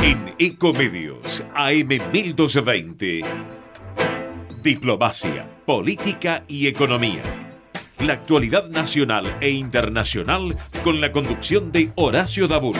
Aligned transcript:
En 0.00 0.34
Ecomedios 0.38 1.42
AM 1.54 1.88
1220. 2.12 3.22
Diplomacia, 4.62 5.48
política 5.66 6.44
y 6.46 6.68
economía. 6.68 7.22
La 7.98 8.12
actualidad 8.12 8.68
nacional 8.68 9.36
e 9.40 9.50
internacional 9.50 10.56
con 10.84 11.00
la 11.00 11.10
conducción 11.10 11.72
de 11.72 11.90
Horacio 11.96 12.46
Dabur. 12.46 12.76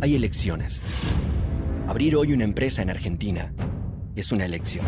Hay 0.00 0.14
elecciones. 0.14 0.82
Abrir 1.86 2.16
hoy 2.16 2.32
una 2.32 2.44
empresa 2.44 2.80
en 2.80 2.90
Argentina 2.90 3.52
es 4.16 4.32
una 4.32 4.46
elección. 4.46 4.86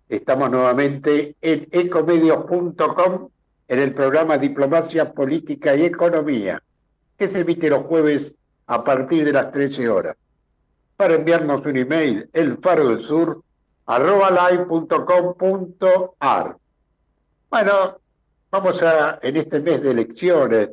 Estamos 0.08 0.50
nuevamente 0.50 1.36
en 1.42 1.68
ecomedios.com 1.70 3.28
en 3.68 3.78
el 3.78 3.92
programa 3.92 4.38
Diplomacia 4.38 5.12
Política 5.12 5.76
y 5.76 5.84
Economía, 5.84 6.62
que 7.18 7.28
se 7.28 7.40
emite 7.40 7.68
los 7.68 7.82
jueves 7.82 8.38
a 8.66 8.82
partir 8.82 9.26
de 9.26 9.34
las 9.34 9.52
13 9.52 9.86
horas. 9.90 10.16
Para 10.96 11.16
enviarnos 11.16 11.60
un 11.66 11.76
email, 11.76 12.30
el 12.32 12.56
faro 12.56 12.88
del 12.88 13.02
sur, 13.02 13.42
live.com.ar. 14.50 16.56
Bueno, 17.50 18.00
vamos 18.50 18.82
a, 18.82 19.18
en 19.20 19.36
este 19.36 19.60
mes 19.60 19.82
de 19.82 19.90
elecciones, 19.90 20.70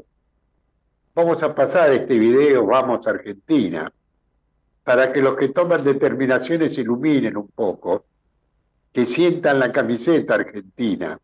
vamos 1.13 1.43
a 1.43 1.53
pasar 1.53 1.91
este 1.91 2.17
video, 2.17 2.65
vamos 2.65 3.05
a 3.05 3.09
Argentina, 3.09 3.91
para 4.85 5.11
que 5.11 5.21
los 5.21 5.35
que 5.35 5.49
toman 5.49 5.83
determinaciones 5.83 6.77
iluminen 6.77 7.35
un 7.35 7.49
poco, 7.49 8.05
que 8.95 9.05
sientan 9.05 9.59
la 9.59 9.73
camiseta 9.73 10.35
argentina 10.35 11.19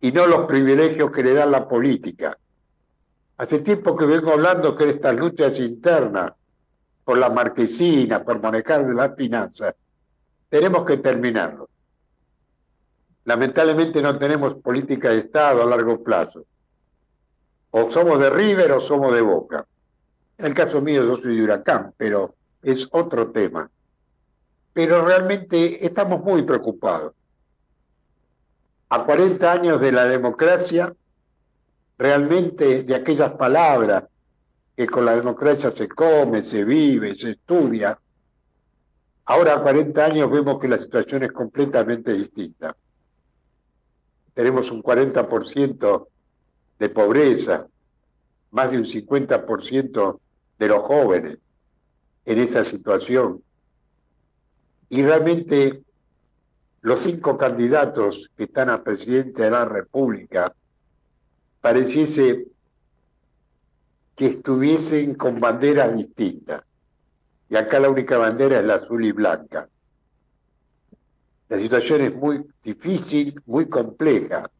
y 0.00 0.12
no 0.12 0.28
los 0.28 0.46
privilegios 0.46 1.10
que 1.10 1.24
le 1.24 1.34
da 1.34 1.44
la 1.44 1.66
política. 1.66 2.38
Hace 3.36 3.58
tiempo 3.58 3.96
que 3.96 4.06
vengo 4.06 4.30
hablando 4.30 4.76
que 4.76 4.88
estas 4.88 5.16
luchas 5.16 5.58
internas 5.58 6.34
por 7.02 7.18
la 7.18 7.30
marquesina, 7.30 8.22
por 8.22 8.40
manejar 8.40 8.86
de 8.86 8.94
las 8.94 9.16
finanzas, 9.16 9.74
tenemos 10.48 10.84
que 10.84 10.98
terminarlo. 10.98 11.68
Lamentablemente 13.24 14.00
no 14.00 14.16
tenemos 14.16 14.54
política 14.54 15.10
de 15.10 15.18
Estado 15.18 15.64
a 15.64 15.66
largo 15.66 16.00
plazo. 16.04 16.44
O 17.72 17.90
somos 17.90 18.20
de 18.20 18.30
River 18.30 18.70
o 18.70 18.78
somos 18.78 19.12
de 19.12 19.20
Boca. 19.20 19.66
En 20.38 20.46
el 20.46 20.54
caso 20.54 20.80
mío 20.80 21.04
yo 21.04 21.16
soy 21.16 21.38
de 21.38 21.42
Huracán, 21.42 21.92
pero 21.96 22.36
es 22.62 22.86
otro 22.92 23.32
tema. 23.32 23.68
Pero 24.78 25.04
realmente 25.04 25.84
estamos 25.84 26.22
muy 26.22 26.44
preocupados. 26.44 27.12
A 28.90 29.04
40 29.04 29.50
años 29.50 29.80
de 29.80 29.90
la 29.90 30.04
democracia, 30.04 30.94
realmente 31.98 32.84
de 32.84 32.94
aquellas 32.94 33.32
palabras 33.32 34.04
que 34.76 34.86
con 34.86 35.04
la 35.04 35.16
democracia 35.16 35.72
se 35.72 35.88
come, 35.88 36.44
se 36.44 36.62
vive, 36.62 37.16
se 37.16 37.30
estudia, 37.30 37.98
ahora 39.24 39.54
a 39.54 39.62
40 39.62 40.04
años 40.04 40.30
vemos 40.30 40.60
que 40.60 40.68
la 40.68 40.78
situación 40.78 41.24
es 41.24 41.32
completamente 41.32 42.12
distinta. 42.12 42.76
Tenemos 44.32 44.70
un 44.70 44.80
40% 44.80 46.06
de 46.78 46.88
pobreza, 46.88 47.66
más 48.52 48.70
de 48.70 48.78
un 48.78 48.84
50% 48.84 50.20
de 50.56 50.68
los 50.68 50.82
jóvenes 50.84 51.38
en 52.24 52.38
esa 52.38 52.62
situación. 52.62 53.42
Y 54.88 55.02
realmente 55.02 55.82
los 56.80 57.00
cinco 57.00 57.36
candidatos 57.36 58.30
que 58.36 58.44
están 58.44 58.70
a 58.70 58.82
presidente 58.82 59.42
de 59.42 59.50
la 59.50 59.64
República 59.64 60.54
pareciese 61.60 62.46
que 64.14 64.26
estuviesen 64.26 65.14
con 65.14 65.38
banderas 65.38 65.96
distintas. 65.96 66.62
Y 67.50 67.56
acá 67.56 67.80
la 67.80 67.90
única 67.90 68.18
bandera 68.18 68.58
es 68.58 68.64
la 68.64 68.74
azul 68.74 69.04
y 69.04 69.12
blanca. 69.12 69.68
La 71.48 71.58
situación 71.58 72.02
es 72.02 72.14
muy 72.14 72.44
difícil, 72.62 73.40
muy 73.46 73.68
compleja. 73.68 74.50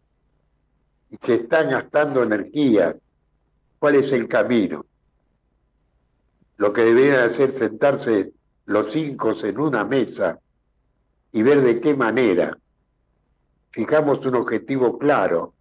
Y 1.10 1.16
se 1.20 1.34
están 1.34 1.70
gastando 1.70 2.22
energía. 2.22 2.96
¿Cuál 3.78 3.96
es 3.96 4.12
el 4.12 4.26
camino? 4.26 4.84
Lo 6.56 6.72
que 6.72 6.82
deberían 6.82 7.20
hacer 7.20 7.52
sentarse 7.52 8.32
los 8.68 8.90
cinco 8.90 9.34
en 9.42 9.58
una 9.58 9.84
mesa 9.84 10.38
y 11.32 11.42
ver 11.42 11.62
de 11.62 11.80
qué 11.80 11.94
manera 11.94 12.56
fijamos 13.70 14.24
un 14.26 14.34
objetivo 14.34 14.98
claro 14.98 15.54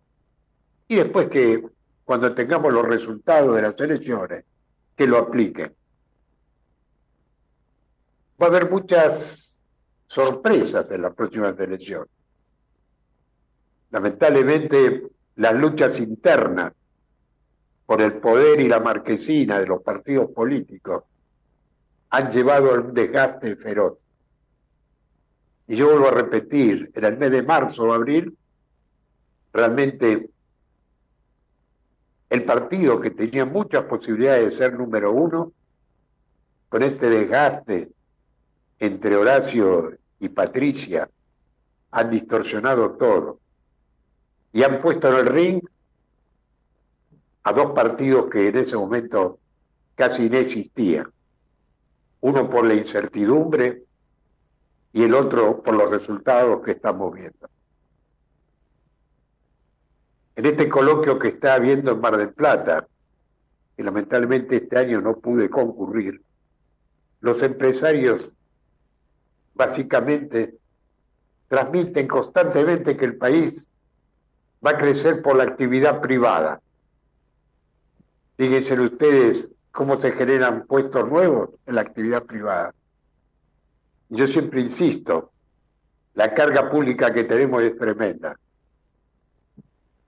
y 0.89 0.97
después 0.97 1.29
que 1.29 1.63
cuando 2.03 2.33
tengamos 2.35 2.73
los 2.73 2.85
resultados 2.85 3.55
de 3.55 3.61
las 3.61 3.79
elecciones, 3.79 4.43
que 4.95 5.07
lo 5.07 5.17
apliquen. 5.17 5.73
Va 8.41 8.47
a 8.47 8.49
haber 8.49 8.69
muchas 8.69 9.59
sorpresas 10.05 10.91
en 10.91 11.01
las 11.01 11.13
próximas 11.13 11.57
elecciones. 11.59 12.09
Lamentablemente, 13.91 15.07
las 15.35 15.53
luchas 15.53 15.99
internas 15.99 16.73
por 17.85 18.01
el 18.01 18.19
poder 18.19 18.59
y 18.59 18.67
la 18.67 18.81
marquesina 18.81 19.59
de 19.59 19.67
los 19.67 19.81
partidos 19.81 20.29
políticos 20.31 21.03
han 22.09 22.31
llevado 22.31 22.71
a 22.71 22.79
un 22.79 22.93
desgaste 22.93 23.55
feroz. 23.55 23.97
Y 25.67 25.75
yo 25.75 25.87
vuelvo 25.87 26.07
a 26.07 26.11
repetir, 26.11 26.91
en 26.93 27.03
el 27.03 27.17
mes 27.17 27.31
de 27.31 27.43
marzo 27.43 27.83
o 27.83 27.93
abril, 27.93 28.37
realmente 29.51 30.29
el 32.29 32.45
partido 32.45 32.99
que 32.99 33.11
tenía 33.11 33.45
muchas 33.45 33.83
posibilidades 33.83 34.45
de 34.45 34.51
ser 34.51 34.77
número 34.77 35.11
uno, 35.11 35.51
con 36.69 36.83
este 36.83 37.09
desgaste 37.09 37.91
entre 38.79 39.15
Horacio 39.15 39.97
y 40.19 40.29
Patricia, 40.29 41.09
han 41.91 42.09
distorsionado 42.09 42.91
todo 42.91 43.39
y 44.51 44.63
han 44.63 44.79
puesto 44.79 45.09
en 45.09 45.15
el 45.15 45.25
ring 45.33 45.61
a 47.43 47.53
dos 47.53 47.71
partidos 47.71 48.29
que 48.29 48.49
en 48.49 48.57
ese 48.57 48.75
momento 48.75 49.39
casi 49.95 50.29
no 50.29 50.37
existían. 50.37 51.11
Uno 52.21 52.49
por 52.49 52.65
la 52.65 52.73
incertidumbre 52.73 53.83
y 54.93 55.03
el 55.03 55.13
otro 55.13 55.61
por 55.61 55.75
los 55.75 55.91
resultados 55.91 56.63
que 56.63 56.71
estamos 56.71 57.13
viendo. 57.13 57.49
En 60.35 60.45
este 60.45 60.69
coloquio 60.69 61.17
que 61.17 61.29
está 61.29 61.55
habiendo 61.55 61.91
en 61.91 62.01
Mar 62.01 62.17
del 62.17 62.33
Plata, 62.33 62.87
que 63.75 63.83
lamentablemente 63.83 64.57
este 64.57 64.77
año 64.77 65.01
no 65.01 65.17
pude 65.17 65.49
concurrir, 65.49 66.21
los 67.21 67.41
empresarios 67.43 68.31
básicamente 69.53 70.57
transmiten 71.47 72.07
constantemente 72.07 72.97
que 72.97 73.05
el 73.05 73.17
país 73.17 73.69
va 74.65 74.71
a 74.71 74.77
crecer 74.77 75.21
por 75.21 75.35
la 75.35 75.43
actividad 75.43 76.01
privada 76.01 76.61
Fíjense 78.37 78.79
ustedes 78.79 79.49
cómo 79.77 79.95
se 79.95 80.11
generan 80.13 80.65
puestos 80.65 81.07
nuevos 81.07 81.51
en 81.67 81.75
la 81.75 81.81
actividad 81.81 82.23
privada. 82.23 82.73
Yo 84.09 84.25
siempre 84.25 84.61
insisto, 84.61 85.31
la 86.15 86.33
carga 86.33 86.67
pública 86.71 87.13
que 87.13 87.25
tenemos 87.25 87.61
es 87.61 87.77
tremenda. 87.77 88.39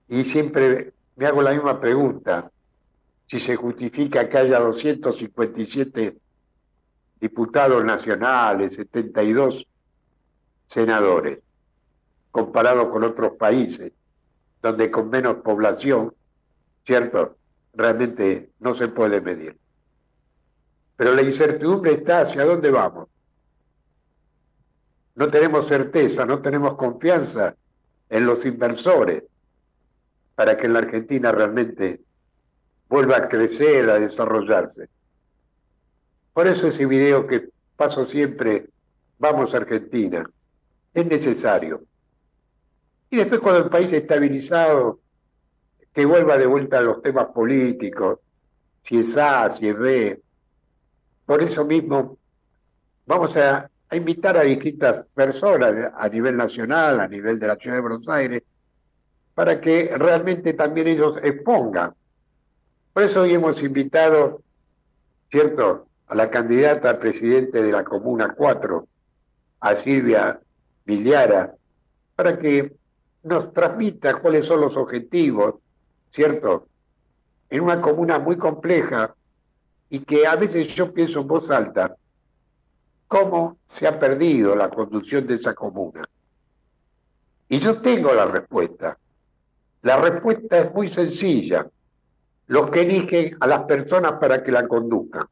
Y 0.08 0.24
siempre 0.24 0.92
me 1.14 1.26
hago 1.26 1.40
la 1.40 1.52
misma 1.52 1.80
pregunta, 1.80 2.50
si 3.28 3.38
se 3.38 3.54
justifica 3.54 4.28
que 4.28 4.38
haya 4.38 4.58
257 4.58 6.18
diputados 7.20 7.84
nacionales, 7.84 8.74
72 8.74 9.68
senadores, 10.66 11.38
comparado 12.32 12.90
con 12.90 13.04
otros 13.04 13.36
países, 13.36 13.92
donde 14.60 14.90
con 14.90 15.10
menos 15.10 15.36
población, 15.44 16.12
¿cierto? 16.84 17.36
Realmente 17.72 18.50
no 18.58 18.74
se 18.74 18.88
puede 18.88 19.20
medir. 19.20 19.58
Pero 20.96 21.14
la 21.14 21.22
incertidumbre 21.22 21.92
está 21.92 22.20
hacia 22.20 22.44
dónde 22.44 22.70
vamos. 22.70 23.08
No 25.14 25.30
tenemos 25.30 25.66
certeza, 25.66 26.24
no 26.24 26.40
tenemos 26.40 26.74
confianza 26.74 27.54
en 28.08 28.26
los 28.26 28.44
inversores 28.46 29.24
para 30.34 30.56
que 30.56 30.66
en 30.66 30.72
la 30.72 30.78
Argentina 30.80 31.32
realmente 31.32 32.00
vuelva 32.88 33.18
a 33.18 33.28
crecer, 33.28 33.88
a 33.90 34.00
desarrollarse. 34.00 34.88
Por 36.32 36.46
eso 36.46 36.68
ese 36.68 36.86
video 36.86 37.26
que 37.26 37.50
paso 37.76 38.04
siempre, 38.04 38.68
vamos 39.18 39.54
a 39.54 39.58
Argentina, 39.58 40.28
es 40.94 41.06
necesario. 41.06 41.84
Y 43.10 43.16
después 43.16 43.40
cuando 43.40 43.64
el 43.64 43.70
país 43.70 43.92
estabilizado, 43.92 44.99
que 45.92 46.04
vuelva 46.04 46.38
de 46.38 46.46
vuelta 46.46 46.78
a 46.78 46.82
los 46.82 47.02
temas 47.02 47.28
políticos, 47.28 48.18
si 48.82 48.98
es 48.98 49.16
A, 49.16 49.48
si 49.50 49.68
es 49.68 49.78
B. 49.78 50.20
Por 51.26 51.42
eso 51.42 51.64
mismo 51.64 52.18
vamos 53.06 53.36
a, 53.36 53.68
invitar 53.92 54.36
a 54.36 54.42
distintas 54.42 55.04
personas 55.12 55.74
a 55.96 56.08
nivel 56.08 56.36
nacional, 56.36 57.00
a 57.00 57.08
nivel 57.08 57.40
de 57.40 57.48
la 57.48 57.56
ciudad 57.56 57.74
de 57.74 57.82
Buenos 57.82 58.08
Aires, 58.08 58.40
para 59.34 59.60
que 59.60 59.92
realmente 59.96 60.52
también 60.52 60.86
ellos 60.86 61.18
expongan. 61.20 61.92
Por 62.92 63.02
eso 63.02 63.22
hoy 63.22 63.34
hemos 63.34 63.60
invitado, 63.64 64.42
¿cierto?, 65.28 65.88
a 66.06 66.14
la 66.14 66.30
candidata 66.30 66.90
a 66.90 66.98
presidente 67.00 67.62
de 67.62 67.72
la 67.72 67.82
Comuna 67.82 68.32
4, 68.36 68.86
a 69.60 69.74
Silvia 69.74 70.40
Villara, 70.84 71.54
para 72.14 72.38
que 72.38 72.72
nos 73.24 73.52
transmita 73.52 74.20
cuáles 74.20 74.46
son 74.46 74.60
los 74.60 74.76
objetivos, 74.76 75.56
¿cierto? 76.10 76.66
En 77.48 77.62
una 77.62 77.80
comuna 77.80 78.18
muy 78.18 78.36
compleja 78.36 79.14
y 79.88 80.00
que 80.00 80.26
a 80.26 80.36
veces 80.36 80.68
yo 80.68 80.92
pienso 80.92 81.20
en 81.20 81.28
voz 81.28 81.50
alta, 81.50 81.96
cómo 83.08 83.58
se 83.66 83.88
ha 83.88 83.98
perdido 83.98 84.54
la 84.54 84.70
conducción 84.70 85.26
de 85.26 85.34
esa 85.34 85.54
comuna. 85.54 86.08
Y 87.48 87.58
yo 87.58 87.80
tengo 87.80 88.14
la 88.14 88.26
respuesta. 88.26 88.96
La 89.82 89.96
respuesta 89.96 90.58
es 90.58 90.72
muy 90.72 90.88
sencilla. 90.88 91.66
Los 92.46 92.70
que 92.70 92.82
eligen 92.82 93.36
a 93.40 93.46
las 93.48 93.64
personas 93.64 94.12
para 94.20 94.42
que 94.42 94.52
la 94.52 94.68
conduzcan. 94.68 95.26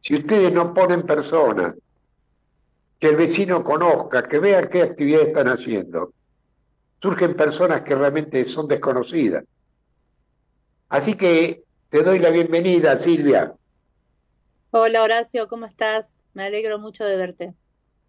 Si 0.00 0.16
ustedes 0.16 0.52
no 0.52 0.74
ponen 0.74 1.02
personas 1.02 1.74
que 2.98 3.08
el 3.08 3.16
vecino 3.16 3.64
conozca, 3.64 4.28
que 4.28 4.38
vea 4.38 4.68
qué 4.68 4.82
actividades 4.82 5.28
están 5.28 5.48
haciendo, 5.48 6.12
surgen 7.06 7.36
personas 7.36 7.82
que 7.82 7.94
realmente 7.94 8.44
son 8.46 8.66
desconocidas. 8.66 9.44
Así 10.88 11.14
que 11.14 11.62
te 11.88 12.02
doy 12.02 12.18
la 12.18 12.30
bienvenida, 12.30 12.96
Silvia. 12.96 13.54
Hola 14.72 15.04
Horacio, 15.04 15.46
¿cómo 15.46 15.66
estás? 15.66 16.18
Me 16.34 16.42
alegro 16.42 16.80
mucho 16.80 17.04
de 17.04 17.16
verte. 17.16 17.54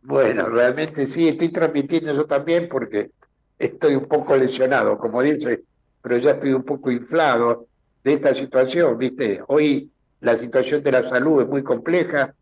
Bueno, 0.01 0.47
realmente 0.49 1.05
sí, 1.05 1.27
estoy 1.27 1.49
transmitiendo 1.49 2.11
yo 2.11 2.25
también 2.25 2.67
porque 2.67 3.11
estoy 3.59 3.93
un 3.93 4.07
poco 4.07 4.35
lesionado, 4.35 4.97
como 4.97 5.21
dice, 5.21 5.61
pero 6.01 6.17
ya 6.17 6.31
estoy 6.31 6.53
un 6.53 6.63
poco 6.63 6.89
inflado 6.89 7.67
de 8.03 8.13
esta 8.13 8.33
situación, 8.33 8.97
¿viste? 8.97 9.43
Hoy 9.47 9.91
la 10.21 10.35
situación 10.37 10.81
de 10.81 10.91
la 10.91 11.03
salud 11.03 11.43
es 11.43 11.47
muy 11.47 11.61
compleja 11.61 12.33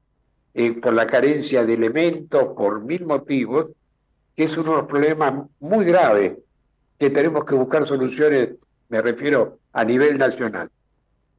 eh, 0.53 0.71
por 0.71 0.93
la 0.93 1.05
carencia 1.05 1.65
de 1.65 1.73
elementos, 1.73 2.53
por 2.55 2.81
mil 2.81 3.05
motivos, 3.05 3.73
que 4.37 4.45
es 4.45 4.57
uno 4.57 4.71
de 4.71 4.77
los 4.77 4.87
problemas 4.87 5.49
muy 5.59 5.83
graves 5.83 6.37
que 6.97 7.09
tenemos 7.09 7.45
que 7.45 7.55
buscar 7.55 7.85
soluciones, 7.85 8.49
me 8.89 9.01
refiero 9.01 9.59
a 9.73 9.83
nivel 9.83 10.17
nacional. 10.17 10.69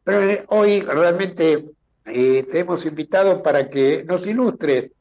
Pero 0.05 0.23
eh, 0.23 0.45
hoy 0.49 0.83
realmente 0.83 1.65
eh, 2.05 2.43
te 2.51 2.59
hemos 2.59 2.85
invitado 2.87 3.43
para 3.43 3.69
que 3.69 4.05
nos 4.05 4.27
ilustre, 4.27 4.93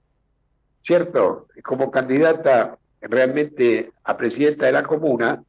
¿cierto? 0.81 1.47
Como 1.63 1.91
candidata 1.91 2.77
realmente 3.01 3.91
a 4.03 4.17
presidenta 4.17 4.65
de 4.65 4.71
la 4.71 4.83
comuna, 4.83 5.43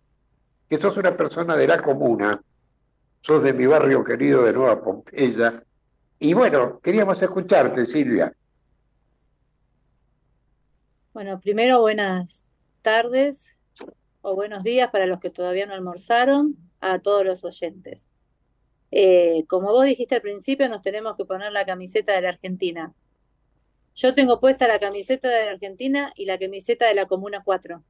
que 0.69 0.79
sos 0.79 0.97
una 0.97 1.17
persona 1.17 1.57
de 1.57 1.67
la 1.67 1.83
comuna, 1.83 2.41
sos 3.21 3.43
de 3.43 3.53
mi 3.53 3.67
barrio 3.67 4.05
querido 4.05 4.45
de 4.45 4.53
Nueva 4.53 4.83
Pompeya, 4.83 5.63
y 6.19 6.33
bueno, 6.33 6.81
queríamos 6.81 7.23
escucharte, 7.23 7.85
Silvia. 7.85 8.35
Bueno, 11.13 11.41
primero 11.41 11.81
buenas 11.81 12.45
tardes 12.83 13.56
o 14.29 14.35
buenos 14.35 14.65
días 14.65 14.91
para 14.91 15.07
los 15.07 15.21
que 15.21 15.31
todavía 15.31 15.67
no 15.67 15.75
almorzaron, 15.75 16.57
a 16.81 16.99
todos 16.99 17.25
los 17.25 17.45
oyentes. 17.45 18.09
Eh, 18.91 19.45
como 19.47 19.69
vos 19.69 19.85
dijiste 19.85 20.17
al 20.17 20.21
principio, 20.21 20.69
nos 20.69 20.83
tenemos 20.83 21.17
que 21.17 21.25
poner 21.25 21.53
la 21.53 21.65
camiseta 21.65 22.13
de 22.13 22.23
la 22.23 22.31
Argentina. 22.31 22.93
Yo 23.95 24.17
tengo 24.17 24.41
puesta 24.41 24.67
la 24.67 24.81
camiseta 24.81 25.29
de 25.29 25.45
la 25.45 25.53
Argentina 25.53 26.13
y 26.17 26.25
la 26.25 26.41
camiseta 26.41 26.89
de 26.89 26.95
la 26.95 27.07
Comuna 27.07 27.45
4. 27.45 27.85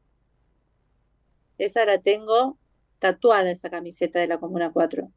Esa 1.56 1.86
la 1.86 2.02
tengo 2.02 2.58
tatuada, 2.98 3.50
esa 3.50 3.70
camiseta 3.70 4.20
de 4.20 4.26
la 4.26 4.38
Comuna 4.38 4.72
4. 4.72 5.10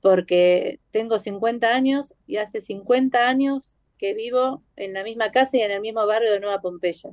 Porque 0.00 0.80
tengo 0.92 1.18
50 1.18 1.74
años 1.74 2.14
y 2.26 2.38
hace 2.38 2.62
50 2.62 3.28
años 3.28 3.74
que 3.98 4.14
vivo 4.14 4.62
en 4.76 4.94
la 4.94 5.04
misma 5.04 5.30
casa 5.30 5.58
y 5.58 5.60
en 5.60 5.72
el 5.72 5.82
mismo 5.82 6.06
barrio 6.06 6.32
de 6.32 6.40
Nueva 6.40 6.62
Pompeya. 6.62 7.10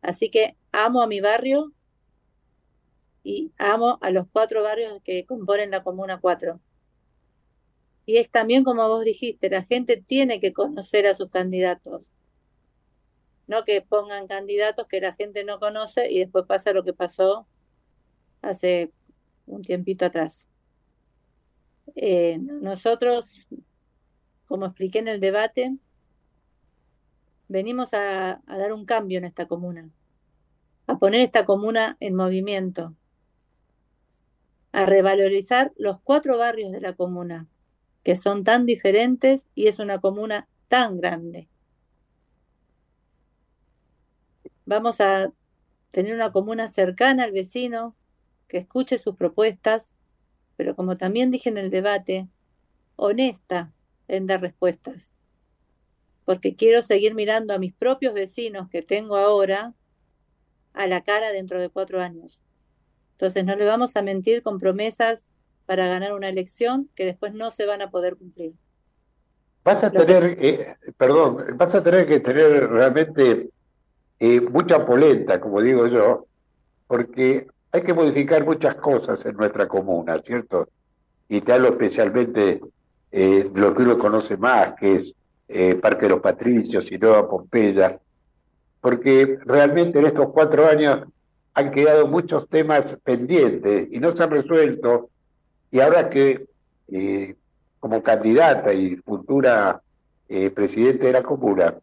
Así 0.00 0.30
que 0.30 0.56
amo 0.72 1.02
a 1.02 1.06
mi 1.06 1.20
barrio 1.20 1.74
y 3.22 3.52
amo 3.58 3.98
a 4.00 4.10
los 4.10 4.26
cuatro 4.32 4.62
barrios 4.62 5.00
que 5.04 5.24
componen 5.26 5.70
la 5.70 5.82
Comuna 5.82 6.20
4. 6.20 6.60
Y 8.04 8.16
es 8.16 8.30
también 8.30 8.64
como 8.64 8.88
vos 8.88 9.04
dijiste, 9.04 9.48
la 9.48 9.62
gente 9.62 9.96
tiene 9.96 10.40
que 10.40 10.52
conocer 10.52 11.06
a 11.06 11.14
sus 11.14 11.30
candidatos. 11.30 12.10
No 13.46 13.64
que 13.64 13.80
pongan 13.82 14.26
candidatos 14.26 14.86
que 14.86 15.00
la 15.00 15.14
gente 15.14 15.44
no 15.44 15.60
conoce 15.60 16.10
y 16.10 16.18
después 16.18 16.44
pasa 16.46 16.72
lo 16.72 16.84
que 16.84 16.94
pasó 16.94 17.46
hace 18.40 18.92
un 19.46 19.62
tiempito 19.62 20.04
atrás. 20.04 20.46
Eh, 21.94 22.38
nosotros, 22.40 23.26
como 24.46 24.66
expliqué 24.66 24.98
en 24.98 25.08
el 25.08 25.20
debate, 25.20 25.76
venimos 27.48 27.94
a 27.94 28.40
dar 28.46 28.72
un 28.72 28.84
cambio 28.84 29.18
en 29.18 29.24
esta 29.24 29.46
comuna, 29.46 29.90
a 30.86 30.98
poner 30.98 31.20
esta 31.20 31.44
comuna 31.44 31.96
en 32.00 32.14
movimiento, 32.14 32.96
a 34.72 34.86
revalorizar 34.86 35.72
los 35.76 36.00
cuatro 36.00 36.38
barrios 36.38 36.72
de 36.72 36.80
la 36.80 36.94
comuna, 36.94 37.46
que 38.04 38.16
son 38.16 38.42
tan 38.42 38.66
diferentes 38.66 39.46
y 39.54 39.68
es 39.68 39.78
una 39.78 40.00
comuna 40.00 40.48
tan 40.68 40.98
grande. 40.98 41.48
Vamos 44.64 45.00
a 45.00 45.32
tener 45.90 46.14
una 46.14 46.32
comuna 46.32 46.68
cercana 46.68 47.24
al 47.24 47.32
vecino, 47.32 47.94
que 48.48 48.58
escuche 48.58 48.98
sus 48.98 49.14
propuestas, 49.16 49.92
pero 50.56 50.74
como 50.74 50.96
también 50.96 51.30
dije 51.30 51.50
en 51.50 51.58
el 51.58 51.70
debate, 51.70 52.28
honesta 52.96 53.72
en 54.08 54.26
dar 54.26 54.40
respuestas. 54.40 55.12
Porque 56.24 56.54
quiero 56.54 56.82
seguir 56.82 57.14
mirando 57.14 57.52
a 57.52 57.58
mis 57.58 57.74
propios 57.74 58.14
vecinos 58.14 58.68
que 58.70 58.82
tengo 58.82 59.16
ahora 59.16 59.74
a 60.72 60.86
la 60.86 61.02
cara 61.02 61.32
dentro 61.32 61.60
de 61.60 61.68
cuatro 61.68 62.00
años. 62.00 62.42
Entonces 63.22 63.44
no 63.44 63.54
le 63.54 63.64
vamos 63.64 63.94
a 63.94 64.02
mentir 64.02 64.42
con 64.42 64.58
promesas 64.58 65.28
para 65.64 65.86
ganar 65.86 66.12
una 66.12 66.28
elección 66.28 66.90
que 66.96 67.04
después 67.04 67.32
no 67.32 67.52
se 67.52 67.66
van 67.66 67.80
a 67.80 67.88
poder 67.88 68.16
cumplir. 68.16 68.52
Vas 69.62 69.84
a 69.84 69.92
tener, 69.92 70.36
eh, 70.40 70.74
perdón, 70.96 71.36
vas 71.54 71.72
a 71.72 71.84
tener 71.84 72.04
que 72.08 72.18
tener 72.18 72.68
realmente 72.68 73.48
eh, 74.18 74.40
mucha 74.40 74.84
polenta, 74.84 75.40
como 75.40 75.60
digo 75.60 75.86
yo, 75.86 76.26
porque 76.88 77.46
hay 77.70 77.82
que 77.82 77.94
modificar 77.94 78.44
muchas 78.44 78.74
cosas 78.74 79.24
en 79.24 79.36
nuestra 79.36 79.68
comuna, 79.68 80.18
¿cierto? 80.18 80.68
Y 81.28 81.42
te 81.42 81.52
hablo 81.52 81.68
especialmente 81.68 82.60
eh, 83.12 83.48
lo 83.54 83.72
que 83.72 83.82
uno 83.84 83.98
conoce 83.98 84.36
más, 84.36 84.74
que 84.74 84.94
es 84.96 85.14
eh, 85.46 85.76
Parque 85.76 86.06
de 86.06 86.08
los 86.08 86.20
Patricios 86.20 86.90
y 86.90 86.98
Nueva 86.98 87.30
Pompeya, 87.30 88.00
porque 88.80 89.38
realmente 89.44 90.00
en 90.00 90.06
estos 90.06 90.26
cuatro 90.32 90.66
años 90.66 91.02
han 91.54 91.70
quedado 91.70 92.06
muchos 92.06 92.48
temas 92.48 93.00
pendientes 93.04 93.88
y 93.90 93.98
no 93.98 94.12
se 94.12 94.22
han 94.22 94.30
resuelto 94.30 95.10
y 95.70 95.80
ahora 95.80 96.08
que 96.08 96.46
eh, 96.88 97.34
como 97.80 98.02
candidata 98.02 98.72
y 98.72 98.96
futura 98.96 99.82
eh, 100.28 100.50
presidente 100.50 101.06
de 101.06 101.12
la 101.12 101.22
comuna, 101.22 101.78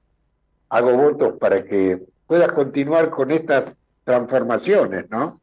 hago 0.70 0.96
votos 0.96 1.38
para 1.40 1.64
que 1.64 2.02
puedas 2.26 2.52
continuar 2.52 3.10
con 3.10 3.32
estas 3.32 3.76
transformaciones, 4.06 5.10
¿no? 5.10 5.42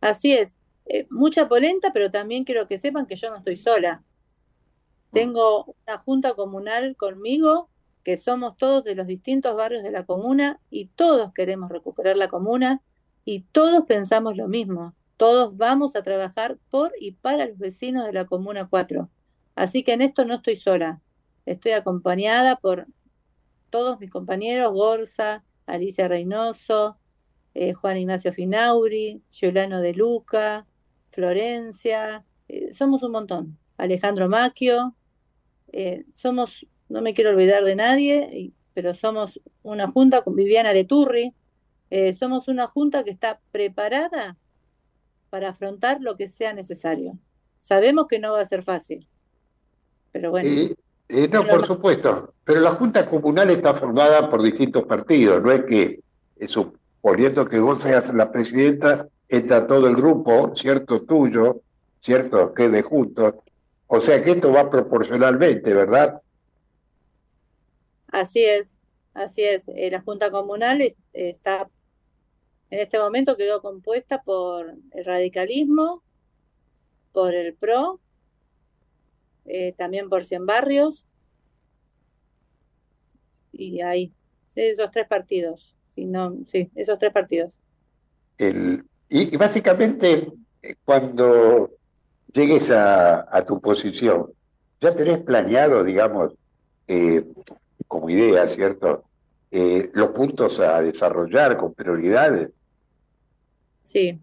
Así 0.00 0.32
es. 0.32 0.56
Eh, 0.86 1.06
mucha 1.10 1.48
polenta, 1.48 1.92
pero 1.92 2.10
también 2.10 2.44
quiero 2.44 2.66
que 2.66 2.76
sepan 2.76 3.06
que 3.06 3.14
yo 3.14 3.30
no 3.30 3.36
estoy 3.36 3.56
sola. 3.56 4.02
Tengo 5.12 5.76
una 5.86 5.98
junta 5.98 6.34
comunal 6.34 6.96
conmigo, 6.96 7.68
que 8.02 8.16
somos 8.16 8.56
todos 8.56 8.84
de 8.84 8.94
los 8.94 9.06
distintos 9.06 9.56
barrios 9.56 9.82
de 9.82 9.90
la 9.90 10.04
comuna 10.04 10.60
y 10.70 10.86
todos 10.86 11.32
queremos 11.32 11.70
recuperar 11.70 12.16
la 12.16 12.28
comuna 12.28 12.82
y 13.24 13.40
todos 13.52 13.84
pensamos 13.86 14.36
lo 14.36 14.48
mismo. 14.48 14.94
Todos 15.16 15.56
vamos 15.56 15.94
a 15.94 16.02
trabajar 16.02 16.58
por 16.68 16.92
y 16.98 17.12
para 17.12 17.46
los 17.46 17.58
vecinos 17.58 18.06
de 18.06 18.12
la 18.12 18.24
Comuna 18.24 18.66
4. 18.68 19.08
Así 19.54 19.84
que 19.84 19.92
en 19.92 20.02
esto 20.02 20.24
no 20.24 20.34
estoy 20.34 20.56
sola. 20.56 21.00
Estoy 21.46 21.72
acompañada 21.72 22.56
por 22.56 22.86
todos 23.70 24.00
mis 24.00 24.10
compañeros, 24.10 24.72
Gorza, 24.72 25.44
Alicia 25.66 26.08
Reynoso, 26.08 26.98
eh, 27.54 27.72
Juan 27.72 27.98
Ignacio 27.98 28.32
Finauri, 28.32 29.22
Giuliano 29.30 29.80
De 29.80 29.94
Luca, 29.94 30.66
Florencia, 31.10 32.24
eh, 32.48 32.72
somos 32.72 33.02
un 33.02 33.12
montón. 33.12 33.58
Alejandro 33.76 34.28
Macchio, 34.28 34.96
eh, 35.72 36.04
somos, 36.12 36.66
no 36.92 37.02
me 37.02 37.14
quiero 37.14 37.30
olvidar 37.30 37.64
de 37.64 37.74
nadie, 37.74 38.52
pero 38.74 38.94
somos 38.94 39.40
una 39.62 39.90
junta 39.90 40.22
con 40.22 40.36
Viviana 40.36 40.72
de 40.72 40.84
Turri, 40.84 41.34
somos 42.14 42.48
una 42.48 42.68
junta 42.68 43.04
que 43.04 43.10
está 43.10 43.40
preparada 43.50 44.36
para 45.28 45.50
afrontar 45.50 46.00
lo 46.00 46.16
que 46.16 46.28
sea 46.28 46.54
necesario. 46.54 47.18
Sabemos 47.58 48.06
que 48.06 48.18
no 48.18 48.32
va 48.32 48.40
a 48.40 48.44
ser 48.46 48.62
fácil, 48.62 49.08
pero 50.10 50.30
bueno. 50.30 50.74
no, 51.30 51.46
por 51.46 51.66
supuesto, 51.66 52.34
pero 52.44 52.60
la 52.60 52.70
Junta 52.70 53.04
Comunal 53.06 53.50
está 53.50 53.74
formada 53.74 54.30
por 54.30 54.42
distintos 54.42 54.84
partidos, 54.84 55.42
no 55.42 55.52
es 55.52 55.64
que, 55.64 56.00
suponiendo 56.46 57.46
que 57.46 57.58
vos 57.58 57.82
seas 57.82 58.12
la 58.14 58.32
presidenta, 58.32 59.06
entra 59.28 59.66
todo 59.66 59.86
el 59.86 59.96
grupo, 59.96 60.54
cierto 60.56 61.02
tuyo, 61.02 61.60
cierto 62.00 62.54
que 62.54 62.68
de 62.68 62.82
juntos, 62.82 63.34
o 63.86 64.00
sea 64.00 64.24
que 64.24 64.30
esto 64.30 64.50
va 64.50 64.70
proporcionalmente, 64.70 65.74
¿verdad? 65.74 66.21
Así 68.12 68.44
es, 68.44 68.76
así 69.12 69.42
es. 69.42 69.66
Eh, 69.66 69.90
la 69.90 70.00
Junta 70.00 70.30
Comunal 70.30 70.94
está 71.12 71.68
en 72.72 72.80
este 72.80 72.98
momento 72.98 73.36
quedó 73.36 73.60
compuesta 73.60 74.22
por 74.22 74.74
el 74.92 75.04
radicalismo, 75.04 76.02
por 77.12 77.34
el 77.34 77.52
PRO, 77.52 78.00
eh, 79.44 79.74
también 79.76 80.08
por 80.08 80.24
Cien 80.24 80.46
Barrios, 80.46 81.04
y 83.52 83.82
ahí, 83.82 84.10
esos 84.54 84.90
tres 84.90 85.06
partidos, 85.06 85.76
si 85.86 86.06
no, 86.06 86.38
sí, 86.46 86.70
esos 86.74 86.96
tres 86.96 87.12
partidos. 87.12 87.60
Y, 88.38 89.36
básicamente, 89.36 90.32
cuando 90.86 91.72
llegues 92.32 92.70
a, 92.70 93.44
tu 93.46 93.60
posición, 93.60 94.32
ya 94.80 94.96
tenés 94.96 95.18
planeado, 95.18 95.84
digamos, 95.84 96.32
eh, 96.88 97.22
como 97.92 98.08
idea, 98.08 98.48
¿cierto? 98.48 99.04
Eh, 99.50 99.90
los 99.92 100.12
puntos 100.12 100.58
a 100.60 100.80
desarrollar 100.80 101.58
con 101.58 101.74
prioridades. 101.74 102.48
Sí. 103.82 104.18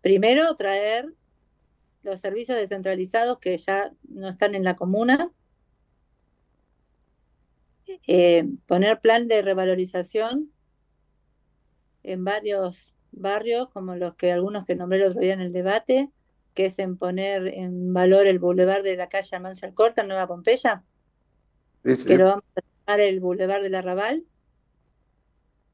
Primero, 0.00 0.56
traer 0.56 1.12
los 2.02 2.20
servicios 2.20 2.56
descentralizados 2.56 3.38
que 3.38 3.54
ya 3.58 3.92
no 4.08 4.30
están 4.30 4.54
en 4.54 4.64
la 4.64 4.76
comuna. 4.76 5.30
Eh, 8.06 8.48
poner 8.64 8.98
plan 9.00 9.28
de 9.28 9.42
revalorización 9.42 10.50
en 12.02 12.24
varios 12.24 12.86
barrios, 13.10 13.68
como 13.68 13.94
los 13.94 14.14
que 14.14 14.32
algunos 14.32 14.64
que 14.64 14.74
nombré 14.74 15.00
el 15.00 15.10
otro 15.10 15.20
día 15.20 15.34
en 15.34 15.42
el 15.42 15.52
debate, 15.52 16.08
que 16.54 16.64
es 16.64 16.78
en 16.78 16.96
poner 16.96 17.46
en 17.48 17.92
valor 17.92 18.26
el 18.26 18.38
bulevar 18.38 18.82
de 18.82 18.96
la 18.96 19.10
calle 19.10 19.38
Manso 19.38 19.66
Alcorta, 19.66 20.02
Nueva 20.02 20.26
Pompeya, 20.26 20.82
que 21.82 22.16
lo 22.16 22.24
vamos 22.24 22.44
a 22.56 22.60
llamar 22.62 22.71
el 23.00 23.20
bulevar 23.20 23.62
del 23.62 23.74
Arrabal, 23.74 24.24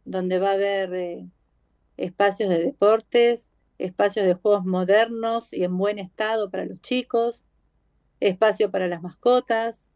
donde 0.05 0.39
va 0.39 0.51
a 0.51 0.55
haber 0.55 0.95
eh, 0.95 1.29
espacios 1.97 2.49
de 2.49 2.63
deportes, 2.63 3.49
espacios 3.79 4.27
de 4.27 4.35
juegos 4.35 4.65
modernos 4.65 5.53
y 5.53 5.65
en 5.65 5.77
buen 5.77 5.99
estado 5.99 6.51
para 6.51 6.65
los 6.65 6.81
chicos, 6.81 7.45
espacio 8.21 8.71
para 8.71 8.89
las 8.89 9.03
mascotas, 9.03 9.89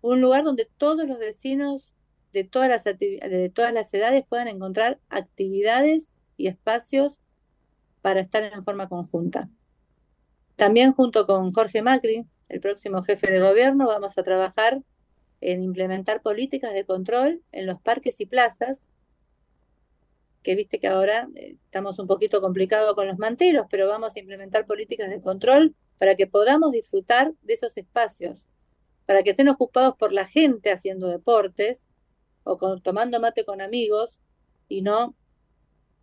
un 0.00 0.20
lugar 0.20 0.44
donde 0.44 0.68
todos 0.76 1.06
los 1.06 1.18
vecinos 1.18 1.94
de 2.32 2.44
todas 2.44 2.68
las, 2.68 2.84
de 2.84 3.52
todas 3.54 3.72
las 3.72 3.92
edades 3.94 4.24
puedan 4.28 4.48
encontrar 4.48 4.98
actividades 5.08 6.10
y 6.36 6.48
espacios 6.48 7.18
para 8.00 8.20
estar 8.20 8.42
en 8.42 8.64
forma 8.64 8.88
conjunta. 8.88 9.48
También 10.56 10.92
junto 10.92 11.26
con 11.26 11.52
Jorge 11.52 11.82
Macri, 11.82 12.26
el 12.48 12.60
próximo 12.60 13.02
jefe 13.02 13.30
de 13.30 13.40
gobierno, 13.40 13.86
vamos 13.86 14.18
a 14.18 14.22
trabajar 14.22 14.82
en 15.42 15.62
implementar 15.62 16.22
políticas 16.22 16.72
de 16.72 16.84
control 16.84 17.42
en 17.50 17.66
los 17.66 17.80
parques 17.80 18.20
y 18.20 18.26
plazas 18.26 18.86
que 20.42 20.54
viste 20.54 20.78
que 20.80 20.88
ahora 20.88 21.28
eh, 21.34 21.56
estamos 21.64 21.98
un 21.98 22.06
poquito 22.06 22.40
complicados 22.40 22.94
con 22.94 23.06
los 23.06 23.18
manteros, 23.18 23.66
pero 23.70 23.88
vamos 23.88 24.16
a 24.16 24.20
implementar 24.20 24.66
políticas 24.66 25.10
de 25.10 25.20
control 25.20 25.74
para 25.98 26.14
que 26.14 26.26
podamos 26.26 26.72
disfrutar 26.72 27.32
de 27.42 27.54
esos 27.54 27.76
espacios, 27.76 28.48
para 29.06 29.22
que 29.22 29.30
estén 29.30 29.48
ocupados 29.48 29.96
por 29.96 30.12
la 30.12 30.26
gente 30.26 30.72
haciendo 30.72 31.08
deportes 31.08 31.86
o 32.44 32.56
tomando 32.80 33.20
mate 33.20 33.44
con 33.44 33.60
amigos 33.60 34.20
y 34.68 34.82
no 34.82 35.14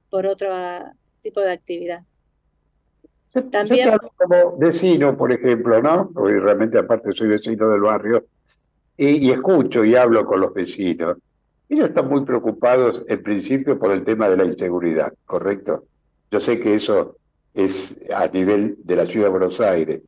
por 0.10 0.26
otro 0.26 0.50
tipo 1.22 1.42
de 1.42 1.52
actividad. 1.52 2.04
También 3.52 3.92
como 4.16 4.58
vecino, 4.58 5.16
por 5.18 5.32
ejemplo, 5.32 5.82
¿no? 5.82 6.10
Porque 6.12 6.40
realmente 6.40 6.80
aparte 6.80 7.12
soy 7.12 7.28
vecino 7.28 7.70
del 7.70 7.82
barrio 7.82 8.26
y 9.00 9.32
escucho 9.32 9.86
y 9.86 9.96
hablo 9.96 10.26
con 10.26 10.42
los 10.42 10.54
vecinos. 10.54 11.18
Ellos 11.70 11.90
están 11.90 12.10
muy 12.10 12.26
preocupados 12.26 13.06
en 13.08 13.24
principio 13.24 13.80
por 13.80 13.92
el 13.92 14.04
tema 14.04 14.28
de 14.28 14.38
la 14.38 14.46
inseguridad, 14.46 15.14
¿correcto? 15.26 15.86
Yo 16.30 16.40
sé 16.40 16.60
que 16.60 16.74
eso 16.74 17.16
es 17.54 17.98
a 18.14 18.28
nivel 18.28 18.78
de 18.84 18.96
la 18.96 19.06
ciudad 19.06 19.28
de 19.28 19.32
Buenos 19.32 19.62
Aires, 19.62 20.02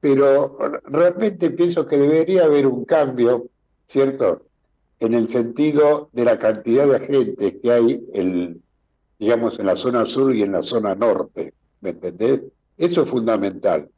pero 0.00 0.56
realmente 0.84 1.50
pienso 1.50 1.86
que 1.86 1.98
debería 1.98 2.44
haber 2.44 2.66
un 2.66 2.84
cambio, 2.84 3.46
¿cierto? 3.86 4.46
En 5.00 5.14
el 5.14 5.28
sentido 5.28 6.08
de 6.12 6.24
la 6.24 6.38
cantidad 6.38 6.86
de 6.86 6.96
agentes 6.96 7.54
que 7.62 7.72
hay, 7.72 8.06
en, 8.14 8.62
digamos, 9.18 9.58
en 9.58 9.66
la 9.66 9.76
zona 9.76 10.06
sur 10.06 10.34
y 10.34 10.42
en 10.42 10.52
la 10.52 10.62
zona 10.62 10.94
norte, 10.94 11.52
¿me 11.80 11.90
entendés? 11.90 12.40
Eso 12.78 13.02
es 13.02 13.10
fundamental. 13.10 13.88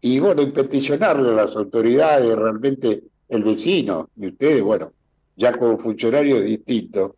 Y 0.00 0.18
bueno, 0.18 0.42
y 0.42 0.50
peticionarle 0.50 1.30
a 1.30 1.32
las 1.32 1.56
autoridades, 1.56 2.36
realmente 2.36 3.04
el 3.36 3.44
vecino 3.44 4.10
y 4.16 4.28
ustedes, 4.28 4.62
bueno, 4.62 4.92
ya 5.36 5.52
como 5.52 5.78
funcionario 5.78 6.40
distinto, 6.40 7.16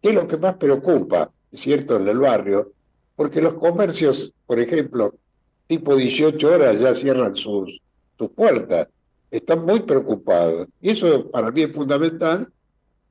¿qué 0.00 0.10
es 0.10 0.14
lo 0.14 0.26
que 0.26 0.36
más 0.36 0.54
preocupa, 0.56 1.30
cierto, 1.52 1.96
en 1.96 2.08
el 2.08 2.18
barrio? 2.18 2.72
Porque 3.16 3.40
los 3.40 3.54
comercios, 3.54 4.32
por 4.46 4.60
ejemplo, 4.60 5.14
tipo 5.66 5.96
18 5.96 6.48
horas 6.48 6.80
ya 6.80 6.94
cierran 6.94 7.34
sus, 7.34 7.80
sus 8.16 8.30
puertas, 8.30 8.88
están 9.30 9.64
muy 9.64 9.80
preocupados. 9.80 10.68
Y 10.80 10.90
eso 10.90 11.30
para 11.30 11.50
mí 11.50 11.62
es 11.62 11.74
fundamental, 11.74 12.48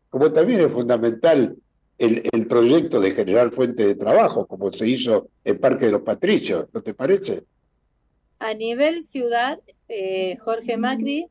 como 0.10 0.32
también 0.32 0.62
es 0.62 0.72
fundamental 0.72 1.56
el, 1.98 2.30
el 2.32 2.48
proyecto 2.48 3.00
de 3.00 3.12
generar 3.12 3.52
fuente 3.52 3.86
de 3.86 3.96
trabajo, 3.96 4.46
como 4.46 4.72
se 4.72 4.88
hizo 4.88 5.30
en 5.44 5.60
Parque 5.60 5.88
de 5.88 5.92
los 5.94 6.02
Patricios, 6.02 6.68
¿no 6.74 6.82
te 6.82 6.94
parece? 6.94 7.44
A 8.40 8.54
nivel 8.54 9.04
ciudad, 9.04 9.60
eh, 9.90 10.38
Jorge 10.38 10.78
Macri 10.78 11.28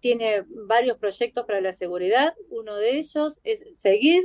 tiene 0.00 0.44
varios 0.48 0.96
proyectos 0.98 1.44
para 1.46 1.60
la 1.60 1.72
seguridad. 1.72 2.34
Uno 2.48 2.74
de 2.76 2.98
ellos 2.98 3.38
es 3.44 3.62
seguir 3.78 4.24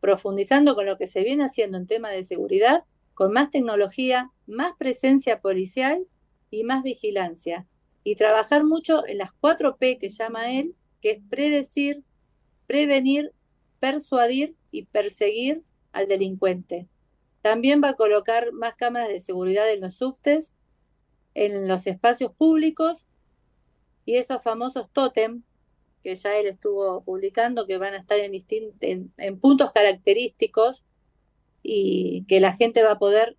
profundizando 0.00 0.74
con 0.74 0.86
lo 0.86 0.96
que 0.96 1.06
se 1.06 1.22
viene 1.22 1.44
haciendo 1.44 1.78
en 1.78 1.86
tema 1.86 2.10
de 2.10 2.24
seguridad, 2.24 2.84
con 3.14 3.32
más 3.32 3.50
tecnología, 3.50 4.30
más 4.46 4.74
presencia 4.78 5.40
policial 5.40 6.06
y 6.50 6.64
más 6.64 6.82
vigilancia. 6.82 7.66
Y 8.04 8.14
trabajar 8.14 8.64
mucho 8.64 9.06
en 9.06 9.18
las 9.18 9.32
cuatro 9.32 9.76
P 9.76 9.98
que 9.98 10.08
llama 10.08 10.52
él, 10.52 10.74
que 11.00 11.10
es 11.12 11.18
predecir, 11.28 12.04
prevenir, 12.66 13.32
persuadir 13.80 14.54
y 14.70 14.84
perseguir 14.84 15.62
al 15.92 16.06
delincuente. 16.06 16.88
También 17.42 17.80
va 17.82 17.90
a 17.90 17.96
colocar 17.96 18.52
más 18.52 18.74
cámaras 18.74 19.08
de 19.08 19.20
seguridad 19.20 19.70
en 19.70 19.80
los 19.80 19.94
subtes, 19.94 20.52
en 21.34 21.68
los 21.68 21.86
espacios 21.86 22.32
públicos 22.32 23.06
y 24.06 24.16
esos 24.16 24.42
famosos 24.42 24.86
tótem 24.92 25.42
que 26.02 26.14
ya 26.14 26.36
él 26.36 26.46
estuvo 26.46 27.02
publicando, 27.02 27.66
que 27.66 27.78
van 27.78 27.92
a 27.92 27.98
estar 27.98 28.18
en, 28.18 28.32
en, 28.80 29.12
en 29.16 29.40
puntos 29.40 29.72
característicos 29.72 30.84
y 31.62 32.24
que 32.28 32.38
la 32.38 32.54
gente 32.54 32.84
va 32.84 32.92
a 32.92 32.98
poder 32.98 33.36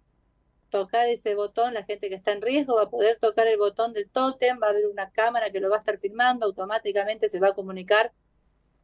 tocar 0.69 1.07
ese 1.07 1.33
botón, 1.33 1.73
la 1.73 1.85
gente 1.85 2.09
que 2.09 2.15
está 2.15 2.33
en 2.33 2.41
riesgo 2.41 2.75
va 2.75 2.83
a 2.83 2.89
poder 2.89 3.17
tocar 3.19 3.47
el 3.47 3.57
botón 3.57 3.93
del 3.93 4.09
tótem, 4.09 4.59
va 4.61 4.67
a 4.67 4.69
haber 4.71 4.87
una 4.87 5.09
cámara 5.11 5.49
que 5.49 5.61
lo 5.61 5.69
va 5.69 5.77
a 5.77 5.79
estar 5.79 5.97
filmando, 5.97 6.45
automáticamente 6.45 7.29
se 7.29 7.39
va 7.39 7.49
a 7.49 7.53
comunicar 7.53 8.11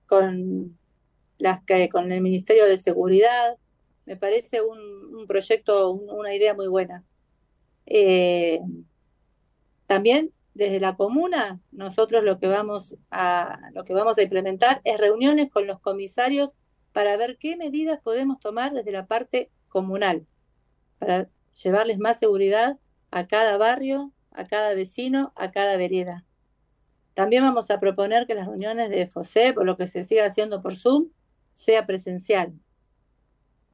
con, 0.08 0.78
las, 1.38 1.60
con 1.92 2.12
el 2.12 2.22
Ministerio 2.22 2.66
de 2.66 2.78
Seguridad. 2.78 3.58
Me 4.06 4.16
parece 4.16 4.62
un, 4.62 5.26
proyecto, 5.28 5.92
una 5.92 6.34
idea 6.34 6.54
muy 6.54 6.68
buena. 6.68 7.04
Eh, 7.86 8.62
también 9.88 10.32
desde 10.54 10.80
la 10.80 10.96
comuna, 10.96 11.60
nosotros 11.72 12.24
lo 12.24 12.40
que 12.40 12.48
vamos 12.48 12.96
a, 13.10 13.72
lo 13.74 13.84
que 13.84 13.94
vamos 13.94 14.18
a 14.18 14.22
implementar 14.22 14.82
es 14.84 15.00
reuniones 15.00 15.50
con 15.50 15.66
los 15.66 15.80
comisarios 15.80 16.52
para 16.92 17.18
ver 17.18 17.38
qué 17.40 17.56
medidas 17.56 18.00
podemos 18.02 18.40
tomar 18.40 18.74
desde 18.74 18.92
la 18.92 19.08
parte 19.08 19.52
comunal, 19.68 20.28
para 21.00 21.28
llevarles 21.64 21.98
más 21.98 22.20
seguridad 22.20 22.78
a 23.10 23.28
cada 23.28 23.58
barrio, 23.58 24.14
a 24.32 24.46
cada 24.46 24.76
vecino, 24.76 25.34
a 25.36 25.52
cada 25.52 25.78
vereda. 25.78 26.26
También 27.14 27.44
vamos 27.44 27.70
a 27.70 27.80
proponer 27.80 28.26
que 28.26 28.36
las 28.36 28.48
reuniones 28.48 28.90
de 28.90 29.06
FOSEP 29.08 29.58
o 29.58 29.64
lo 29.64 29.78
que 29.78 29.88
se 29.88 30.04
siga 30.04 30.26
haciendo 30.26 30.62
por 30.62 30.76
Zoom 30.76 31.10
sea 31.54 31.86
presencial. 31.86 32.54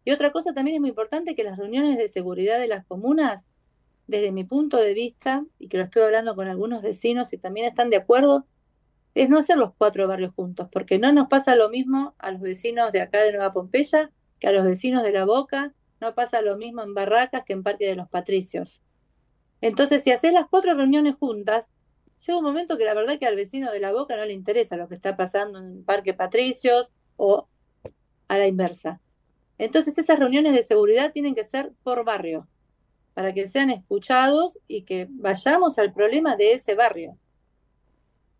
Y 0.03 0.11
otra 0.11 0.31
cosa 0.31 0.53
también 0.53 0.75
es 0.75 0.81
muy 0.81 0.89
importante 0.89 1.35
que 1.35 1.43
las 1.43 1.57
reuniones 1.57 1.97
de 1.97 2.07
seguridad 2.07 2.59
de 2.59 2.67
las 2.67 2.85
comunas 2.85 3.49
desde 4.09 4.31
mi 4.31 4.43
punto 4.43 4.77
de 4.77 4.95
vista, 4.95 5.45
y 5.59 5.67
que 5.67 5.77
lo 5.77 5.83
estoy 5.83 6.01
hablando 6.01 6.35
con 6.35 6.47
algunos 6.47 6.81
vecinos 6.81 7.31
y 7.31 7.37
también 7.37 7.67
están 7.67 7.91
de 7.91 7.97
acuerdo, 7.97 8.47
es 9.13 9.29
no 9.29 9.37
hacer 9.37 9.57
los 9.57 9.71
cuatro 9.77 10.07
barrios 10.07 10.33
juntos, 10.33 10.67
porque 10.71 10.97
no 10.97 11.11
nos 11.11 11.27
pasa 11.27 11.55
lo 11.55 11.69
mismo 11.69 12.15
a 12.17 12.31
los 12.31 12.41
vecinos 12.41 12.91
de 12.91 13.01
acá 13.01 13.21
de 13.21 13.31
Nueva 13.31 13.53
Pompeya 13.53 14.11
que 14.39 14.47
a 14.47 14.51
los 14.51 14.63
vecinos 14.63 15.03
de 15.03 15.11
La 15.11 15.25
Boca, 15.25 15.75
no 16.01 16.15
pasa 16.15 16.41
lo 16.41 16.57
mismo 16.57 16.81
en 16.81 16.95
Barracas 16.95 17.43
que 17.45 17.53
en 17.53 17.61
Parque 17.61 17.85
de 17.85 17.95
los 17.95 18.09
Patricios. 18.09 18.81
Entonces, 19.61 20.01
si 20.01 20.11
haces 20.11 20.33
las 20.33 20.47
cuatro 20.47 20.73
reuniones 20.73 21.15
juntas, 21.15 21.69
llega 22.25 22.39
un 22.39 22.45
momento 22.45 22.77
que 22.77 22.85
la 22.85 22.95
verdad 22.95 23.19
que 23.19 23.27
al 23.27 23.35
vecino 23.35 23.71
de 23.71 23.79
La 23.79 23.91
Boca 23.91 24.15
no 24.15 24.25
le 24.25 24.33
interesa 24.33 24.75
lo 24.75 24.87
que 24.87 24.95
está 24.95 25.17
pasando 25.17 25.59
en 25.59 25.83
Parque 25.83 26.15
Patricios 26.15 26.89
o 27.15 27.47
a 28.27 28.37
la 28.39 28.47
inversa. 28.47 29.01
Entonces, 29.59 29.97
esas 29.97 30.17
reuniones 30.17 30.53
de 30.53 30.63
seguridad 30.63 31.11
tienen 31.11 31.35
que 31.35 31.43
ser 31.43 31.73
por 31.83 32.05
barrio 32.05 32.47
para 33.13 33.33
que 33.33 33.47
sean 33.47 33.69
escuchados 33.69 34.57
y 34.67 34.83
que 34.83 35.07
vayamos 35.09 35.77
al 35.77 35.93
problema 35.93 36.35
de 36.35 36.53
ese 36.53 36.75
barrio. 36.75 37.17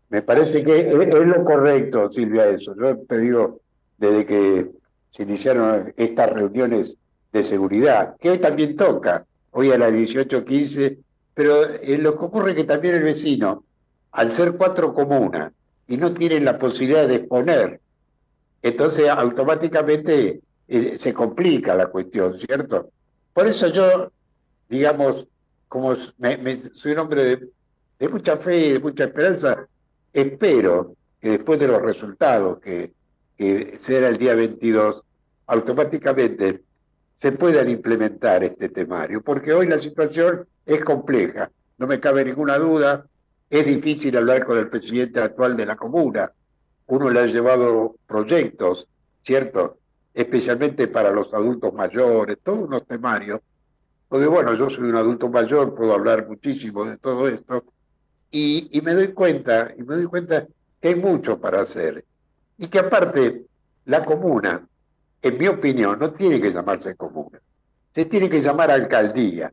Me 0.08 0.22
parece 0.22 0.64
que 0.64 0.80
es, 0.80 0.92
lo 0.92 1.44
correcto, 1.44 2.10
Silvia, 2.10 2.46
eso. 2.46 2.74
Yo 2.76 2.98
te 2.98 3.18
digo, 3.18 3.60
desde 3.96 4.26
que 4.26 4.70
se 5.08 5.22
iniciaron 5.22 5.92
estas 5.96 6.32
reuniones 6.32 6.96
de 7.32 7.42
seguridad, 7.42 8.16
que 8.18 8.30
hoy 8.30 8.38
también 8.38 8.76
toca, 8.76 9.24
hoy 9.52 9.70
a 9.70 9.78
las 9.78 9.92
18.15, 9.92 10.98
pero 11.34 11.62
lo 12.00 12.16
que 12.16 12.24
ocurre 12.24 12.50
es 12.50 12.56
que 12.56 12.64
también 12.64 12.96
el 12.96 13.04
vecino, 13.04 13.64
al 14.12 14.32
ser 14.32 14.56
cuatro 14.56 14.92
comunas, 14.94 15.52
y 15.86 15.96
no 15.96 16.12
tienen 16.12 16.44
la 16.44 16.58
posibilidad 16.58 17.06
de 17.06 17.16
exponer. 17.16 17.80
Entonces 18.62 19.08
automáticamente 19.08 20.40
eh, 20.68 20.96
se 20.98 21.12
complica 21.14 21.74
la 21.74 21.86
cuestión, 21.86 22.36
¿cierto? 22.36 22.90
Por 23.32 23.46
eso 23.46 23.68
yo, 23.68 24.12
digamos, 24.70 25.28
como 25.68 25.94
soy 25.94 26.92
un 26.92 26.98
hombre 26.98 27.50
de, 27.98 28.08
mucha 28.08 28.36
fe 28.38 28.56
y 28.56 28.72
de 28.72 28.78
mucha 28.78 29.04
esperanza, 29.04 29.66
espero 30.12 30.94
que 31.20 31.30
después 31.30 31.60
de 31.60 31.68
los 31.68 31.82
resultados 31.82 32.60
que, 32.60 32.94
que 33.36 33.76
será 33.78 34.08
el 34.08 34.16
día 34.16 34.34
22, 34.34 35.04
automáticamente 35.48 36.62
se 37.12 37.32
puedan 37.32 37.68
implementar 37.68 38.44
este 38.44 38.68
temario, 38.70 39.22
porque 39.22 39.52
hoy 39.52 39.66
la 39.66 39.78
situación 39.78 40.46
es 40.64 40.82
compleja, 40.82 41.50
no 41.76 41.86
me 41.86 42.00
cabe 42.00 42.24
ninguna 42.24 42.56
duda, 42.56 43.04
es 43.50 43.66
difícil 43.66 44.16
hablar 44.16 44.44
con 44.44 44.56
el 44.56 44.70
presidente 44.70 45.20
actual 45.20 45.56
de 45.56 45.66
la 45.66 45.76
comuna, 45.76 46.32
uno 46.86 47.10
le 47.10 47.20
ha 47.20 47.26
llevado 47.26 47.96
proyectos, 48.06 48.86
¿cierto? 49.22 49.78
Especialmente 50.14 50.86
para 50.88 51.10
los 51.10 51.34
adultos 51.34 51.74
mayores, 51.74 52.38
todos 52.42 52.68
unos 52.68 52.86
temarios, 52.86 53.40
porque 54.10 54.26
bueno, 54.26 54.54
yo 54.56 54.68
soy 54.68 54.88
un 54.88 54.96
adulto 54.96 55.28
mayor, 55.28 55.72
puedo 55.72 55.94
hablar 55.94 56.26
muchísimo 56.26 56.84
de 56.84 56.96
todo 56.96 57.28
esto, 57.28 57.64
y, 58.32 58.68
me 58.82 58.92
doy 58.92 59.12
cuenta, 59.12 59.72
y 59.78 59.84
me 59.84 59.94
doy 59.94 60.06
cuenta 60.06 60.48
que 60.80 60.88
hay 60.88 60.94
mucho 60.96 61.40
para 61.40 61.60
hacer, 61.60 62.04
y 62.58 62.66
que 62.66 62.80
aparte 62.80 63.44
la 63.84 64.04
comuna, 64.04 64.66
en 65.22 65.38
mi 65.38 65.46
opinión, 65.46 65.96
no 66.00 66.10
tiene 66.10 66.40
que 66.40 66.50
llamarse 66.50 66.96
comuna, 66.96 67.40
se 67.94 68.04
tiene 68.06 68.28
que 68.28 68.40
llamar 68.40 68.72
alcaldía, 68.72 69.52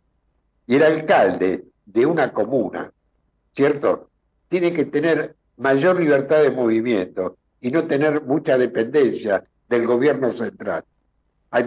y 0.65 0.75
el 0.75 0.81
alcalde 0.81 1.65
de 1.85 2.05
una 2.07 2.33
comuna, 2.33 2.91
¿cierto? 3.51 4.09
Tiene 4.47 4.73
que 4.73 4.85
tener 4.85 5.35
mayor 5.57 5.99
libertad 5.99 6.41
de 6.41 6.49
movimiento 6.49 7.37
y 7.61 7.69
no 7.69 7.85
tener 7.85 8.23
mucha 8.23 8.57
dependencia 8.57 9.43
del 9.69 9.85
gobierno 9.85 10.31
central. 10.31 10.83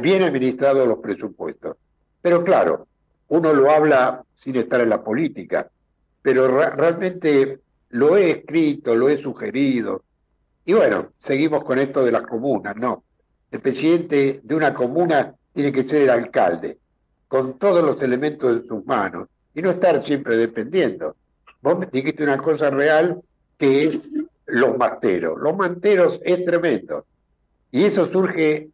Bien 0.00 0.24
administrados 0.24 0.88
los 0.88 0.98
presupuestos. 0.98 1.76
Pero 2.22 2.44
claro, 2.44 2.86
uno 3.28 3.52
lo 3.52 3.70
habla 3.70 4.24
sin 4.34 4.56
estar 4.56 4.80
en 4.80 4.90
la 4.90 5.02
política, 5.02 5.70
pero 6.22 6.48
realmente 6.48 7.60
lo 7.90 8.16
he 8.16 8.30
escrito, 8.30 8.94
lo 8.94 9.08
he 9.08 9.16
sugerido. 9.16 10.02
Y 10.64 10.74
bueno, 10.74 11.12
seguimos 11.16 11.64
con 11.64 11.78
esto 11.78 12.04
de 12.04 12.12
las 12.12 12.22
comunas, 12.22 12.76
¿no? 12.76 13.04
El 13.50 13.60
presidente 13.60 14.40
de 14.42 14.54
una 14.54 14.74
comuna 14.74 15.34
tiene 15.52 15.72
que 15.72 15.86
ser 15.86 16.02
el 16.02 16.10
alcalde, 16.10 16.78
con 17.26 17.58
todos 17.58 17.82
los 17.82 18.02
elementos 18.02 18.60
en 18.60 18.66
sus 18.66 18.84
manos, 18.86 19.28
y 19.54 19.62
no 19.62 19.70
estar 19.70 20.02
siempre 20.04 20.36
dependiendo. 20.36 21.16
Vos 21.62 21.78
me 21.78 21.86
dijiste 21.86 22.22
una 22.22 22.38
cosa 22.38 22.70
real 22.70 23.20
que 23.58 23.84
es 23.84 24.10
los 24.46 24.76
manteros. 24.76 25.38
Los 25.40 25.56
manteros 25.56 26.20
es 26.24 26.44
tremendo. 26.44 27.04
Y 27.70 27.84
eso 27.84 28.06
surge, 28.06 28.70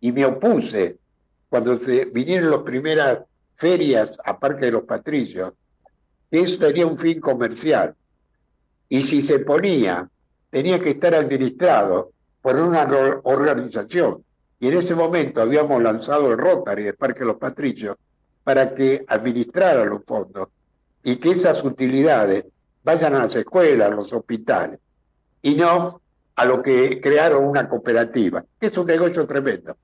y 0.00 0.12
me 0.12 0.24
opuse, 0.24 0.96
cuando 1.50 1.76
se 1.76 2.06
vinieron 2.06 2.50
las 2.50 2.60
primeras 2.60 3.18
ferias 3.54 4.16
a 4.24 4.38
Parque 4.38 4.66
de 4.66 4.72
los 4.72 4.84
Patricios, 4.84 5.52
que 6.30 6.40
eso 6.40 6.58
tenía 6.58 6.86
un 6.86 6.96
fin 6.96 7.20
comercial. 7.20 7.94
Y 8.88 9.02
si 9.02 9.20
se 9.20 9.40
ponía, 9.40 10.08
tenía 10.48 10.80
que 10.80 10.90
estar 10.90 11.14
administrado 11.14 12.12
por 12.40 12.56
una 12.56 12.88
organización. 13.24 14.24
Y 14.60 14.68
en 14.68 14.74
ese 14.78 14.94
momento 14.94 15.42
habíamos 15.42 15.82
lanzado 15.82 16.30
el 16.30 16.38
Rotary 16.38 16.84
de 16.84 16.92
Parque 16.94 17.20
de 17.20 17.26
los 17.26 17.36
Patricios 17.36 17.96
para 18.44 18.74
que 18.74 19.04
administrara 19.08 19.84
los 19.84 20.04
fondos 20.04 20.48
y 21.02 21.16
que 21.16 21.30
esas 21.30 21.64
utilidades 21.64 22.44
vayan 22.82 23.14
a 23.14 23.20
las 23.20 23.34
escuelas, 23.34 23.90
a 23.90 23.94
los 23.94 24.12
hospitales, 24.12 24.78
y 25.42 25.54
no 25.54 26.00
a 26.36 26.44
lo 26.44 26.62
que 26.62 27.00
crearon 27.00 27.44
una 27.44 27.68
cooperativa, 27.68 28.44
que 28.58 28.68
es 28.68 28.78
un 28.78 28.86
negocio 28.86 29.26
tremendo, 29.26 29.76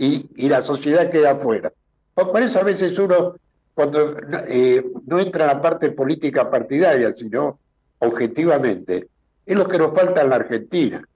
y, 0.00 0.30
y 0.34 0.48
la 0.48 0.62
sociedad 0.62 1.10
queda 1.10 1.32
afuera. 1.32 1.70
Por 2.14 2.40
eso 2.40 2.58
a 2.58 2.64
veces 2.64 2.98
uno, 2.98 3.36
cuando 3.74 4.16
eh, 4.48 4.82
no 5.06 5.20
entra 5.20 5.44
en 5.44 5.48
la 5.48 5.62
parte 5.62 5.90
política 5.90 6.50
partidaria, 6.50 7.12
sino 7.12 7.58
objetivamente, 7.98 9.08
es 9.44 9.56
lo 9.56 9.68
que 9.68 9.76
nos 9.76 9.92
falta 9.92 10.22
en 10.22 10.30
la 10.30 10.36
Argentina. 10.36 11.06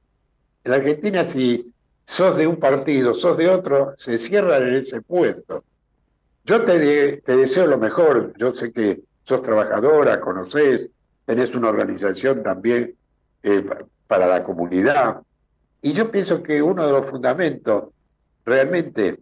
En 0.63 0.71
la 0.71 0.77
Argentina, 0.77 1.27
si 1.27 1.73
sos 2.05 2.37
de 2.37 2.47
un 2.47 2.57
partido, 2.57 3.15
sos 3.15 3.39
de 3.39 3.49
otro, 3.49 3.95
se 3.97 4.19
cierra 4.19 4.59
en 4.59 4.75
ese 4.75 5.01
puesto. 5.01 5.65
Yo 6.45 6.63
te, 6.67 7.23
te 7.25 7.37
deseo 7.39 7.67
lo 7.67 7.79
mejor, 7.79 8.35
yo 8.37 8.51
sé 8.51 8.71
que 8.71 9.01
sos 9.23 9.41
trabajadora, 9.41 10.21
conocés, 10.21 10.91
tenés 11.25 11.55
una 11.55 11.71
organización 11.71 12.43
también 12.43 12.95
eh, 13.43 13.65
para 14.07 14.27
la 14.27 14.43
comunidad. 14.43 15.23
Y 15.81 15.93
yo 15.93 16.11
pienso 16.11 16.43
que 16.43 16.61
uno 16.61 16.87
de 16.87 16.93
los 16.93 17.07
fundamentos 17.07 17.94
realmente 18.45 19.19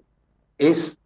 es, 0.58 0.96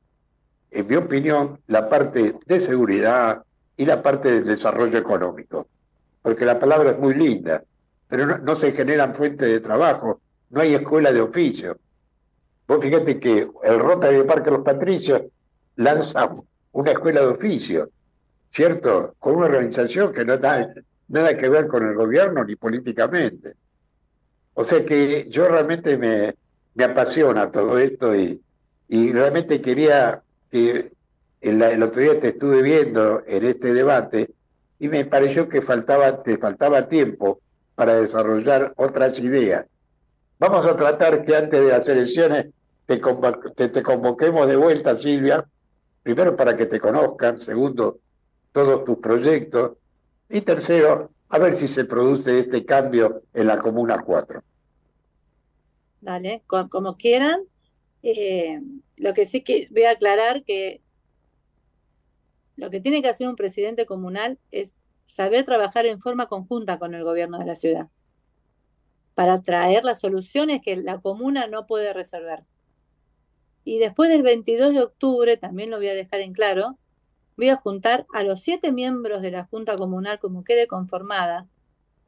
en 0.71 0.87
mi 0.87 0.97
opinión, 0.97 1.61
la 1.67 1.89
parte 1.89 2.37
de 2.45 2.61
seguridad 2.61 3.43
y 3.77 3.85
la 3.85 4.03
parte 4.03 4.31
del 4.31 4.45
desarrollo 4.45 4.99
económico. 4.99 5.67
Porque 6.23 6.45
la 6.45 6.59
palabra 6.59 6.91
es 6.91 6.99
muy 6.99 7.15
linda, 7.15 7.63
pero 8.09 8.39
no, 8.39 8.57
se 8.57 8.73
generan 8.73 9.15
fuentes 9.15 9.51
de 9.51 9.61
trabajo, 9.61 10.21
no 10.51 10.61
hay 10.61 10.75
escuela 10.75 11.13
de 11.13 11.21
oficio. 11.21 11.79
Vos 12.67 12.83
fíjate 12.83 13.21
que 13.21 13.49
el 13.63 13.79
Rotary 13.79 14.23
Parque 14.25 14.51
Los 14.51 14.65
Patricios 14.65 15.23
lanza 15.77 16.35
una 16.73 16.93
escuela 16.93 17.21
de 17.21 17.27
oficio 17.27 17.91
¿cierto? 18.49 19.15
Con 19.19 19.37
una 19.37 19.47
organización 19.47 20.13
que 20.13 20.25
no 20.25 20.37
da 20.39 20.73
nada 21.09 21.37
que 21.37 21.49
ver 21.49 21.67
con 21.67 21.87
el 21.87 21.95
gobierno 21.95 22.45
ni 22.45 22.57
políticamente. 22.57 23.55
O 24.55 24.65
sea 24.65 24.85
que 24.85 25.29
yo 25.29 25.47
realmente 25.47 25.99
me, 25.99 26.35
me 26.77 26.85
apasiona 26.85 27.51
todo 27.51 27.79
esto 27.79 28.15
y, 28.15 28.41
realmente 28.89 29.61
quería 29.61 30.23
que 30.51 30.93
el, 31.41 31.61
el, 31.61 31.83
otro 31.83 32.03
día 32.03 32.21
te 32.21 32.29
estuve 32.29 32.63
viendo 32.63 33.23
en 33.27 33.45
este 33.45 33.75
debate 33.75 34.31
y 34.79 34.87
me 34.89 35.05
pareció 35.05 35.49
que 35.49 35.61
faltaba, 35.61 36.23
te 36.23 36.39
faltaba 36.39 36.87
tiempo 36.89 37.41
para 37.75 37.99
desarrollar 37.99 38.73
otras 38.77 39.19
ideas. 39.19 39.67
Vamos 40.39 40.67
a 40.67 40.77
tratar 40.77 41.25
que 41.25 41.35
antes 41.35 41.61
de 41.61 41.69
las 41.69 41.89
elecciones 41.89 42.47
te, 42.85 43.01
te, 43.57 43.69
te 43.71 43.83
convoquemos 43.83 44.47
de 44.47 44.57
vuelta, 44.57 44.97
Silvia, 44.97 45.45
primero 46.03 46.37
para 46.37 46.57
que 46.57 46.67
te 46.67 46.79
conozcan, 46.79 47.39
segundo 47.39 47.99
todos 48.53 48.85
tus 48.85 48.99
proyectos. 48.99 49.73
Y 50.29 50.43
tercero, 50.43 51.11
a 51.31 51.39
ver 51.39 51.57
si 51.57 51.67
se 51.67 51.87
produce 51.87 52.39
este 52.39 52.65
cambio 52.65 53.23
en 53.33 53.47
la 53.47 53.59
Comuna 53.59 54.03
4. 54.05 54.43
Dale, 56.07 56.45
como, 56.47 56.97
quieran. 56.97 57.41
Eh, 58.05 58.61
lo 58.97 59.13
que 59.13 59.27
sí 59.27 59.43
que 59.43 59.67
voy 59.73 59.83
a 59.83 59.91
aclarar 59.91 60.45
que 60.45 60.81
lo 62.55 62.71
que 62.71 62.79
tiene 62.79 63.03
que 63.03 63.09
hacer 63.09 63.27
un 63.27 63.35
presidente 63.35 63.87
comunal 63.87 64.39
es 64.53 64.77
saber 65.05 65.45
trabajar 65.45 65.85
en 65.85 66.01
forma 66.01 66.27
conjunta 66.27 66.79
con 66.79 66.95
el 66.95 67.03
gobierno 67.03 67.39
de 67.41 67.47
la 67.47 67.57
ciudad 67.57 67.89
para 69.17 69.43
traer 69.43 69.83
las 69.83 69.99
soluciones 69.99 70.61
que 70.63 70.77
la 70.77 71.01
comuna 71.01 71.49
no 71.49 71.67
puede 71.67 71.93
resolver. 71.93 72.45
Y 73.65 73.81
después 73.81 74.09
del 74.09 74.23
22 74.23 74.75
de 74.75 74.83
octubre, 74.83 75.37
también 75.37 75.71
lo 75.71 75.79
voy 75.79 75.89
a 75.89 75.95
dejar 75.95 76.21
en 76.21 76.33
claro, 76.33 76.79
voy 77.37 77.49
a 77.49 77.57
juntar 77.57 78.07
a 78.15 78.23
los 78.23 78.43
siete 78.43 78.71
miembros 78.71 79.23
de 79.23 79.33
la 79.33 79.43
Junta 79.43 79.77
Comunal 79.77 80.21
como 80.21 80.45
quede 80.45 80.69
conformada 80.69 81.49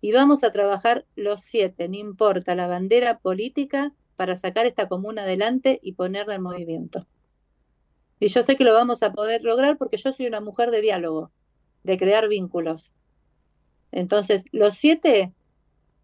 y 0.01 0.13
vamos 0.13 0.45
a 0.45 0.53
trabajar 0.53 1.05
los 1.17 1.41
siete, 1.41 1.89
no 1.89 1.97
importa 1.97 2.55
la 2.55 2.67
bandera 2.67 3.19
política, 3.19 3.93
para 4.17 4.35
sacar 4.35 4.67
esta 4.67 4.89
comuna 4.89 5.23
adelante 5.23 5.79
y 5.81 5.93
ponerla 5.93 6.35
en 6.35 6.43
movimiento. 6.43 7.07
Y 8.19 8.27
yo 8.27 8.45
sé 8.45 8.57
que 8.57 8.65
lo 8.65 8.75
vamos 8.75 9.05
a 9.05 9.13
poder 9.13 9.45
lograr 9.45 9.79
porque 9.79 9.97
yo 9.97 10.13
soy 10.13 10.27
una 10.27 10.41
mujer 10.41 10.73
de 10.73 10.81
diálogo, 10.81 11.31
de 11.85 11.97
crear 11.97 12.29
vínculos. 12.29 12.91
Entonces, 13.93 14.45
los 14.51 14.75
siete 14.75 15.33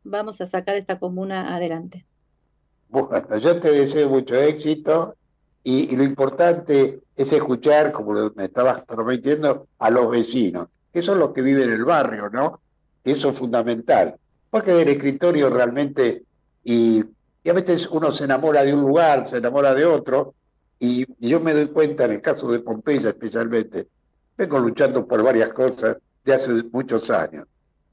vamos 0.05 0.41
a 0.41 0.47
sacar 0.47 0.77
esta 0.77 1.01
comuna 1.01 1.57
adelante. 1.57 2.07
Bueno, 2.89 3.37
yo 3.39 3.59
te 3.59 3.73
deseo 3.73 4.09
mucho 4.09 4.37
éxito 4.37 5.17
y, 5.65 5.97
lo 5.97 6.05
importante 6.05 7.01
es 7.17 7.33
escuchar, 7.33 7.91
como 7.91 8.31
me 8.37 8.45
estabas 8.45 8.85
prometiendo, 8.85 9.67
a 9.79 9.91
los 9.91 10.09
vecinos, 10.09 10.69
que 10.93 11.03
son 11.03 11.19
los 11.19 11.33
que 11.33 11.43
viven 11.43 11.65
en 11.65 11.73
el 11.73 11.85
barrio, 11.85 12.31
¿no? 12.31 12.61
Eso 13.05 13.31
es 13.31 13.37
fundamental. 13.37 14.17
Porque 14.51 14.73
del 14.73 14.89
escritorio 14.89 15.51
realmente, 15.51 16.23
y, 16.65 17.05
a 17.47 17.53
veces 17.53 17.87
uno 17.91 18.11
se 18.11 18.25
enamora 18.25 18.65
de 18.65 18.73
un 18.73 18.81
lugar, 18.81 19.27
se 19.27 19.37
enamora 19.37 19.75
de 19.75 19.85
otro, 19.85 20.35
y, 20.79 21.07
yo 21.19 21.41
me 21.41 21.53
doy 21.53 21.69
cuenta, 21.69 22.05
en 22.07 22.13
el 22.13 22.21
caso 22.21 22.51
de 22.51 22.61
Pompeya 22.61 23.11
especialmente, 23.11 23.89
vengo 24.37 24.59
luchando 24.59 25.07
por 25.07 25.23
varias 25.23 25.51
cosas 25.51 25.99
de 26.25 26.35
hace 26.35 26.63
muchos 26.73 27.11
años. 27.11 27.47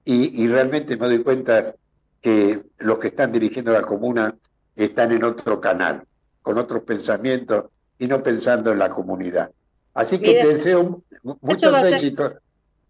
Y, 0.05 0.43
y, 0.43 0.47
realmente 0.47 0.97
me 0.97 1.07
doy 1.07 1.23
cuenta 1.23 1.75
que 2.21 2.63
los 2.77 2.99
que 2.99 3.07
están 3.07 3.31
dirigiendo 3.31 3.71
la 3.71 3.81
comuna 3.81 4.35
están 4.75 5.11
en 5.11 5.23
otro 5.23 5.59
canal 5.59 6.03
con 6.41 6.57
otros 6.57 6.83
pensamientos 6.83 7.65
y 7.99 8.07
no 8.07 8.23
pensando 8.23 8.71
en 8.71 8.79
la 8.79 8.89
comunidad. 8.89 9.51
Así 9.93 10.19
que 10.19 10.33
te 10.33 10.47
deseo 10.47 11.03
muchos 11.41 11.83
éxitos. 11.83 12.35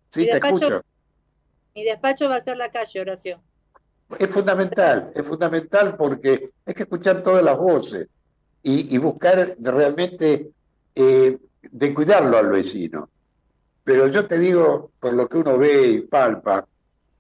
Sí, 0.10 0.26
te 0.26 0.38
escucho. 0.38 0.84
Mi 1.76 1.84
despacho 1.84 2.30
va 2.30 2.36
a 2.36 2.42
ser 2.42 2.58
la 2.58 2.70
calle, 2.70 3.02
Horacio. 3.02 3.42
Es 4.20 4.30
fundamental, 4.30 5.12
es 5.16 5.26
fundamental 5.26 5.96
porque 5.96 6.52
hay 6.66 6.74
que 6.74 6.84
escuchar 6.84 7.24
todas 7.24 7.44
las 7.44 7.58
voces 7.58 8.08
y, 8.64 8.98
buscar 8.98 9.56
realmente 9.60 10.52
eh, 10.94 11.38
de 11.72 11.94
cuidarlo 11.94 12.38
al 12.38 12.50
vecino. 12.50 13.10
Pero 13.84 14.08
yo 14.08 14.28
te 14.28 14.38
digo, 14.38 14.92
por 15.00 15.14
lo 15.14 15.28
que 15.28 15.38
uno 15.38 15.58
ve 15.58 15.88
y 15.88 16.02
palpa, 16.02 16.68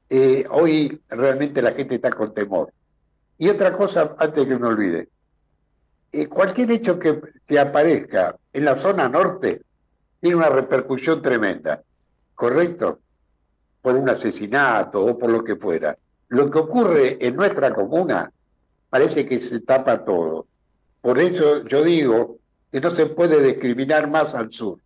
eh, 0.09 0.45
hoy 0.51 1.01
realmente 1.09 1.61
la 1.61 1.71
gente 1.71 1.95
está 1.95 2.11
con 2.11 2.33
temor. 2.33 2.71
Y 3.37 3.49
otra 3.49 3.71
cosa, 3.71 4.15
antes 4.19 4.45
que 4.45 4.59
me 4.59 4.67
olvide, 4.67 5.09
eh, 6.11 6.27
cualquier 6.27 6.71
hecho 6.71 6.99
que, 6.99 7.21
que 7.47 7.57
aparezca 7.57 8.35
en 8.53 8.65
la 8.65 8.75
zona 8.75 9.07
norte 9.07 9.61
tiene 10.19 10.35
una 10.35 10.49
repercusión 10.49 11.21
tremenda, 11.21 11.81
¿correcto? 12.35 12.99
Por 13.81 13.95
un 13.95 14.09
asesinato 14.09 15.03
o 15.03 15.17
por 15.17 15.29
lo 15.29 15.43
que 15.43 15.55
fuera. 15.55 15.97
Lo 16.29 16.49
que 16.49 16.59
ocurre 16.59 17.17
en 17.19 17.35
nuestra 17.35 17.73
comuna 17.73 18.31
parece 18.89 19.25
que 19.25 19.39
se 19.39 19.61
tapa 19.61 20.05
todo. 20.05 20.47
Por 21.01 21.19
eso 21.19 21.65
yo 21.65 21.83
digo 21.83 22.37
que 22.71 22.79
no 22.79 22.89
se 22.89 23.07
puede 23.07 23.41
discriminar 23.43 24.09
más 24.09 24.35
al 24.35 24.51
sur. 24.51 24.79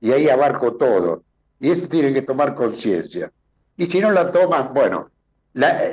Y 0.00 0.12
ahí 0.12 0.28
abarco 0.28 0.74
todo. 0.74 1.22
Y 1.58 1.70
eso 1.70 1.88
tiene 1.88 2.12
que 2.12 2.22
tomar 2.22 2.54
conciencia. 2.54 3.32
Y 3.76 3.86
si 3.86 4.00
no 4.00 4.10
la 4.10 4.30
toman, 4.30 4.72
bueno, 4.74 5.10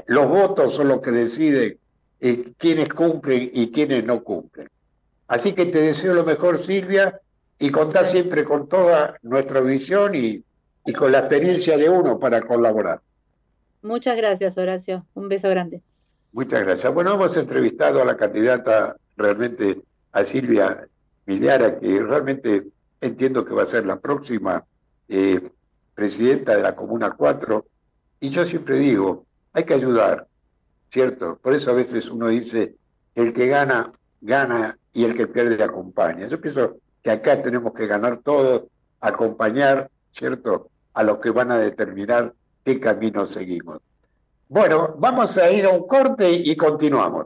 los 0.08 0.28
votos 0.28 0.74
son 0.74 0.90
los 0.90 1.02
que 1.02 1.12
deciden 1.12 1.78
eh, 2.20 2.54
quiénes 2.58 2.90
cumplen 2.90 3.50
y 3.54 3.72
quiénes 3.72 4.04
no 4.04 4.24
cumplen. 4.24 4.70
Así 5.28 5.54
que 5.54 5.66
te 5.66 5.82
deseo 5.82 6.14
lo 6.14 6.24
mejor, 6.24 6.60
Silvia, 6.60 7.20
y 7.58 7.70
contar 7.70 8.06
siempre 8.06 8.44
con 8.44 8.68
toda 8.68 9.18
nuestra 9.24 9.62
visión 9.62 10.14
y, 10.14 10.44
y 10.86 10.94
con 10.94 11.12
la 11.12 11.20
experiencia 11.20 11.78
de 11.78 11.90
uno 11.90 12.20
para 12.20 12.42
colaborar. 12.42 13.02
Muchas 13.82 14.16
gracias, 14.18 14.58
Horacio. 14.58 15.06
Un 15.14 15.30
beso 15.30 15.50
grande. 15.50 15.82
Muchas 16.32 16.64
gracias. 16.64 16.94
Bueno, 16.94 17.14
hemos 17.14 17.36
entrevistado 17.38 18.02
a 18.02 18.06
la 18.06 18.18
candidata 18.18 18.98
realmente, 19.16 19.82
a 20.12 20.24
Silvia 20.24 20.88
Millara, 21.26 21.80
que 21.80 22.02
realmente 22.02 22.68
entiendo 23.02 23.46
que 23.46 23.54
va 23.54 23.64
a 23.64 23.68
ser 23.68 23.86
la 23.86 24.00
próxima 24.00 24.66
eh, 25.08 25.50
presidenta 25.94 26.56
de 26.56 26.62
la 26.62 26.76
Comuna 26.76 27.12
4. 27.12 27.66
Y 28.20 28.30
yo 28.30 28.46
siempre 28.46 28.78
digo, 28.78 29.26
hay 29.54 29.64
que 29.64 29.74
ayudar, 29.74 30.28
¿cierto? 30.90 31.40
Por 31.42 31.54
eso 31.54 31.72
a 31.72 31.76
veces 31.76 32.10
uno 32.10 32.28
dice, 32.28 32.76
el 33.16 33.34
que 33.34 33.48
gana, 33.48 33.92
gana 34.22 34.78
y 34.94 35.06
el 35.06 35.16
que 35.16 35.28
pierde 35.28 35.64
acompaña. 35.64 36.28
Yo 36.28 36.40
pienso 36.40 36.78
que 37.02 37.12
acá 37.12 37.42
tenemos 37.42 37.74
que 37.74 37.88
ganar 37.88 38.18
todos, 38.18 38.64
acompañar, 39.00 39.90
¿cierto?, 40.12 40.70
a 40.96 41.04
los 41.04 41.20
que 41.20 41.30
van 41.30 41.52
a 41.52 41.58
determinar 41.58 42.34
qué 42.64 42.80
camino 42.80 43.28
seguimos. 43.28 43.80
Bueno, 44.48 44.96
vamos 44.98 45.38
a 45.38 45.52
ir 45.52 45.66
a 45.66 45.70
un 45.70 45.86
corte 45.86 46.32
y 46.32 46.56
continuamos. 46.56 47.26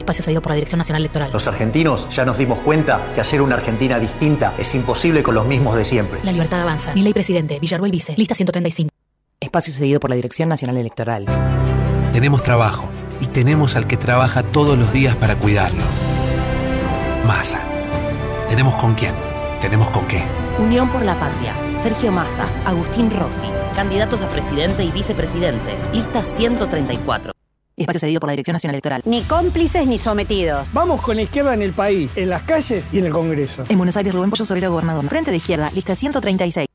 espacio 0.00 0.24
cedido 0.24 0.42
por 0.42 0.50
la 0.50 0.56
Dirección 0.56 0.78
Nacional 0.78 1.02
Electoral. 1.02 1.30
Los 1.32 1.46
argentinos 1.46 2.08
ya 2.10 2.24
nos 2.24 2.38
dimos 2.38 2.58
cuenta 2.60 3.12
que 3.14 3.20
hacer 3.20 3.40
una 3.40 3.54
Argentina 3.54 3.98
distinta 3.98 4.54
es 4.58 4.74
imposible 4.74 5.22
con 5.22 5.34
los 5.34 5.46
mismos 5.46 5.76
de 5.76 5.84
siempre. 5.84 6.20
La 6.24 6.32
libertad 6.32 6.60
avanza. 6.60 6.94
Mi 6.94 7.02
ley 7.02 7.12
presidente, 7.12 7.58
Villarruel 7.60 7.92
Vice, 7.92 8.14
lista 8.16 8.34
135. 8.34 8.90
Espacio 9.38 9.72
cedido 9.72 10.00
por 10.00 10.10
la 10.10 10.16
Dirección 10.16 10.48
Nacional 10.48 10.76
Electoral. 10.76 11.26
Tenemos 12.12 12.42
trabajo 12.42 12.90
y 13.20 13.26
tenemos 13.26 13.76
al 13.76 13.86
que 13.86 13.96
trabaja 13.96 14.42
todos 14.42 14.78
los 14.78 14.92
días 14.92 15.14
para 15.16 15.36
cuidarlo. 15.36 15.84
Massa. 17.26 17.60
Tenemos 18.48 18.74
con 18.74 18.94
quién, 18.94 19.14
tenemos 19.60 19.88
con 19.90 20.06
qué. 20.06 20.24
Unión 20.58 20.90
por 20.90 21.04
la 21.04 21.18
Patria. 21.18 21.54
Sergio 21.74 22.10
Massa, 22.10 22.46
Agustín 22.64 23.10
Rossi, 23.10 23.46
candidatos 23.74 24.20
a 24.20 24.28
presidente 24.28 24.82
y 24.82 24.90
vicepresidente. 24.90 25.76
Lista 25.92 26.22
134. 26.22 27.32
Espacio 27.80 28.00
cedido 28.00 28.20
por 28.20 28.28
la 28.28 28.32
Dirección 28.32 28.52
Nacional 28.52 28.74
Electoral. 28.74 29.02
Ni 29.06 29.22
cómplices 29.22 29.86
ni 29.86 29.96
sometidos. 29.96 30.72
Vamos 30.72 31.00
con 31.00 31.16
la 31.16 31.22
izquierda 31.22 31.54
en 31.54 31.62
el 31.62 31.72
país, 31.72 32.16
en 32.16 32.28
las 32.28 32.42
calles 32.42 32.92
y 32.92 32.98
en 32.98 33.06
el 33.06 33.12
Congreso. 33.12 33.64
En 33.68 33.78
Buenos 33.78 33.96
Aires, 33.96 34.14
Rubén 34.14 34.28
Pollo 34.28 34.44
Sobrero, 34.44 34.70
gobernador. 34.70 35.08
Frente 35.08 35.30
de 35.30 35.38
izquierda, 35.38 35.70
lista 35.74 35.94
136. 35.94 36.66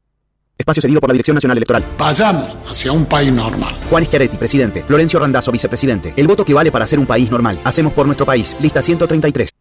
Espacio 0.57 0.81
cedido 0.81 0.99
por 0.99 1.09
la 1.09 1.13
Dirección 1.13 1.35
Nacional 1.35 1.57
Electoral. 1.57 1.85
Vayamos 1.99 2.57
hacia 2.67 2.91
un 2.91 3.05
país 3.05 3.31
normal. 3.31 3.75
Juan 3.89 4.03
Schiaretti, 4.03 4.37
presidente. 4.37 4.83
Florencio 4.83 5.19
Randazzo, 5.19 5.51
vicepresidente. 5.51 6.13
El 6.17 6.27
voto 6.27 6.43
que 6.43 6.53
vale 6.53 6.71
para 6.71 6.87
ser 6.87 6.97
un 6.97 7.05
país 7.05 7.29
normal. 7.29 7.59
Hacemos 7.63 7.93
por 7.93 8.07
nuestro 8.07 8.25
país. 8.25 8.57
Lista 8.59 8.81
133. 8.81 9.51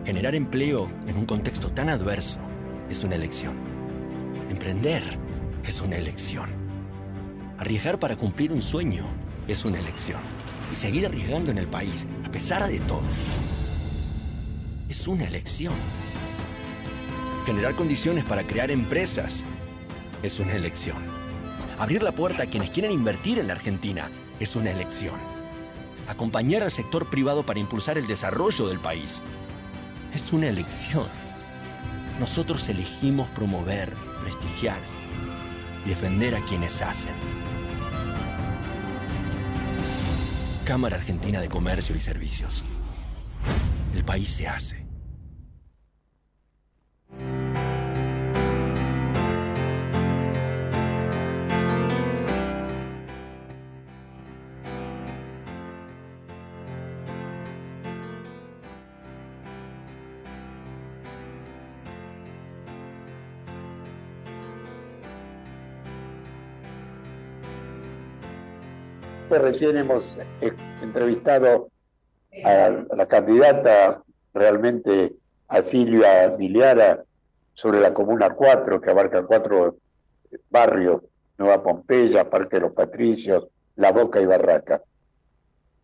Generar 0.05 0.35
empleo 0.35 0.89
en 1.07 1.17
un 1.17 1.25
contexto 1.25 1.71
tan 1.71 1.89
adverso 1.89 2.39
es 2.89 3.03
una 3.03 3.15
elección. 3.15 3.55
Emprender 4.49 5.03
es 5.65 5.81
una 5.81 5.97
elección. 5.97 6.49
Arriesgar 7.57 7.99
para 7.99 8.15
cumplir 8.15 8.51
un 8.51 8.61
sueño 8.61 9.05
es 9.47 9.65
una 9.65 9.79
elección. 9.79 10.21
Y 10.71 10.75
seguir 10.75 11.05
arriesgando 11.05 11.51
en 11.51 11.57
el 11.57 11.67
país, 11.67 12.07
a 12.25 12.31
pesar 12.31 12.67
de 12.67 12.79
todo, 12.81 13.01
es 14.89 15.07
una 15.07 15.25
elección. 15.25 15.73
Generar 17.45 17.75
condiciones 17.75 18.23
para 18.25 18.43
crear 18.43 18.71
empresas 18.71 19.45
es 20.23 20.39
una 20.39 20.53
elección. 20.53 20.97
Abrir 21.77 22.03
la 22.03 22.11
puerta 22.11 22.43
a 22.43 22.47
quienes 22.47 22.69
quieren 22.69 22.91
invertir 22.91 23.39
en 23.39 23.47
la 23.47 23.53
Argentina 23.53 24.09
es 24.39 24.55
una 24.55 24.71
elección 24.71 25.36
acompañar 26.07 26.63
al 26.63 26.71
sector 26.71 27.09
privado 27.09 27.43
para 27.43 27.59
impulsar 27.59 27.97
el 27.97 28.07
desarrollo 28.07 28.67
del 28.67 28.79
país. 28.79 29.21
Es 30.13 30.31
una 30.33 30.47
elección. 30.47 31.07
Nosotros 32.19 32.67
elegimos 32.69 33.27
promover, 33.29 33.93
prestigiar 34.23 34.79
y 35.85 35.89
defender 35.89 36.35
a 36.35 36.41
quienes 36.41 36.81
hacen. 36.81 37.13
Cámara 40.65 40.97
Argentina 40.97 41.39
de 41.39 41.49
Comercio 41.49 41.95
y 41.95 41.99
Servicios. 41.99 42.63
El 43.95 44.03
país 44.03 44.29
se 44.29 44.47
hace. 44.47 44.86
Recién 69.39 69.77
hemos 69.77 70.17
eh, 70.41 70.51
entrevistado 70.81 71.69
a 72.43 72.69
la 72.95 73.05
candidata 73.07 74.03
realmente 74.33 75.13
a 75.47 75.61
Silvia 75.61 76.35
Miliara 76.37 77.03
sobre 77.53 77.79
la 77.79 77.93
Comuna 77.93 78.29
4, 78.31 78.81
que 78.81 78.89
abarca 78.89 79.25
cuatro 79.25 79.77
barrios, 80.49 81.01
Nueva 81.37 81.63
Pompeya, 81.63 82.29
Parque 82.29 82.57
de 82.57 82.61
los 82.61 82.73
Patricios, 82.73 83.47
La 83.75 83.91
Boca 83.91 84.19
y 84.21 84.25
Barraca. 84.25 84.81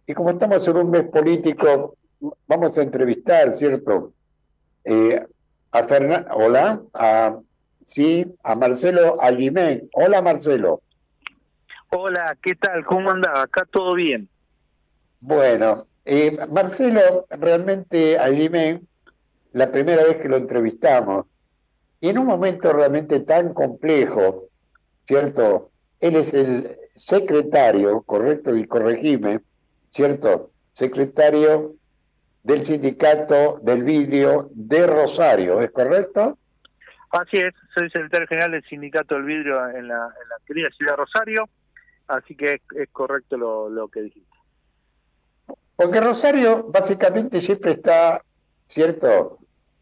Y 0.05 0.13
como 0.13 0.31
estamos 0.31 0.67
en 0.67 0.77
un 0.77 0.91
mes 0.91 1.03
político, 1.03 1.95
vamos 2.47 2.77
a 2.77 2.83
entrevistar, 2.83 3.53
¿cierto? 3.53 4.13
Eh, 4.83 5.25
a 5.71 5.83
Fernando, 5.83 6.29
hola, 6.35 6.81
a, 6.93 7.39
sí, 7.83 8.25
a 8.43 8.55
Marcelo 8.55 9.21
Allimén. 9.21 9.89
Hola, 9.93 10.21
Marcelo. 10.21 10.81
Hola, 11.95 12.35
¿qué 12.41 12.55
tal? 12.55 12.83
¿Cómo 12.85 13.11
anda? 13.11 13.43
Acá 13.43 13.67
todo 13.71 13.93
bien. 13.93 14.27
Bueno, 15.19 15.85
eh, 16.05 16.35
Marcelo, 16.49 17.27
realmente 17.29 18.17
me 18.49 18.81
la 19.51 19.71
primera 19.71 20.03
vez 20.03 20.17
que 20.17 20.27
lo 20.27 20.37
entrevistamos, 20.37 21.27
y 22.01 22.09
en 22.09 22.17
un 22.17 22.25
momento 22.25 22.73
realmente 22.73 23.19
tan 23.19 23.53
complejo, 23.53 24.45
¿cierto? 25.05 25.69
Él 25.99 26.15
es 26.15 26.33
el 26.33 26.75
secretario, 26.95 28.01
correcto 28.01 28.57
y 28.57 28.65
corregime, 28.65 29.41
¿cierto? 29.91 30.49
Secretario 30.71 31.75
del 32.41 32.65
sindicato 32.65 33.59
del 33.61 33.83
vidrio 33.83 34.49
de 34.55 34.87
Rosario, 34.87 35.61
¿es 35.61 35.69
correcto? 35.69 36.39
Así 37.11 37.37
es, 37.37 37.53
soy 37.75 37.87
secretario 37.91 38.25
general 38.25 38.51
del 38.53 38.63
sindicato 38.63 39.13
del 39.13 39.25
vidrio 39.25 39.69
en 39.69 39.87
la, 39.89 40.05
en 40.05 40.29
la 40.29 40.37
querida 40.47 40.69
ciudad 40.71 40.93
de 40.93 40.97
Rosario 40.97 41.47
Así 42.07 42.35
que 42.35 42.55
es, 42.75 42.89
correcto 42.91 43.37
lo, 43.37 43.87
que 43.87 44.01
dijiste. 44.01 44.37
Porque 45.75 46.01
Rosario 46.01 46.67
básicamente 46.69 47.41
siempre 47.41 47.71
está, 47.71 48.23
¿cierto?, 48.67 49.39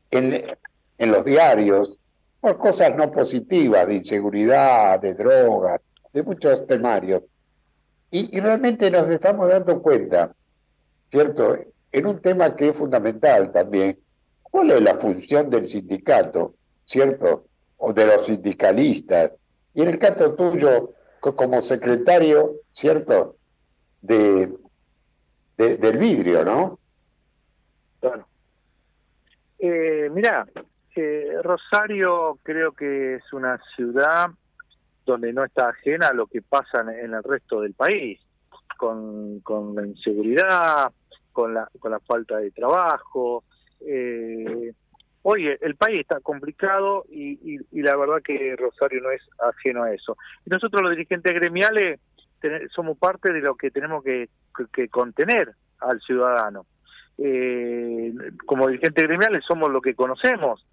en, 0.10 0.58
los 1.00 1.26
diarios 1.26 1.98
por 2.40 2.58
cosas 2.58 2.96
no 2.96 3.12
positivas, 3.12 3.88
de 3.88 3.96
inseguridad, 3.96 5.00
de 5.00 5.16
drogas, 5.16 5.82
de 6.14 6.24
muchos 6.24 6.66
temarios. 6.68 7.24
Y, 8.12 8.36
y, 8.36 8.40
realmente 8.40 8.92
nos 8.92 9.10
estamos 9.10 9.50
dando 9.50 9.82
cuenta, 9.82 10.34
¿cierto?, 11.10 11.58
en 11.92 12.06
un 12.06 12.22
tema 12.22 12.56
que 12.56 12.70
es 12.70 12.78
fundamental 12.78 13.52
también, 13.52 14.00
¿cuál 14.44 14.72
es 14.72 14.82
la 14.82 14.98
función 14.98 15.50
del 15.50 15.66
sindicato, 15.66 16.56
¿cierto?, 16.86 17.46
o 17.78 17.92
de 17.94 18.06
los 18.06 18.26
sindicalistas. 18.26 19.32
Y 19.74 19.82
en 19.82 19.90
el 19.90 20.00
caso 20.00 20.34
tuyo, 20.36 20.94
como 21.22 21.62
secretario, 21.62 22.56
¿cierto? 22.72 23.36
De, 24.02 24.52
del 25.58 25.98
vidrio, 26.00 26.44
¿no? 26.44 26.80
Claro. 28.00 28.26
Eh, 29.60 30.10
mirá, 30.12 30.48
eh, 30.96 31.34
Rosario 31.44 32.40
creo 32.42 32.72
que 32.72 33.16
es 33.16 33.34
una 33.34 33.60
ciudad 33.76 34.32
donde 35.06 35.32
no 35.32 35.44
está 35.44 35.70
ajena 35.70 36.08
a 36.08 36.14
lo 36.14 36.26
que 36.26 36.42
pasa 36.42 36.82
en 36.82 37.14
el 37.14 37.24
resto 37.24 37.62
del 37.62 37.74
país, 37.74 38.20
con, 38.78 39.40
con 39.42 39.76
la 39.76 39.86
inseguridad, 39.86 40.92
con 41.32 41.54
la, 41.54 41.70
con 41.80 41.92
la 41.92 42.00
falta 42.00 42.38
de 42.38 42.50
trabajo, 42.52 43.44
eh, 43.82 44.74
Oye, 45.24 45.58
el 45.62 45.76
país 45.76 46.02
está 46.02 46.20
complicado 46.20 47.06
y, 47.10 47.60
la 47.72 47.96
verdad 47.96 48.22
que 48.24 48.56
Rosario 48.56 49.02
no 49.02 49.12
es 49.12 49.22
ajeno 49.40 49.84
a 49.84 49.94
eso. 49.94 50.18
Y 50.46 50.50
nosotros 50.50 50.82
los 50.82 50.92
dirigentes 50.92 51.34
gremiales 51.34 52.00
somos 52.74 52.98
parte 52.98 53.32
de 53.32 53.42
lo 53.42 53.56
que 53.56 53.70
tenemos 53.70 54.04
que, 54.04 54.30
contener 54.90 55.54
al 55.80 56.02
ciudadano. 56.02 56.66
Eh, 57.18 58.14
como 58.46 58.68
dirigentes 58.68 59.08
gremiales 59.08 59.46
somos 59.46 59.72
lo 59.72 59.82
que 59.82 59.94
conocemos, 59.94 60.66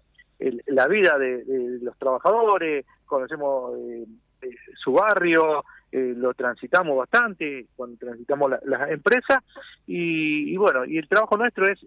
la 0.67 0.87
vida 0.87 1.17
de, 1.17 1.43
los 1.81 1.97
trabajadores, 1.97 2.85
conocemos 3.05 3.77
eh, 3.77 4.05
eh, 4.41 4.55
su 4.81 4.93
barrio, 4.93 5.63
lo 5.91 6.33
transitamos 6.33 6.97
bastante 6.97 7.65
cuando 7.75 7.97
transitamos 7.97 8.51
las 8.63 8.91
empresas 8.91 9.43
y, 9.87 10.55
bueno, 10.57 10.85
y 10.85 10.97
el 10.97 11.07
trabajo 11.07 11.37
nuestro 11.37 11.67
es 11.67 11.79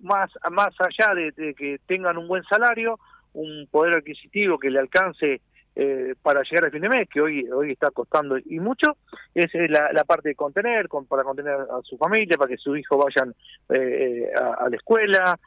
más, 0.00 0.30
más 0.50 0.74
allá 0.80 1.14
de, 1.14 1.54
que 1.54 1.78
tengan 1.86 2.18
un 2.18 2.28
buen 2.28 2.42
salario, 2.44 2.98
un 3.32 3.66
poder 3.70 3.94
adquisitivo 3.94 4.58
que 4.58 4.70
le 4.70 4.78
alcance 4.78 5.40
eh, 5.74 6.14
para 6.20 6.42
llegar 6.42 6.66
al 6.66 6.70
fin 6.70 6.82
de 6.82 6.88
mes, 6.90 7.08
que 7.08 7.20
hoy 7.20 7.48
hoy 7.50 7.72
está 7.72 7.90
costando 7.90 8.36
y 8.38 8.60
mucho, 8.60 8.98
es 9.34 9.50
la, 9.70 10.04
parte 10.04 10.28
de 10.30 10.34
contener, 10.34 10.88
para 11.08 11.24
contener 11.24 11.54
a 11.54 11.80
su 11.82 11.96
familia, 11.96 12.36
para 12.36 12.48
que 12.48 12.58
sus 12.58 12.78
hijos 12.78 12.98
vayan 13.02 13.30
eh, 13.70 14.28
eh, 14.28 14.32
a, 14.34 14.68
la 14.68 14.76
escuela, 14.76 15.38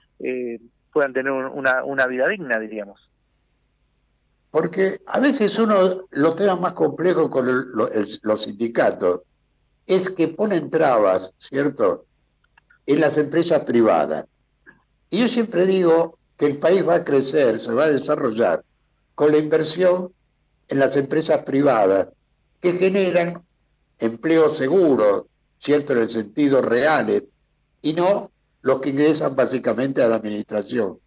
puedan 0.91 1.13
tener 1.13 1.31
una, 1.31 1.83
una 1.83 2.07
vida 2.07 2.27
digna, 2.27 2.59
diríamos. 2.59 3.07
Porque 4.55 5.01
a 5.07 5.19
veces 5.19 5.59
uno, 5.59 6.07
los 6.11 6.35
temas 6.37 6.61
más 6.61 6.71
complejos 6.71 7.27
con 7.27 7.73
los 7.75 8.41
sindicatos, 8.41 9.19
es 9.85 10.09
que 10.09 10.29
ponen 10.29 10.69
trabas, 10.69 11.33
¿cierto?, 11.37 12.05
en 12.85 13.01
las 13.01 13.17
empresas 13.17 13.65
privadas. 13.65 14.23
Y 15.09 15.19
yo 15.19 15.27
siempre 15.27 15.65
digo 15.65 16.17
que 16.37 16.45
el 16.45 16.57
país 16.57 16.87
va 16.87 16.95
a 16.95 17.03
crecer, 17.03 17.59
se 17.59 17.73
va 17.73 17.83
a 17.83 17.89
desarrollar 17.89 18.63
con 19.13 19.33
la 19.33 19.39
inversión 19.39 20.13
en 20.69 20.79
las 20.79 20.95
empresas 20.95 21.43
privadas 21.43 22.07
que 22.61 22.71
generan 22.77 23.43
empleos 23.99 24.55
seguros, 24.55 25.23
¿cierto?, 25.57 25.91
en 25.91 25.99
el 25.99 26.09
sentido 26.09 26.61
reales, 26.61 27.23
y 27.81 27.91
no 27.91 28.31
los 28.61 28.79
que 28.79 28.91
ingresan 28.91 29.35
básicamente 29.35 30.01
a 30.01 30.07
la 30.07 30.15
administración. 30.15 30.97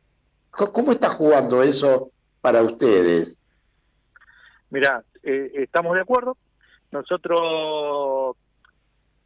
¿Cómo 0.50 0.92
está 0.92 1.08
jugando 1.08 1.62
eso 1.62 2.10
para 2.42 2.62
ustedes? 2.62 3.37
Mira, 4.70 5.02
eh, 5.22 5.50
estamos 5.54 5.94
de 5.94 6.02
acuerdo. 6.02 6.36
Nosotros 6.90 8.36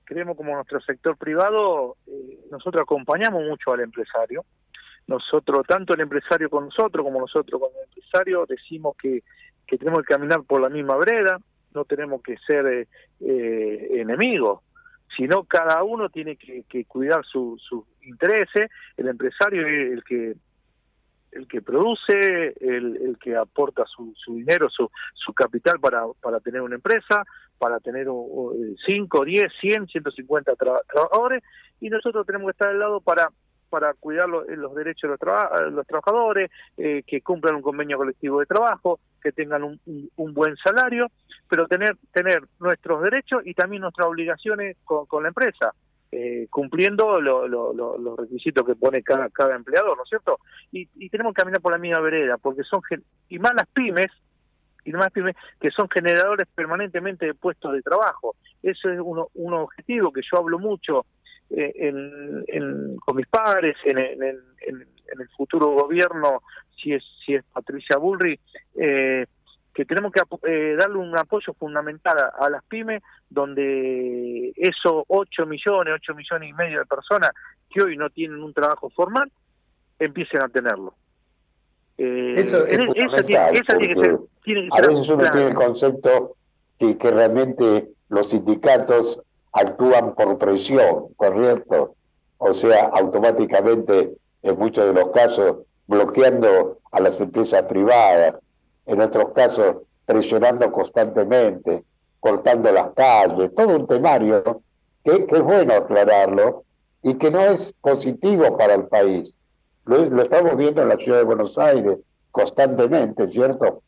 creemos 0.05 0.37
como 0.37 0.55
nuestro 0.55 0.81
sector 0.81 1.17
privado, 1.17 1.97
eh, 2.07 2.39
nosotros 2.51 2.83
acompañamos 2.83 3.43
mucho 3.45 3.73
al 3.73 3.81
empresario. 3.81 4.45
Nosotros, 5.07 5.67
tanto 5.67 5.95
el 5.95 6.01
empresario 6.01 6.49
con 6.49 6.67
nosotros 6.67 7.05
como 7.05 7.21
nosotros 7.21 7.61
con 7.61 7.71
el 7.77 7.85
empresario, 7.85 8.47
decimos 8.47 8.97
que, 8.97 9.23
que 9.67 9.79
tenemos 9.79 10.03
que 10.03 10.13
caminar 10.15 10.43
por 10.45 10.61
la 10.61 10.69
misma 10.69 10.97
vereda, 10.97 11.39
no 11.75 11.85
tenemos 11.85 12.23
que 12.23 12.37
ser 12.39 12.67
eh, 12.67 12.89
eh 13.21 14.01
enemigos, 14.01 14.61
sino 15.17 15.45
cada 15.45 15.83
uno 15.83 16.09
tiene 16.09 16.37
que, 16.37 16.65
que 16.69 16.85
cuidar 16.85 17.25
sus 17.25 17.61
su 17.63 17.87
intereses. 18.03 18.71
El 18.97 19.09
empresario 19.09 19.67
es 19.67 19.93
el 19.93 20.05
que 20.05 20.35
el 21.33 21.49
que 21.49 21.63
produce, 21.63 22.55
el, 22.61 22.97
el 22.97 23.19
que 23.19 23.37
aporta 23.37 23.85
su, 23.87 24.13
su 24.17 24.35
dinero, 24.35 24.69
su, 24.71 24.91
su 25.15 25.33
capital 25.33 25.81
para, 25.81 26.05
para 26.21 26.41
tener 26.41 26.61
una 26.61 26.77
empresa, 26.77 27.25
para 27.59 27.81
tener 27.81 28.07
5, 28.87 29.25
10, 29.25 29.53
100, 29.61 29.87
150 29.89 30.55
trabajadores, 30.57 31.43
y 31.81 31.89
nosotros 31.89 32.27
tenemos 32.27 32.47
que 32.47 32.53
estar 32.53 32.69
al 32.69 32.79
lado 32.79 33.01
para 33.01 33.31
para 33.73 33.95
cuidar 33.95 34.29
los, 34.29 34.47
los 34.49 34.75
derechos 34.75 35.11
de 35.11 35.27
los, 35.27 35.73
los 35.73 35.87
trabajadores, 35.87 36.51
eh, 36.77 37.03
que 37.07 37.23
cumplan 37.23 37.55
un 37.55 37.63
convenio 37.63 37.97
colectivo 37.97 38.41
de 38.41 38.45
trabajo, 38.45 39.01
que 39.23 39.33
tengan 39.33 39.63
un, 39.63 39.81
un, 40.15 40.35
buen 40.35 40.57
salario, 40.57 41.07
pero 41.49 41.67
tener 41.67 41.97
tener 42.13 42.43
nuestros 42.61 43.03
derechos 43.03 43.41
y 43.47 43.55
también 43.55 43.81
nuestras 43.81 44.09
obligaciones 44.09 44.77
con, 44.85 45.07
con 45.07 45.23
la 45.23 45.31
empresa. 45.31 45.73
Eh, 46.15 46.47
cumpliendo 46.51 47.23
los 47.23 48.19
requisitos 48.19 48.67
que 48.67 48.75
pone 48.75 49.03
cada, 49.03 49.31
cada 49.31 49.57
empleador, 49.57 49.97
¿no 49.97 50.03
es 50.03 50.11
cierto? 50.11 50.41
Y, 50.71 50.87
y, 50.97 51.09
tenemos 51.09 51.33
que 51.33 51.41
caminar 51.41 51.63
por 51.63 51.73
la 51.73 51.79
misma 51.79 52.01
vereda, 52.01 52.37
porque 52.37 52.65
son, 52.65 52.83
y 53.31 53.39
más 53.39 53.55
las 53.55 53.67
pymes, 53.69 54.11
y 54.85 54.93
más 54.93 55.11
pymes, 55.11 55.37
que 55.59 55.71
son 55.71 55.89
generadores 55.89 56.47
permanentemente 56.55 57.25
de 57.25 57.33
puestos 57.33 57.73
de 57.73 57.81
trabajo. 57.81 58.37
Eso 58.63 58.91
es 58.91 59.01
uno, 59.03 59.29
un 59.33 59.55
objetivo 59.55 60.13
que 60.13 60.21
yo 60.31 60.37
hablo 60.37 60.59
mucho 60.59 61.07
eh, 61.49 61.73
en, 61.77 62.45
en, 62.47 62.97
con 62.97 63.17
mis 63.17 63.27
padres, 63.27 63.77
en, 63.85 63.99
en, 63.99 64.23
en, 64.23 64.87
el 65.19 65.29
futuro 65.37 65.71
gobierno, 65.71 66.43
si 66.77 66.93
es, 66.93 67.05
si 67.25 67.35
es 67.35 67.45
Patricia 67.45 67.97
Bullrich, 67.97 68.41
eh, 68.75 69.25
que 69.75 69.85
tenemos 69.85 70.13
que 70.13 70.21
eh, 70.49 70.75
darle 70.77 70.99
un 70.99 71.17
apoyo 71.17 71.55
fundamental 71.55 72.19
a, 72.19 72.51
las 72.51 72.63
pymes, 72.65 73.03
donde 73.31 74.53
esos 74.57 75.05
8 75.09 75.47
millones, 75.47 75.95
8 75.97 76.15
millones 76.15 76.51
y 76.51 76.53
medio 76.53 76.81
de 76.81 76.87
personas 76.87 77.33
que 77.71 77.83
hoy 77.83 77.97
no 77.97 78.11
tienen 78.11 78.43
un 78.43 78.53
trabajo 78.53 78.91
formal, 78.91 79.31
empiecen 79.99 80.43
a 80.43 80.49
tenerlo. 80.49 80.95
Eh, 81.97 82.35
eso 82.37 82.67
es 82.67 82.87
fundamental, 82.87 83.49
a 83.49 84.81
veces 84.81 85.09
uno 85.09 85.31
tiene 85.31 85.49
el 85.49 85.55
concepto 85.55 86.37
que, 86.79 86.99
que 86.99 87.11
realmente 87.11 87.89
los 88.09 88.31
sindicatos 88.31 89.21
actúan 89.53 90.15
por 90.15 90.39
presión, 90.39 91.09
¿correcto? 91.17 91.95
O 92.39 92.53
sea, 92.53 92.87
automáticamente, 92.87 94.15
en 94.43 94.59
muchos 94.59 94.87
de 94.87 95.01
los 95.01 95.13
casos, 95.13 95.59
bloqueando 95.87 96.79
a 96.91 97.01
las 97.01 97.21
empresas 97.21 97.63
privadas, 97.65 98.35
en 98.87 99.01
otros 99.01 99.33
casos 99.33 99.77
presionando 100.05 100.71
constantemente, 100.71 101.85
cortando 102.21 102.71
las 102.73 102.91
calles, 102.93 103.55
todo 103.55 103.77
un 103.77 103.87
temario 103.87 104.63
que, 105.05 105.27
es 105.29 105.43
bueno 105.43 105.75
aclararlo 105.75 106.65
y 107.03 107.15
que 107.15 107.31
no 107.31 107.41
es 107.41 107.73
positivo 107.81 108.57
para 108.57 108.75
el 108.75 108.85
país. 108.87 109.35
Lo, 109.85 110.23
estamos 110.23 110.57
viendo 110.57 110.83
en 110.83 110.89
la 110.89 110.97
ciudad 110.97 111.19
de 111.19 111.25
Buenos 111.25 111.59
Aires 111.59 111.99
constantemente, 112.31 113.29
¿cierto? 113.29 113.83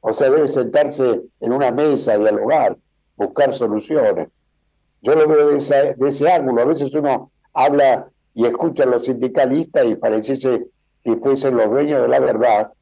O 0.00 0.12
sea, 0.12 0.30
debe 0.30 0.46
sentarse 0.46 1.22
en 1.40 1.52
una 1.52 1.72
mesa, 1.72 2.16
dialogar, 2.18 2.76
buscar 3.16 3.52
soluciones. 3.52 4.28
Yo 5.00 5.14
lo 5.14 5.26
veo 5.26 5.48
de, 5.48 5.56
ese 5.56 6.30
ángulo. 6.30 6.62
A 6.62 6.66
veces 6.66 6.92
uno 6.94 7.30
habla 7.54 8.08
y 8.34 8.46
escucha 8.46 8.84
a 8.84 8.86
los 8.86 9.04
sindicalistas 9.04 9.86
y 9.86 9.94
pareciese 9.94 10.66
que 11.02 11.16
fuesen 11.16 11.56
los 11.56 11.70
dueños 11.70 12.02
de 12.02 12.08
la 12.08 12.20
verdad 12.20 12.72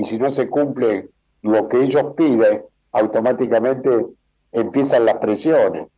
y 0.00 0.04
si 0.04 0.18
no 0.18 0.30
se 0.30 0.48
cumple 0.48 1.10
lo 1.42 1.68
que 1.68 1.82
ellos 1.82 2.14
piden, 2.16 2.62
automáticamente 2.92 3.90
empiezan 4.50 5.04
las 5.04 5.18
presiones. 5.18 5.88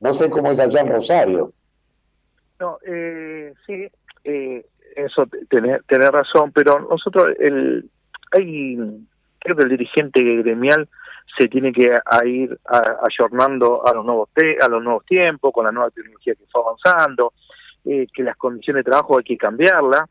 No 0.00 0.14
sé 0.14 0.30
cómo 0.30 0.50
es 0.50 0.58
allá 0.58 0.80
en 0.80 0.88
Rosario. 0.88 1.52
No, 2.58 2.78
eh, 2.86 3.52
sí, 3.66 3.86
eh, 4.24 4.64
eso 4.96 5.26
tener 5.50 6.12
razón, 6.12 6.52
pero 6.52 6.80
nosotros, 6.80 7.34
el, 7.38 7.90
hay, 8.32 8.78
creo 9.40 9.56
que 9.56 9.62
el 9.62 9.68
dirigente 9.68 10.22
gremial 10.22 10.88
se 11.38 11.48
tiene 11.48 11.70
que 11.70 11.94
ir 12.24 12.58
ayornando 13.02 13.86
a 13.86 13.92
los 13.92 14.06
nuevos 14.06 14.30
a 14.62 14.68
los 14.68 14.82
nuevos 14.82 15.04
tiempos, 15.04 15.52
con 15.52 15.66
la 15.66 15.72
nueva 15.72 15.90
tecnología 15.90 16.34
que 16.34 16.44
está 16.44 16.60
avanzando, 16.60 17.34
eh, 17.84 18.06
que 18.10 18.22
las 18.22 18.38
condiciones 18.38 18.84
de 18.84 18.90
trabajo 18.90 19.18
hay 19.18 19.24
que 19.24 19.36
cambiarla, 19.36 20.08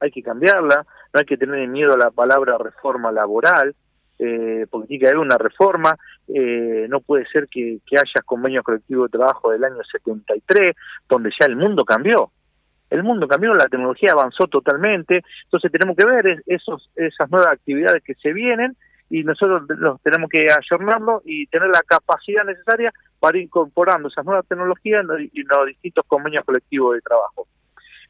hay 0.00 0.10
que 0.10 0.22
cambiarla, 0.22 0.84
no 1.12 1.20
hay 1.20 1.26
que 1.26 1.36
tener 1.36 1.66
miedo 1.68 1.94
a 1.94 1.98
la 1.98 2.10
palabra 2.10 2.58
reforma 2.58 3.10
laboral, 3.12 3.74
eh, 4.18 4.66
porque 4.70 4.88
tiene 4.88 5.00
que 5.00 5.06
haber 5.08 5.18
una 5.18 5.38
reforma, 5.38 5.96
eh, 6.28 6.86
no 6.90 7.00
puede 7.00 7.26
ser 7.26 7.48
que, 7.48 7.78
que 7.86 7.96
haya 7.96 8.22
convenios 8.24 8.64
colectivos 8.64 9.10
de 9.10 9.18
trabajo 9.18 9.50
del 9.50 9.64
año 9.64 9.82
73, 9.90 10.76
donde 11.08 11.30
ya 11.38 11.46
el 11.46 11.56
mundo 11.56 11.84
cambió, 11.84 12.30
el 12.90 13.02
mundo 13.02 13.26
cambió, 13.26 13.54
la 13.54 13.68
tecnología 13.68 14.12
avanzó 14.12 14.46
totalmente, 14.46 15.22
entonces 15.44 15.72
tenemos 15.72 15.96
que 15.96 16.04
ver 16.04 16.42
esos, 16.46 16.90
esas 16.96 17.30
nuevas 17.30 17.52
actividades 17.52 18.02
que 18.02 18.14
se 18.14 18.32
vienen 18.32 18.76
y 19.08 19.24
nosotros 19.24 19.62
los 19.78 20.00
tenemos 20.02 20.28
que 20.28 20.48
ayornarlo 20.50 21.22
y 21.24 21.46
tener 21.46 21.68
la 21.68 21.82
capacidad 21.82 22.44
necesaria 22.44 22.92
para 23.18 23.38
ir 23.38 23.44
incorporando 23.44 24.08
esas 24.08 24.24
nuevas 24.24 24.46
tecnologías 24.46 25.02
en 25.02 25.08
los 25.08 25.66
distintos 25.66 26.04
convenios 26.06 26.44
colectivos 26.44 26.94
de 26.94 27.00
trabajo. 27.00 27.46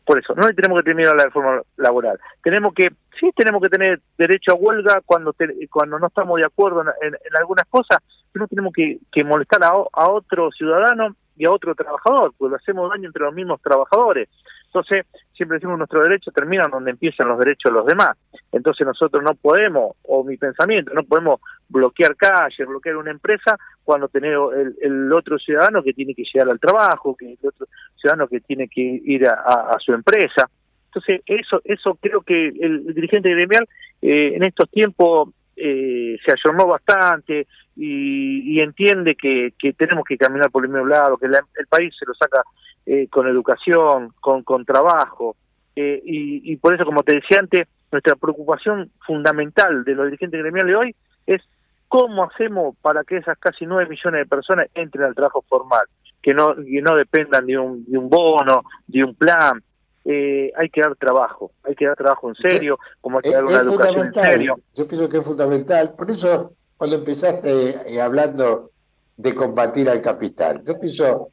Por 0.05 0.19
eso, 0.19 0.35
no 0.35 0.53
tenemos 0.55 0.79
que 0.79 0.91
tener 0.91 1.07
la 1.15 1.25
reforma 1.25 1.63
laboral. 1.77 2.19
Tenemos 2.43 2.75
que, 2.75 2.89
sí 3.19 3.31
tenemos 3.37 3.63
que 3.63 3.69
tener 3.69 4.01
derecho 4.19 4.53
a 4.53 4.57
huelga 4.57 5.01
cuando 5.05 5.35
cuando 5.71 5.99
no 5.99 6.07
estamos 6.07 6.39
de 6.39 6.47
acuerdo 6.47 6.83
en, 7.03 7.15
algunas 7.37 7.67
cosas, 7.69 7.99
pero 8.33 8.45
no 8.45 8.49
tenemos 8.49 8.73
que, 8.73 8.99
que 9.13 9.25
molestar 9.25 9.63
a 9.65 10.11
otro 10.11 10.51
ciudadano 10.53 11.15
y 11.37 11.45
a 11.45 11.51
otro 11.51 11.75
trabajador, 11.75 12.33
pues 12.37 12.53
hacemos 12.53 12.91
daño 12.91 13.07
entre 13.07 13.25
los 13.25 13.35
mismos 13.35 13.61
trabajadores. 13.63 14.29
Entonces, 14.67 15.05
siempre 15.35 15.57
decimos 15.57 15.79
nuestros 15.79 16.05
derechos 16.05 16.33
terminan 16.33 16.71
donde 16.71 16.93
empiezan 16.93 17.27
los 17.27 17.39
derechos 17.39 17.73
de 17.73 17.79
los 17.79 17.87
demás. 17.87 18.17
Entonces 18.53 18.87
nosotros 18.87 19.23
no 19.23 19.35
podemos, 19.35 19.97
o 20.03 20.23
mi 20.23 20.37
pensamiento, 20.37 20.95
no 20.95 21.03
podemos 21.03 21.41
bloquear 21.69 22.15
calles, 22.15 22.69
bloquear 22.69 22.97
una 22.97 23.11
empresa 23.11 23.57
cuando 23.83 24.07
tenemos 24.09 24.53
el, 24.55 25.13
otro 25.13 25.39
ciudadano 25.39 25.83
que 25.83 25.93
tiene 25.93 26.15
que 26.15 26.23
llegar 26.23 26.49
al 26.49 26.61
trabajo, 26.61 27.17
que 27.17 27.33
el 27.33 27.49
otro 27.49 27.67
ciudadano 27.97 28.29
que 28.29 28.41
tiene 28.41 28.69
que 28.69 28.81
ir 28.81 29.27
a, 29.27 29.77
su 29.81 29.93
empresa. 29.93 30.49
Entonces, 30.87 31.23
eso, 31.27 31.61
eso 31.65 31.97
creo 32.01 32.21
que 32.21 32.49
el, 32.49 32.95
dirigente 32.95 33.31
gremial 33.31 33.67
eh, 34.03 34.35
en 34.35 34.45
estos 34.45 34.71
tiempos 34.71 35.31
eh, 35.63 36.19
se 36.25 36.33
ayornó 36.33 36.67
bastante 36.67 37.47
y, 37.77 38.61
entiende 38.61 39.15
que, 39.15 39.53
tenemos 39.77 40.05
que 40.05 40.17
caminar 40.17 40.51
por 40.51 40.65
el 40.65 40.71
mismo 40.71 40.87
lado, 40.87 41.19
que 41.19 41.27
el 41.27 41.67
país 41.69 41.95
se 41.99 42.07
lo 42.07 42.15
saca 42.15 42.43
eh, 42.87 43.09
con 43.09 43.29
educación, 43.29 44.13
con, 44.21 44.65
trabajo. 44.65 45.37
Eh, 45.77 46.01
y, 46.05 46.57
por 46.57 46.75
eso, 46.75 46.85
como 46.85 47.03
te 47.03 47.15
decía 47.15 47.39
antes, 47.41 47.69
nuestra 47.93 48.17
preocupación 48.17 48.91
fundamental 49.07 49.85
de 49.85 49.95
los 49.95 50.07
dirigentes 50.07 50.41
gremiales 50.41 50.77
hoy 50.77 50.97
es 51.27 51.43
cómo 51.89 52.25
hacemos 52.25 52.77
para 52.81 53.05
que 53.05 53.19
esas 53.19 53.39
casi 53.39 53.67
nueve 53.67 53.91
millones 53.91 54.21
de 54.21 54.27
personas 54.27 54.69
entren 54.75 55.05
al 55.05 55.15
trabajo 55.15 55.45
formal, 55.49 55.87
que 56.23 56.33
no, 56.35 56.55
que 56.55 56.81
no 56.83 56.97
dependan 56.97 57.47
de 57.47 57.59
un, 57.59 57.85
de 57.85 57.99
un 57.99 58.09
bono, 58.09 58.63
de 58.87 59.05
un 59.05 59.15
plan. 59.15 59.61
Eh, 60.05 60.51
hay 60.57 60.71
que 60.71 60.81
dar 60.81 60.97
trabajo, 60.97 61.53
hay 61.63 61.75
que 61.75 61.87
dar 61.87 61.97
trabajo 61.97 62.29
en 62.29 62.35
serio, 62.37 62.79
como 63.01 63.19
hay 63.19 63.23
que 63.25 63.31
dar 63.33 63.45
una 63.45 63.61
educación 63.61 64.07
en 64.07 64.15
serio. 64.15 64.61
Yo 64.75 64.89
pienso 64.89 65.09
que 65.09 65.19
es 65.19 65.25
fundamental. 65.25 65.95
Por 65.95 66.11
eso, 66.11 66.55
cuando 66.77 66.97
empezaste 66.97 68.01
hablando 68.01 68.71
de 69.17 69.35
combatir 69.35 69.91
al 69.91 70.01
capital, 70.01 70.63
yo 70.65 70.81
pienso 70.81 71.31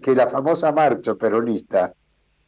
que 0.00 0.14
la 0.14 0.28
famosa 0.28 0.72
marcha 0.72 1.14
peronista 1.14 1.92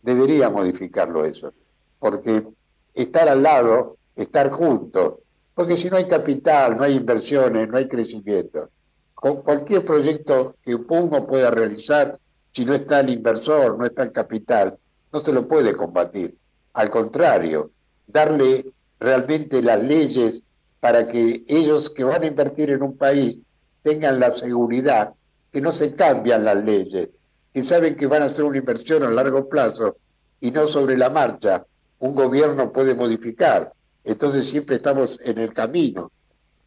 debería 0.02 0.48
modificarlo 0.48 1.24
eso, 1.24 1.52
porque 1.98 2.46
estar 2.94 3.28
al 3.28 3.42
lado, 3.42 3.96
estar 4.14 4.50
juntos 4.50 5.14
Porque 5.54 5.76
si 5.76 5.88
no 5.88 5.96
hay 5.96 6.06
capital, 6.06 6.76
no 6.76 6.84
hay 6.84 6.96
inversiones, 6.96 7.66
no 7.68 7.78
hay 7.78 7.88
crecimiento. 7.88 8.68
Con 9.14 9.42
cualquier 9.42 9.84
proyecto 9.86 10.56
que 10.62 10.74
uno 10.74 11.26
pueda 11.26 11.50
realizar, 11.50 12.18
si 12.52 12.66
no 12.66 12.74
está 12.74 13.00
el 13.00 13.08
inversor, 13.08 13.78
no 13.78 13.86
está 13.86 14.02
el 14.02 14.12
capital, 14.12 14.76
no 15.16 15.22
se 15.22 15.32
lo 15.32 15.48
puede 15.48 15.74
combatir. 15.74 16.36
Al 16.74 16.90
contrario, 16.90 17.70
darle 18.06 18.70
realmente 19.00 19.62
las 19.62 19.82
leyes 19.82 20.42
para 20.78 21.08
que 21.08 21.42
ellos 21.48 21.88
que 21.88 22.04
van 22.04 22.22
a 22.22 22.26
invertir 22.26 22.68
en 22.70 22.82
un 22.82 22.98
país 22.98 23.38
tengan 23.82 24.20
la 24.20 24.30
seguridad 24.30 25.14
que 25.50 25.62
no 25.62 25.72
se 25.72 25.94
cambian 25.94 26.44
las 26.44 26.62
leyes, 26.62 27.08
que 27.54 27.62
saben 27.62 27.96
que 27.96 28.06
van 28.06 28.22
a 28.22 28.26
hacer 28.26 28.44
una 28.44 28.58
inversión 28.58 29.04
a 29.04 29.10
largo 29.10 29.48
plazo 29.48 29.96
y 30.38 30.50
no 30.50 30.66
sobre 30.66 30.98
la 30.98 31.08
marcha. 31.08 31.64
Un 31.98 32.14
gobierno 32.14 32.70
puede 32.70 32.94
modificar, 32.94 33.72
entonces 34.04 34.44
siempre 34.44 34.76
estamos 34.76 35.18
en 35.24 35.38
el 35.38 35.54
camino. 35.54 36.12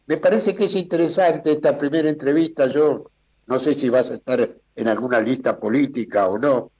Me 0.06 0.16
parece 0.16 0.56
que 0.56 0.64
es 0.64 0.74
interesante 0.74 1.52
esta 1.52 1.78
primera 1.78 2.08
entrevista, 2.08 2.66
yo 2.66 3.12
no 3.46 3.60
sé 3.60 3.74
si 3.74 3.88
vas 3.88 4.10
a 4.10 4.14
estar 4.14 4.56
en 4.74 4.88
alguna 4.88 5.20
lista 5.20 5.56
política 5.60 6.26
o 6.28 6.36
no, 6.36 6.72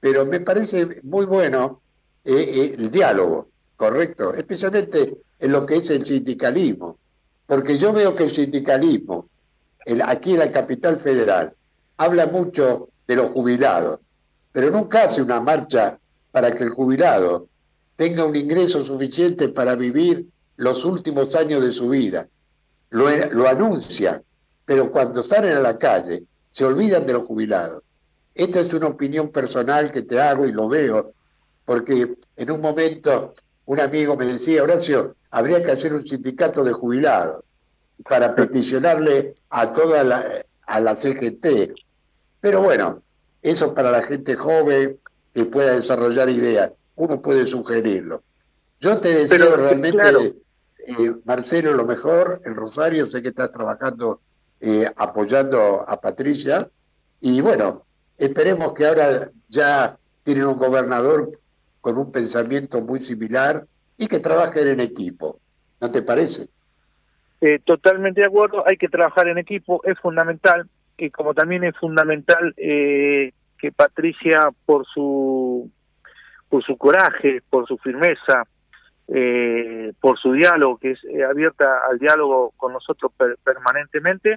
pero 0.00 0.24
me 0.26 0.40
parece 0.40 1.00
muy 1.02 1.26
bueno 1.26 1.80
eh, 2.24 2.34
eh, 2.34 2.74
el 2.78 2.90
diálogo, 2.90 3.48
correcto, 3.76 4.34
especialmente 4.34 5.18
en 5.38 5.52
lo 5.52 5.64
que 5.64 5.76
es 5.76 5.90
el 5.90 6.04
sindicalismo, 6.04 6.98
porque 7.46 7.78
yo 7.78 7.92
veo 7.92 8.14
que 8.14 8.24
el 8.24 8.30
sindicalismo, 8.30 9.28
aquí 10.04 10.32
en 10.32 10.40
la 10.40 10.50
capital 10.50 11.00
federal, 11.00 11.54
habla 11.96 12.26
mucho 12.26 12.88
de 13.06 13.16
los 13.16 13.30
jubilados, 13.30 14.00
pero 14.52 14.70
nunca 14.70 15.04
hace 15.04 15.22
una 15.22 15.40
marcha 15.40 15.98
para 16.30 16.54
que 16.54 16.64
el 16.64 16.70
jubilado 16.70 17.48
tenga 17.96 18.24
un 18.24 18.36
ingreso 18.36 18.82
suficiente 18.82 19.48
para 19.48 19.74
vivir 19.74 20.26
los 20.56 20.84
últimos 20.84 21.34
años 21.34 21.62
de 21.62 21.72
su 21.72 21.88
vida. 21.88 22.28
Lo, 22.90 23.08
lo 23.28 23.48
anuncia, 23.48 24.22
pero 24.64 24.90
cuando 24.90 25.22
salen 25.22 25.56
a 25.56 25.60
la 25.60 25.78
calle 25.78 26.24
se 26.50 26.64
olvidan 26.64 27.06
de 27.06 27.14
los 27.14 27.24
jubilados. 27.24 27.82
Esta 28.38 28.60
es 28.60 28.72
una 28.72 28.86
opinión 28.86 29.28
personal 29.28 29.92
que 29.92 30.02
te 30.02 30.18
hago 30.18 30.46
y 30.46 30.52
lo 30.52 30.68
veo, 30.68 31.12
porque 31.66 32.14
en 32.36 32.50
un 32.50 32.60
momento 32.62 33.34
un 33.66 33.80
amigo 33.80 34.16
me 34.16 34.24
decía, 34.24 34.62
Horacio, 34.62 35.16
habría 35.30 35.62
que 35.62 35.72
hacer 35.72 35.92
un 35.92 36.06
sindicato 36.06 36.64
de 36.64 36.72
jubilados 36.72 37.44
para 38.08 38.34
peticionarle 38.34 39.34
a 39.50 39.70
toda 39.72 40.04
la, 40.04 40.44
a 40.66 40.80
la 40.80 40.96
CGT 40.96 41.74
pero 42.40 42.62
bueno, 42.62 43.02
eso 43.42 43.74
para 43.74 43.90
la 43.90 44.02
gente 44.02 44.36
joven 44.36 44.98
que 45.34 45.44
pueda 45.44 45.74
desarrollar 45.74 46.28
ideas, 46.28 46.70
uno 46.96 47.20
puede 47.20 47.46
sugerirlo. 47.46 48.22
Yo 48.80 48.98
te 48.98 49.08
deseo 49.08 49.56
realmente, 49.56 50.36
eh, 50.86 51.14
Marcelo, 51.24 51.72
lo 51.74 51.84
mejor, 51.84 52.40
en 52.44 52.54
Rosario, 52.54 53.06
sé 53.06 53.22
que 53.22 53.30
estás 53.30 53.50
trabajando 53.50 54.20
eh, 54.60 54.90
apoyando 54.96 55.84
a 55.88 56.00
Patricia, 56.00 56.68
y 57.20 57.40
bueno, 57.40 57.86
esperemos 58.18 58.74
que 58.74 58.86
ahora 58.86 59.30
ya 59.48 59.96
tienen 60.24 60.46
un 60.46 60.58
gobernador 60.58 61.38
con 61.80 61.96
un 61.96 62.12
pensamiento 62.12 62.80
muy 62.80 63.00
similar 63.00 63.64
y 63.96 64.08
que 64.08 64.20
trabajen 64.20 64.68
en 64.68 64.80
equipo. 64.80 65.38
¿No 65.80 65.90
te 65.90 66.02
parece? 66.02 66.48
Eh, 67.40 67.60
totalmente 67.64 68.20
de 68.20 68.26
acuerdo, 68.26 68.66
hay 68.66 68.76
que 68.76 68.88
trabajar 68.88 69.28
en 69.28 69.38
equipo, 69.38 69.80
es 69.84 69.98
fundamental 70.00 70.68
que 70.96 71.10
como 71.12 71.32
también 71.32 71.62
es 71.62 71.76
fundamental 71.76 72.52
eh, 72.56 73.32
que 73.56 73.72
Patricia 73.72 74.50
por 74.66 74.84
su 74.86 75.70
por 76.48 76.64
su 76.64 76.76
coraje, 76.76 77.42
por 77.48 77.66
su 77.66 77.78
firmeza, 77.78 78.44
eh, 79.06 79.92
por 80.00 80.18
su 80.18 80.32
diálogo, 80.32 80.78
que 80.78 80.92
es 80.92 81.04
eh, 81.04 81.22
abierta 81.24 81.82
al 81.88 81.98
diálogo 81.98 82.52
con 82.56 82.72
nosotros 82.72 83.12
permanentemente, 83.44 84.36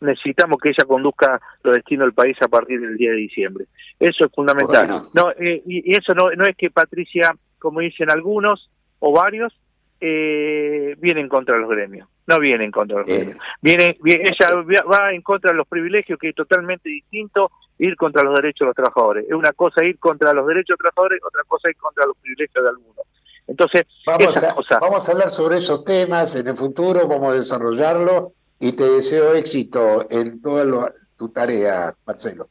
necesitamos 0.00 0.58
que 0.60 0.70
ella 0.70 0.84
conduzca 0.86 1.40
los 1.62 1.74
destinos 1.74 2.06
del 2.06 2.14
país 2.14 2.36
a 2.40 2.48
partir 2.48 2.80
del 2.80 2.96
día 2.96 3.10
de 3.10 3.16
diciembre. 3.16 3.66
Eso 3.98 4.26
es 4.26 4.32
fundamental. 4.32 4.88
No, 5.14 5.30
y, 5.32 5.62
y, 5.66 5.94
eso 5.94 6.14
no, 6.14 6.30
no 6.32 6.46
es 6.46 6.56
que 6.56 6.70
Patricia, 6.70 7.34
como 7.58 7.80
dicen 7.80 8.10
algunos 8.10 8.70
o 8.98 9.12
varios, 9.12 9.52
eh, 10.00 10.96
viene 10.98 11.20
en 11.20 11.28
contra 11.28 11.54
de 11.54 11.62
los 11.62 11.70
gremios. 11.70 12.08
No 12.26 12.38
viene 12.40 12.64
en 12.64 12.70
contra 12.70 12.98
de 12.98 13.02
los 13.02 13.16
gremios. 13.16 13.38
Viene, 13.60 13.98
ella 14.04 14.82
va 14.82 15.12
en 15.12 15.22
contra 15.22 15.50
de 15.50 15.56
los 15.56 15.66
privilegios, 15.66 16.18
que 16.18 16.30
es 16.30 16.34
totalmente 16.34 16.88
distinto 16.88 17.50
ir 17.78 17.96
contra 17.96 18.22
los 18.22 18.34
derechos 18.34 18.60
de 18.60 18.66
los 18.66 18.76
trabajadores. 18.76 19.24
Es 19.26 19.34
una 19.34 19.52
cosa 19.52 19.84
ir 19.84 19.98
contra 19.98 20.32
los 20.32 20.46
derechos 20.46 20.76
de 20.76 20.84
los 20.84 20.94
trabajadores, 20.94 21.20
otra 21.24 21.42
cosa 21.46 21.70
ir 21.70 21.76
contra 21.76 22.06
los 22.06 22.16
privilegios 22.18 22.64
de 22.64 22.68
algunos. 22.68 23.06
Entonces, 23.46 23.86
vamos, 24.06 24.42
a, 24.42 24.78
vamos 24.78 25.08
a 25.08 25.12
hablar 25.12 25.30
sobre 25.30 25.58
esos 25.58 25.84
temas 25.84 26.34
en 26.34 26.48
el 26.48 26.56
futuro, 26.56 27.06
vamos 27.06 27.28
a 27.28 27.34
desarrollarlo 27.34 28.32
y 28.64 28.72
te 28.72 28.84
deseo 28.84 29.34
éxito 29.34 30.06
en 30.10 30.40
toda 30.40 30.92
tu 31.16 31.28
tarea, 31.28 31.94
Marcelo 32.06 32.48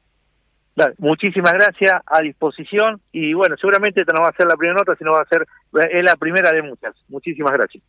muchísimas 0.98 1.54
gracias, 1.54 2.02
a 2.06 2.22
disposición 2.22 3.00
y 3.12 3.34
bueno, 3.34 3.56
seguramente 3.58 4.02
esta 4.02 4.14
no 4.14 4.22
va 4.22 4.30
a 4.30 4.36
ser 4.36 4.48
la 4.48 4.56
primera 4.56 4.80
nota, 4.80 4.96
sino 4.96 5.12
va 5.14 5.22
a 5.22 5.26
ser 5.26 5.46
es 5.92 6.04
la 6.04 6.16
primera 6.16 6.52
de 6.52 6.62
muchas. 6.62 6.96
Muchísimas 7.10 7.54
gracias. 7.54 7.84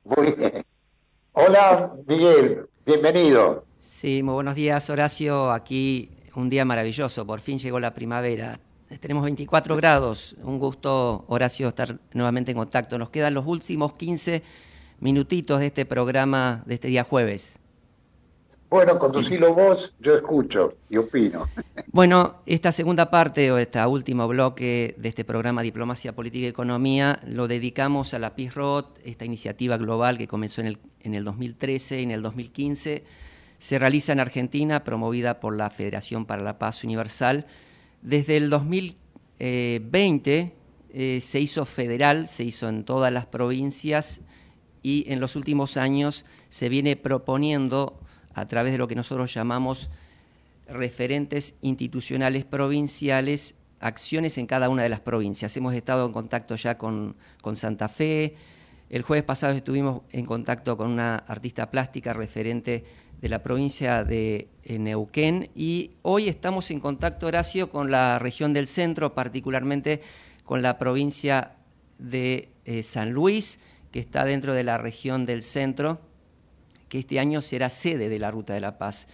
Hola, 1.33 1.93
Miguel, 2.07 2.66
bienvenido. 2.85 3.64
Sí, 3.79 4.22
muy 4.22 4.35
buenos 4.35 4.55
días, 4.55 4.89
Horacio. 4.91 5.51
Aquí 5.51 6.11
un 6.35 6.49
día 6.51 6.64
maravilloso, 6.64 7.27
por 7.27 7.41
fin 7.41 7.59
llegó 7.59 7.81
la 7.81 7.95
primavera. 7.95 8.59
Tenemos 9.01 9.25
24 9.25 9.77
grados. 9.77 10.37
Un 10.43 10.59
gusto, 10.59 11.25
Horacio, 11.29 11.68
estar 11.68 11.99
nuevamente 12.12 12.53
en 12.53 12.59
contacto. 12.59 12.99
Nos 12.99 13.11
quedan 13.11 13.35
los 13.35 13.47
últimos 13.47 13.95
15 13.95 14.43
minutitos 15.01 15.59
de 15.59 15.66
este 15.66 15.87
programa 15.87 16.62
de 16.66 16.75
este 16.75 16.89
día 16.89 17.03
jueves. 17.03 17.64
Bueno, 18.71 18.99
conducilo 18.99 19.55
vos, 19.55 19.95
yo 20.01 20.17
escucho 20.17 20.75
y 20.89 20.97
opino. 20.97 21.49
Bueno, 21.93 22.37
esta 22.47 22.73
segunda 22.73 23.11
parte 23.11 23.53
o 23.53 23.59
este 23.59 23.85
último 23.87 24.27
bloque 24.27 24.95
de 24.99 25.09
este 25.09 25.25
programa 25.25 25.62
Diplomacia, 25.62 26.15
Política 26.15 26.47
y 26.47 26.49
Economía 26.49 27.21
lo 27.25 27.47
dedicamos 27.47 28.15
a 28.15 28.19
la 28.19 28.35
PISROT, 28.35 28.99
esta 29.05 29.25
iniciativa 29.25 29.77
global 29.77 30.19
que 30.19 30.27
comenzó 30.27 30.61
en 30.61 30.67
el, 30.67 30.79
en 31.01 31.15
el 31.15 31.25
2013 31.25 32.01
y 32.01 32.03
en 32.03 32.11
el 32.11 32.23
2015. 32.23 33.05
Se 33.59 33.79
realiza 33.79 34.12
en 34.12 34.21
Argentina, 34.21 34.83
promovida 34.83 35.39
por 35.39 35.57
la 35.57 35.71
Federación 35.71 36.27
para 36.27 36.43
la 36.43 36.59
Paz 36.59 36.83
Universal. 36.83 37.47
Desde 38.03 38.37
el 38.37 38.51
2020 38.51 40.55
eh, 40.93 41.21
se 41.21 41.41
hizo 41.41 41.65
federal, 41.65 42.29
se 42.29 42.45
hizo 42.45 42.69
en 42.69 42.85
todas 42.85 43.12
las 43.12 43.27
provincias 43.27 44.21
y 44.83 45.05
en 45.09 45.19
los 45.19 45.35
últimos 45.35 45.77
años 45.77 46.25
se 46.51 46.69
viene 46.69 46.97
proponiendo 46.97 47.99
a 48.35 48.47
través 48.47 48.72
de 48.72 48.78
lo 48.78 48.89
que 48.89 48.95
nosotros 48.95 49.32
llamamos 49.32 49.91
referentes 50.68 51.55
institucionales 51.61 52.45
provinciales, 52.45 53.55
acciones 53.80 54.39
en 54.39 54.47
cada 54.47 54.68
una 54.68 54.82
de 54.82 54.89
las 54.89 55.01
provincias. 55.01 55.57
Hemos 55.57 55.74
estado 55.74 56.07
en 56.07 56.12
contacto 56.12 56.57
ya 56.57 56.78
con, 56.78 57.16
Santa 57.55 57.89
Fe, 57.89 58.35
el 58.91 59.03
jueves 59.03 59.24
pasado 59.24 59.55
estuvimos 59.55 60.03
en 60.12 60.26
contacto 60.26 60.76
con 60.76 60.91
una 60.91 61.16
artista 61.16 61.70
plástica 61.70 62.12
referente 62.12 62.85
de 63.20 63.28
la 63.28 63.43
provincia 63.43 64.05
de 64.05 64.49
eh, 64.62 64.78
Neuquén 64.78 65.51
y 65.55 65.93
hoy 66.03 66.28
estamos 66.28 66.70
en 66.70 66.80
contacto, 66.80 67.26
Horacio, 67.26 67.70
con 67.70 67.91
la 67.91 68.18
región 68.18 68.53
del 68.53 68.68
centro, 68.68 69.14
particularmente 69.14 70.03
con 70.45 70.61
la 70.62 70.78
provincia 70.78 71.53
de 71.99 72.51
eh, 72.66 72.82
San 72.82 73.12
Luis, 73.12 73.59
que 73.91 74.01
está 74.01 74.24
dentro 74.24 74.53
de 74.53 74.64
la 74.64 74.76
región 74.76 75.24
del 75.24 75.43
centro 75.43 76.01
que 76.95 77.01
este 77.01 77.18
año 77.18 77.42
será 77.42 77.70
sede 77.70 78.09
de 78.09 78.20
la 78.20 78.30
Ruta 78.30 78.55
de 78.55 78.61
la 78.61 78.78
Paz. 78.78 79.09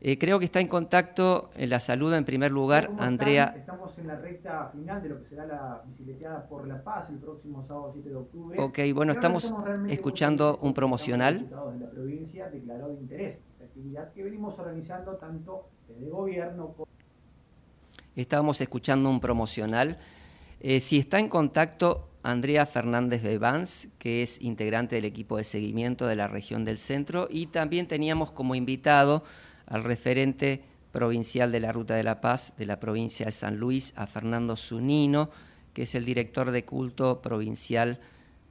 Eh, 0.00 0.16
creo 0.16 0.38
que 0.38 0.46
está 0.46 0.60
en 0.60 0.66
contacto, 0.66 1.50
en 1.56 1.68
la 1.68 1.78
saluda 1.78 2.16
en 2.16 2.24
primer 2.24 2.50
lugar 2.50 2.90
Andrea. 2.98 3.52
Estamos 3.54 3.98
en 3.98 4.06
la 4.06 4.16
recta 4.16 4.70
final 4.72 5.02
de 5.02 5.10
lo 5.10 5.22
que 5.22 5.28
será 5.28 5.44
la 5.44 5.82
bicicleteada 5.86 6.48
por 6.48 6.66
la 6.66 6.82
paz 6.82 7.10
el 7.10 7.18
próximo 7.18 7.62
sábado 7.68 7.90
7 7.92 8.08
de 8.08 8.16
octubre. 8.16 8.58
Ok, 8.58 8.78
bueno, 8.94 9.12
estamos, 9.12 9.52
escuchando 9.90 10.58
un 10.62 10.72
promocional. 10.72 11.50
De 11.50 11.80
la 11.84 11.90
provincia 11.90 12.48
declaró 12.48 12.88
de 12.88 12.94
interés 12.94 13.40
esta 13.52 13.64
actividad 13.66 14.10
que 14.14 14.22
venimos 14.22 14.58
organizando 14.58 15.16
tanto 15.16 15.68
desde 15.88 16.06
el 16.06 16.10
gobierno 16.10 16.68
como... 16.68 16.88
Estábamos 18.16 18.58
escuchando 18.62 19.10
un 19.10 19.20
promocional. 19.20 19.98
Eh, 20.60 20.80
si 20.80 20.98
está 20.98 21.18
en 21.18 21.28
contacto 21.28 22.08
Andrea 22.22 22.66
Fernández 22.66 23.22
Bevans, 23.22 23.88
que 23.98 24.22
es 24.22 24.40
integrante 24.40 24.96
del 24.96 25.04
equipo 25.04 25.36
de 25.36 25.44
seguimiento 25.44 26.06
de 26.06 26.16
la 26.16 26.28
región 26.28 26.64
del 26.64 26.78
centro, 26.78 27.26
y 27.30 27.46
también 27.46 27.88
teníamos 27.88 28.30
como 28.30 28.54
invitado 28.54 29.24
al 29.66 29.84
referente 29.84 30.62
provincial 30.92 31.50
de 31.50 31.60
la 31.60 31.72
Ruta 31.72 31.94
de 31.94 32.04
la 32.04 32.20
Paz 32.20 32.54
de 32.56 32.66
la 32.66 32.78
provincia 32.78 33.26
de 33.26 33.32
San 33.32 33.56
Luis, 33.56 33.92
a 33.96 34.06
Fernando 34.06 34.56
Zunino, 34.56 35.30
que 35.72 35.82
es 35.82 35.94
el 35.94 36.04
director 36.04 36.50
de 36.50 36.64
culto 36.64 37.22
provincial 37.22 37.98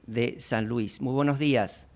de 0.06 0.36
San 0.40 0.66
Luis. 0.66 1.00
Muy 1.00 1.14
buenos 1.14 1.38
días. 1.38 1.88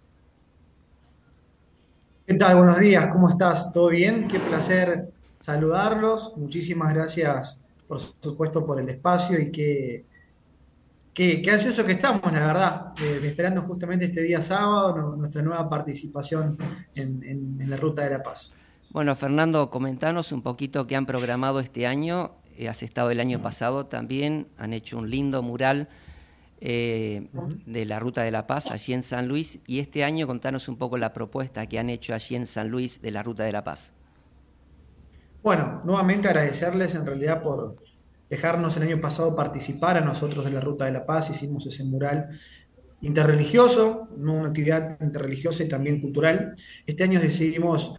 ¿Qué 2.26 2.34
tal? 2.34 2.56
Buenos 2.56 2.78
días, 2.78 3.08
¿cómo 3.12 3.28
estás? 3.28 3.70
¿Todo 3.72 3.88
bien? 3.88 4.28
Qué 4.28 4.40
placer 4.40 5.12
saludarlos. 5.38 6.32
Muchísimas 6.36 6.94
gracias, 6.94 7.60
por 7.86 8.00
supuesto, 8.00 8.64
por 8.64 8.80
el 8.80 8.88
espacio 8.88 9.38
y 9.40 9.50
qué 9.50 10.04
qué, 11.16 11.40
qué 11.42 11.50
ansioso 11.50 11.82
que 11.84 11.92
estamos, 11.92 12.20
la 12.30 12.46
verdad, 12.46 12.92
eh, 13.02 13.20
esperando 13.24 13.62
justamente 13.62 14.04
este 14.04 14.22
día 14.22 14.42
sábado 14.42 14.94
no- 14.96 15.16
nuestra 15.16 15.40
nueva 15.42 15.68
participación 15.68 16.58
en, 16.94 17.22
en- 17.24 17.58
en 17.60 17.70
la 17.70 17.76
Ruta 17.78 18.02
de 18.04 18.10
la 18.10 18.22
Paz. 18.22 18.52
Bueno, 18.90 19.16
Fernando, 19.16 19.70
comentanos 19.70 20.30
un 20.32 20.42
poquito 20.42 20.86
qué 20.86 20.94
han 20.94 21.06
programado 21.06 21.60
este 21.60 21.86
año. 21.86 22.32
Eh, 22.58 22.68
has 22.68 22.82
estado 22.82 23.10
el 23.10 23.20
año 23.20 23.40
pasado 23.40 23.86
también, 23.86 24.46
han 24.58 24.72
hecho 24.74 24.98
un 24.98 25.10
lindo 25.10 25.42
mural 25.42 25.88
eh, 26.60 27.28
de 27.66 27.84
la 27.84 27.98
Ruta 27.98 28.22
de 28.22 28.30
la 28.30 28.46
Paz 28.46 28.70
allí 28.70 28.92
en 28.94 29.02
San 29.02 29.26
Luis. 29.28 29.58
Y 29.66 29.80
este 29.80 30.04
año 30.04 30.26
contanos 30.26 30.68
un 30.68 30.76
poco 30.76 30.96
la 30.98 31.12
propuesta 31.12 31.66
que 31.66 31.78
han 31.78 31.90
hecho 31.90 32.14
allí 32.14 32.34
en 32.36 32.46
San 32.46 32.68
Luis 32.68 33.00
de 33.02 33.10
la 33.10 33.22
Ruta 33.22 33.42
de 33.42 33.52
la 33.52 33.64
Paz. 33.64 33.92
Bueno, 35.42 35.80
nuevamente 35.84 36.28
agradecerles 36.28 36.94
en 36.94 37.06
realidad 37.06 37.42
por 37.42 37.76
dejarnos 38.28 38.76
el 38.76 38.84
año 38.84 39.00
pasado 39.00 39.34
participar 39.34 39.96
a 39.96 40.00
nosotros 40.00 40.44
de 40.44 40.50
la 40.50 40.60
Ruta 40.60 40.84
de 40.84 40.92
la 40.92 41.06
Paz. 41.06 41.30
Hicimos 41.30 41.66
ese 41.66 41.84
mural 41.84 42.30
interreligioso, 43.00 44.08
¿no? 44.16 44.34
una 44.34 44.48
actividad 44.48 44.96
interreligiosa 45.00 45.62
y 45.62 45.68
también 45.68 46.00
cultural. 46.00 46.54
Este 46.86 47.04
año 47.04 47.20
decidimos 47.20 47.94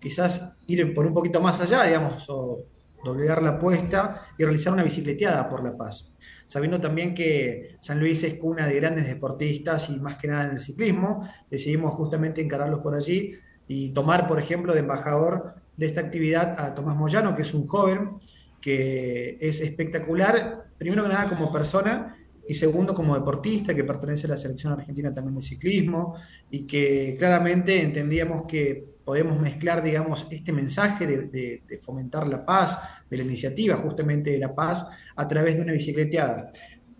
quizás 0.00 0.52
ir 0.66 0.92
por 0.94 1.06
un 1.06 1.14
poquito 1.14 1.40
más 1.40 1.60
allá, 1.60 1.84
digamos, 1.84 2.26
o 2.28 2.64
doblegar 3.04 3.42
la 3.42 3.50
apuesta 3.50 4.26
y 4.38 4.44
realizar 4.44 4.72
una 4.72 4.82
bicicleteada 4.82 5.48
por 5.48 5.62
La 5.62 5.76
Paz. 5.76 6.14
Sabiendo 6.46 6.80
también 6.80 7.14
que 7.14 7.76
San 7.80 7.98
Luis 7.98 8.22
es 8.22 8.34
cuna 8.34 8.66
de 8.66 8.76
grandes 8.76 9.06
deportistas 9.06 9.90
y 9.90 9.98
más 10.00 10.16
que 10.16 10.28
nada 10.28 10.44
en 10.44 10.50
el 10.52 10.58
ciclismo, 10.58 11.26
decidimos 11.50 11.92
justamente 11.92 12.40
encararlos 12.40 12.80
por 12.80 12.94
allí 12.94 13.34
y 13.66 13.90
tomar, 13.90 14.26
por 14.28 14.38
ejemplo, 14.38 14.74
de 14.74 14.80
embajador 14.80 15.54
de 15.76 15.86
esta 15.86 16.00
actividad 16.00 16.58
a 16.60 16.74
Tomás 16.74 16.96
Moyano, 16.96 17.34
que 17.34 17.42
es 17.42 17.54
un 17.54 17.66
joven 17.66 18.18
que 18.64 19.36
es 19.42 19.60
espectacular, 19.60 20.70
primero 20.78 21.02
que 21.02 21.10
nada 21.10 21.28
como 21.28 21.52
persona 21.52 22.16
y 22.48 22.54
segundo 22.54 22.94
como 22.94 23.14
deportista, 23.14 23.74
que 23.74 23.84
pertenece 23.84 24.26
a 24.26 24.30
la 24.30 24.38
selección 24.38 24.72
argentina 24.72 25.12
también 25.12 25.36
de 25.36 25.42
ciclismo 25.42 26.16
y 26.50 26.66
que 26.66 27.14
claramente 27.18 27.82
entendíamos 27.82 28.46
que 28.48 28.82
podemos 29.04 29.38
mezclar, 29.38 29.82
digamos, 29.82 30.26
este 30.30 30.50
mensaje 30.50 31.06
de, 31.06 31.78
fomentar 31.82 32.26
la 32.26 32.46
paz, 32.46 32.78
de 33.10 33.18
la 33.18 33.24
iniciativa 33.24 33.76
justamente 33.76 34.30
de 34.30 34.38
la 34.38 34.54
paz, 34.54 34.86
a 35.14 35.28
través 35.28 35.56
de 35.56 35.60
una 35.60 35.74
bicicleteada. 35.74 36.50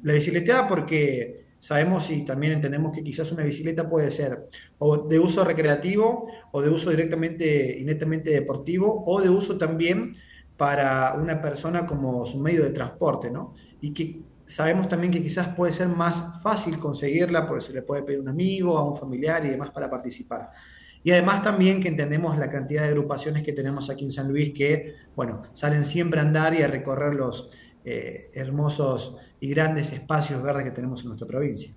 La 0.03 0.13
bicicleteada 0.13 0.67
porque 0.67 1.47
sabemos 1.59 2.11
y 2.11 2.27
también 2.27 2.53
entendemos 2.53 2.93
que 2.93 3.03
quizás 3.03 3.33
una 3.33 3.43
bicicleta 3.43 3.89
puede 3.89 4.11
ser 4.11 4.49
o 4.77 5.09
de 5.09 5.19
uso 5.19 5.43
recreativo 5.45 6.31
o 6.53 6.61
de 6.61 6.69
uso 6.69 6.91
directamente 6.91 7.79
y 7.79 7.85
netamente 7.85 8.29
deportivo 8.29 9.03
o 9.07 9.23
de 9.23 9.31
uso 9.31 9.57
también 9.57 10.13
para 10.57 11.15
una 11.15 11.41
persona 11.41 11.85
como 11.85 12.25
su 12.27 12.39
medio 12.39 12.63
de 12.63 12.71
transporte, 12.71 13.31
¿no? 13.31 13.55
Y 13.81 13.93
que 13.93 14.21
sabemos 14.47 14.89
también 14.89 15.13
que 15.13 15.23
quizás 15.23 15.49
puede 15.49 15.73
ser 15.73 15.89
más 15.89 16.43
fácil 16.43 16.79
conseguirla 16.79 17.47
porque 17.47 17.65
se 17.65 17.73
le 17.73 17.83
puede 17.83 18.03
pedir 18.03 18.21
a 18.21 18.23
un 18.23 18.29
amigo, 18.29 18.77
a 18.79 18.85
un 18.85 18.97
familiar 18.97 19.45
y 19.45 19.49
demás 19.49 19.71
para 19.71 19.91
participar. 19.91 20.51
Y 21.03 21.11
además 21.11 21.43
también 21.43 21.83
que 21.83 21.89
entendemos 21.89 22.39
la 22.39 22.51
cantidad 22.51 22.83
de 22.83 22.89
agrupaciones 22.89 23.43
que 23.43 23.53
tenemos 23.53 23.91
aquí 23.91 24.05
en 24.05 24.13
San 24.13 24.29
Luis 24.29 24.53
que, 24.55 24.95
bueno, 25.15 25.43
salen 25.53 25.85
siempre 25.85 26.21
a 26.21 26.23
andar 26.23 26.55
y 26.55 26.63
a 26.63 26.69
recorrer 26.69 27.15
los 27.15 27.51
eh, 27.85 28.31
hermosos 28.33 29.17
y 29.39 29.49
grandes 29.49 29.93
espacios 29.93 30.43
verdes 30.43 30.65
que 30.65 30.71
tenemos 30.71 31.03
en 31.03 31.09
nuestra 31.09 31.27
provincia. 31.29 31.71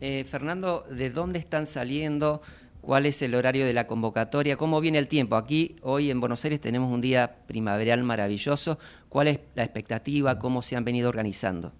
Eh, 0.00 0.24
Fernando, 0.24 0.84
¿de 0.90 1.10
dónde 1.10 1.38
están 1.38 1.66
saliendo? 1.66 2.40
¿Cuál 2.80 3.06
es 3.06 3.20
el 3.22 3.34
horario 3.34 3.66
de 3.66 3.72
la 3.72 3.86
convocatoria? 3.86 4.56
¿Cómo 4.56 4.80
viene 4.80 4.98
el 4.98 5.08
tiempo? 5.08 5.36
Aquí, 5.36 5.76
hoy 5.82 6.10
en 6.10 6.20
Buenos 6.20 6.44
Aires, 6.44 6.60
tenemos 6.60 6.92
un 6.92 7.00
día 7.00 7.36
primaveral 7.46 8.02
maravilloso. 8.02 8.78
¿Cuál 9.08 9.28
es 9.28 9.40
la 9.54 9.64
expectativa? 9.64 10.38
¿Cómo 10.38 10.62
se 10.62 10.76
han 10.76 10.84
venido 10.84 11.08
organizando? 11.08 11.72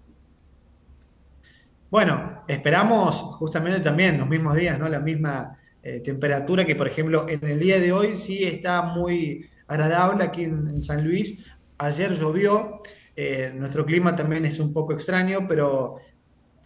Bueno, 1.89 2.43
esperamos 2.47 3.15
justamente 3.15 3.79
también 3.79 4.19
los 4.19 4.27
mismos 4.27 4.55
días, 4.55 4.77
¿no? 4.77 4.87
La 4.87 4.99
misma 4.99 5.57
eh, 5.81 6.01
temperatura 6.01 6.65
que, 6.65 6.75
por 6.75 6.87
ejemplo, 6.87 7.27
en 7.27 7.43
el 7.47 7.59
día 7.59 7.79
de 7.79 7.91
hoy 7.91 8.15
sí 8.15 8.43
está 8.43 8.81
muy 8.83 9.49
agradable 9.67 10.23
aquí 10.23 10.43
en, 10.43 10.81
San 10.81 11.03
Luis. 11.03 11.39
Ayer 11.77 12.13
llovió, 12.13 12.81
eh, 13.15 13.51
nuestro 13.55 13.85
clima 13.85 14.15
también 14.15 14.45
es 14.45 14.59
un 14.59 14.71
poco 14.73 14.93
extraño, 14.93 15.47
pero 15.47 15.97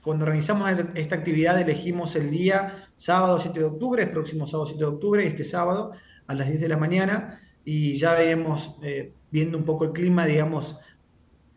cuando 0.02 0.26
organizamos 0.26 0.70
esta 0.96 1.16
actividad 1.16 1.60
elegimos 1.62 2.16
el 2.18 2.30
día 2.30 2.90
sábado 3.04 3.38
7 3.38 3.60
de 3.60 3.66
octubre, 3.66 4.02
el 4.02 4.12
próximo 4.12 4.48
sábado 4.48 4.66
7 4.68 4.82
de 4.82 4.90
octubre, 4.90 5.28
este 5.28 5.44
sábado 5.44 5.92
a 6.26 6.34
las 6.36 6.48
10 6.48 6.62
de 6.62 6.70
la 6.70 6.78
mañana, 6.78 7.38
y 7.66 7.98
ya 7.98 8.14
veremos, 8.14 8.78
eh, 8.82 9.12
viendo 9.30 9.58
un 9.58 9.66
poco 9.66 9.84
el 9.84 9.92
clima, 9.92 10.26
digamos, 10.26 10.78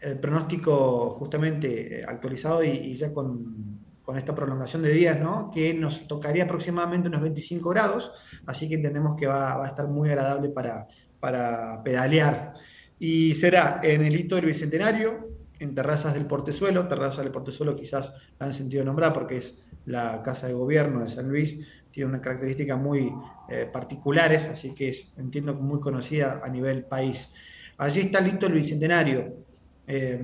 el 0.00 0.18
pronóstico 0.18 1.10
justamente 1.10 2.00
eh, 2.00 2.04
actualizado 2.04 2.64
y, 2.64 2.92
ya 2.96 3.12
con, 3.12 3.78
con 4.02 4.16
esta 4.16 4.34
prolongación 4.34 4.82
de 4.82 4.90
días, 4.90 5.20
¿no? 5.20 5.48
Que 5.52 5.72
nos 5.72 6.08
tocaría 6.08 6.42
aproximadamente 6.42 7.06
unos 7.06 7.20
25 7.20 7.70
grados, 7.70 8.10
así 8.44 8.68
que 8.68 8.74
entendemos 8.74 9.14
que 9.16 9.28
va, 9.28 9.56
va 9.56 9.66
a 9.66 9.68
estar 9.68 9.86
muy 9.86 10.08
agradable 10.08 10.48
para, 10.48 10.88
para 11.20 11.80
pedalear. 11.84 12.54
Y 12.98 13.34
será 13.34 13.78
en 13.84 14.02
el 14.02 14.16
hito 14.16 14.34
del 14.34 14.46
Bicentenario, 14.46 15.35
en 15.58 15.74
Terrazas 15.74 16.14
del 16.14 16.26
Portezuelo. 16.26 16.88
Terrazas 16.88 17.24
del 17.24 17.32
Portezuelo 17.32 17.76
quizás 17.76 18.12
la 18.38 18.46
han 18.46 18.52
sentido 18.52 18.84
nombrar 18.84 19.12
porque 19.12 19.38
es 19.38 19.62
la 19.86 20.22
casa 20.22 20.46
de 20.46 20.52
gobierno 20.52 21.00
de 21.00 21.08
San 21.08 21.28
Luis, 21.28 21.58
tiene 21.90 22.10
unas 22.10 22.20
características 22.20 22.78
muy 22.78 23.12
eh, 23.48 23.68
particulares, 23.72 24.46
así 24.46 24.74
que 24.74 24.88
es, 24.88 25.08
entiendo, 25.16 25.54
muy 25.54 25.80
conocida 25.80 26.40
a 26.44 26.48
nivel 26.50 26.84
país. 26.84 27.30
Allí 27.78 28.00
está 28.00 28.18
el 28.18 28.28
hito 28.28 28.46
del 28.46 28.56
Bicentenario. 28.56 29.34
Eh, 29.86 30.20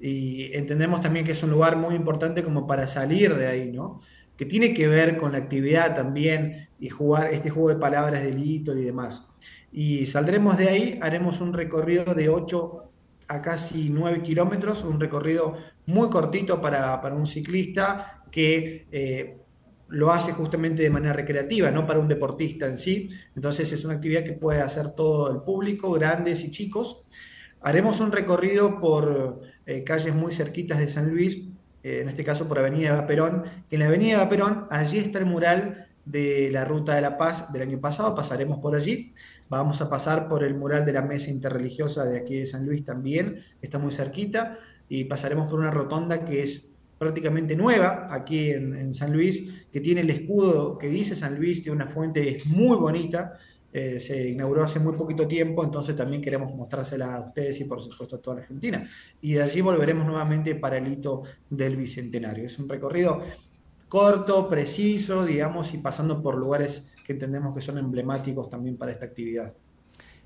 y 0.00 0.52
entendemos 0.54 1.00
también 1.00 1.24
que 1.24 1.32
es 1.32 1.42
un 1.44 1.50
lugar 1.50 1.76
muy 1.76 1.94
importante 1.94 2.42
como 2.42 2.66
para 2.66 2.88
salir 2.88 3.34
de 3.36 3.46
ahí, 3.46 3.70
¿no? 3.70 4.00
Que 4.36 4.44
tiene 4.44 4.74
que 4.74 4.88
ver 4.88 5.16
con 5.16 5.30
la 5.30 5.38
actividad 5.38 5.94
también 5.94 6.68
y 6.80 6.88
jugar 6.88 7.28
este 7.32 7.50
juego 7.50 7.68
de 7.68 7.76
palabras 7.76 8.24
del 8.24 8.42
hito 8.42 8.76
y 8.76 8.82
demás. 8.82 9.28
Y 9.70 10.06
saldremos 10.06 10.58
de 10.58 10.68
ahí, 10.68 10.98
haremos 11.00 11.40
un 11.40 11.52
recorrido 11.52 12.14
de 12.14 12.28
8 12.28 12.91
a 13.32 13.40
casi 13.40 13.88
9 13.88 14.22
kilómetros, 14.22 14.84
un 14.84 15.00
recorrido 15.00 15.56
muy 15.86 16.10
cortito 16.10 16.60
para, 16.60 17.00
para 17.00 17.14
un 17.14 17.26
ciclista 17.26 18.22
que 18.30 18.86
eh, 18.92 19.38
lo 19.88 20.12
hace 20.12 20.32
justamente 20.32 20.82
de 20.82 20.90
manera 20.90 21.14
recreativa, 21.14 21.70
no 21.70 21.86
para 21.86 21.98
un 21.98 22.08
deportista 22.08 22.66
en 22.66 22.76
sí. 22.76 23.08
Entonces 23.34 23.72
es 23.72 23.84
una 23.86 23.94
actividad 23.94 24.22
que 24.22 24.34
puede 24.34 24.60
hacer 24.60 24.90
todo 24.90 25.32
el 25.32 25.42
público, 25.42 25.90
grandes 25.92 26.44
y 26.44 26.50
chicos. 26.50 27.04
Haremos 27.62 28.00
un 28.00 28.12
recorrido 28.12 28.78
por 28.80 29.40
eh, 29.64 29.82
calles 29.82 30.14
muy 30.14 30.32
cerquitas 30.32 30.78
de 30.78 30.88
San 30.88 31.08
Luis, 31.08 31.38
eh, 31.82 32.00
en 32.02 32.08
este 32.08 32.24
caso 32.24 32.46
por 32.46 32.58
Avenida 32.58 32.90
Eva 32.90 33.06
Perón, 33.06 33.44
en 33.70 33.78
la 33.78 33.86
Avenida 33.86 34.14
Eva 34.14 34.28
Perón, 34.28 34.66
allí 34.68 34.98
está 34.98 35.18
el 35.18 35.26
mural 35.26 35.88
de 36.04 36.50
la 36.50 36.64
Ruta 36.64 36.94
de 36.94 37.00
la 37.00 37.16
Paz 37.16 37.50
del 37.50 37.62
año 37.62 37.80
pasado, 37.80 38.14
pasaremos 38.14 38.58
por 38.58 38.74
allí, 38.74 39.14
vamos 39.58 39.80
a 39.82 39.88
pasar 39.88 40.28
por 40.28 40.44
el 40.44 40.54
mural 40.54 40.84
de 40.84 40.92
la 40.92 41.02
Mesa 41.02 41.30
Interreligiosa 41.30 42.04
de 42.04 42.18
aquí 42.18 42.36
de 42.36 42.46
San 42.46 42.64
Luis 42.64 42.84
también, 42.84 43.44
está 43.60 43.78
muy 43.78 43.92
cerquita, 43.92 44.58
y 44.88 45.04
pasaremos 45.04 45.48
por 45.50 45.58
una 45.58 45.70
rotonda 45.70 46.24
que 46.24 46.42
es 46.42 46.66
prácticamente 46.98 47.56
nueva 47.56 48.06
aquí 48.10 48.50
en, 48.50 48.94
San 48.94 49.12
Luis, 49.12 49.44
que 49.72 49.80
tiene 49.80 50.02
el 50.02 50.10
escudo 50.10 50.78
que 50.78 50.88
dice 50.88 51.14
San 51.14 51.36
Luis, 51.36 51.62
tiene 51.62 51.76
una 51.76 51.88
fuente 51.88 52.38
muy 52.46 52.76
bonita, 52.76 53.34
eh, 53.72 53.98
se 53.98 54.28
inauguró 54.28 54.64
hace 54.64 54.78
muy 54.78 54.94
poquito 54.96 55.26
tiempo, 55.26 55.64
entonces 55.64 55.96
también 55.96 56.22
queremos 56.22 56.54
mostrársela 56.54 57.16
a 57.16 57.24
ustedes 57.24 57.60
y 57.60 57.64
por 57.64 57.80
supuesto 57.80 58.16
a 58.16 58.22
toda 58.22 58.36
la 58.36 58.42
Argentina. 58.42 58.86
Y 59.20 59.32
de 59.32 59.42
allí 59.42 59.60
volveremos 59.60 60.06
nuevamente 60.06 60.54
para 60.54 60.78
el 60.78 60.86
hito 60.90 61.22
del 61.48 61.76
Bicentenario. 61.76 62.46
Es 62.46 62.58
un 62.58 62.68
recorrido 62.68 63.22
corto, 63.88 64.48
preciso, 64.48 65.24
digamos, 65.24 65.74
y 65.74 65.78
pasando 65.78 66.22
por 66.22 66.36
lugares 66.36 66.91
que 67.04 67.12
entendemos 67.12 67.54
que 67.54 67.60
son 67.60 67.78
emblemáticos 67.78 68.48
también 68.48 68.76
para 68.76 68.92
esta 68.92 69.06
actividad. 69.06 69.54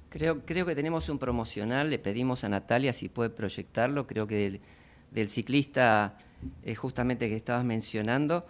Creo, 0.08 0.44
creo 0.44 0.64
que 0.66 0.74
tenemos 0.74 1.08
un 1.08 1.18
promocional, 1.18 1.90
le 1.90 1.98
pedimos 1.98 2.44
a 2.44 2.48
Natalia 2.48 2.92
si 2.92 3.08
puede 3.08 3.30
proyectarlo, 3.30 4.06
creo 4.06 4.26
que 4.26 4.36
del, 4.36 4.60
del 5.10 5.28
ciclista 5.28 6.16
eh, 6.62 6.74
justamente 6.74 7.28
que 7.28 7.36
estabas 7.36 7.64
mencionando, 7.64 8.46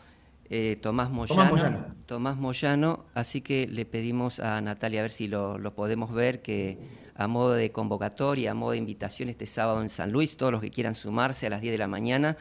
eh, 0.49 0.77
Tomás, 0.81 1.11
Moyano, 1.11 1.43
Tomás 1.43 1.51
Moyano. 1.51 1.95
Tomás 2.07 2.37
Moyano, 2.37 3.05
así 3.15 3.41
que 3.41 3.67
le 3.67 3.85
pedimos 3.85 4.39
a 4.39 4.61
Natalia 4.61 5.01
a 5.01 5.03
ver 5.03 5.11
si 5.11 5.29
lo, 5.29 5.59
lo 5.59 5.75
podemos 5.75 6.13
ver, 6.13 6.43
que 6.43 6.79
a 7.17 7.27
modo 7.27 7.53
de 7.53 7.73
convocatoria, 7.73 8.53
a 8.53 8.55
modo 8.55 8.73
de 8.73 8.79
invitación 8.79 9.29
este 9.29 9.47
sábado 9.47 9.83
en 9.83 9.89
San 9.89 10.13
Luis, 10.13 10.37
todos 10.37 10.53
los 10.53 10.61
que 10.61 10.71
quieran 10.71 10.95
sumarse 10.95 11.47
a 11.47 11.51
las 11.51 11.63
10 11.63 11.73
de 11.73 11.79
la 11.79 11.89
mañana, 11.89 12.37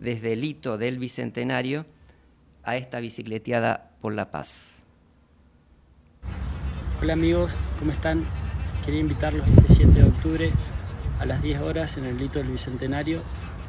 desde 0.00 0.32
el 0.32 0.44
hito 0.44 0.78
del 0.78 0.98
Bicentenario 0.98 1.86
a 2.62 2.76
esta 2.76 2.98
bicicleteada 3.00 3.92
por 4.00 4.12
la 4.14 4.30
paz. 4.30 4.75
Hola 7.02 7.12
amigos, 7.12 7.58
¿cómo 7.78 7.90
están? 7.90 8.24
Quería 8.82 9.00
invitarlos 9.00 9.46
este 9.48 9.68
7 9.68 9.92
de 9.92 10.04
octubre 10.04 10.50
a 11.20 11.26
las 11.26 11.42
10 11.42 11.60
horas 11.60 11.98
en 11.98 12.06
el 12.06 12.18
hito 12.20 12.38
del 12.38 12.48
Bicentenario 12.48 13.20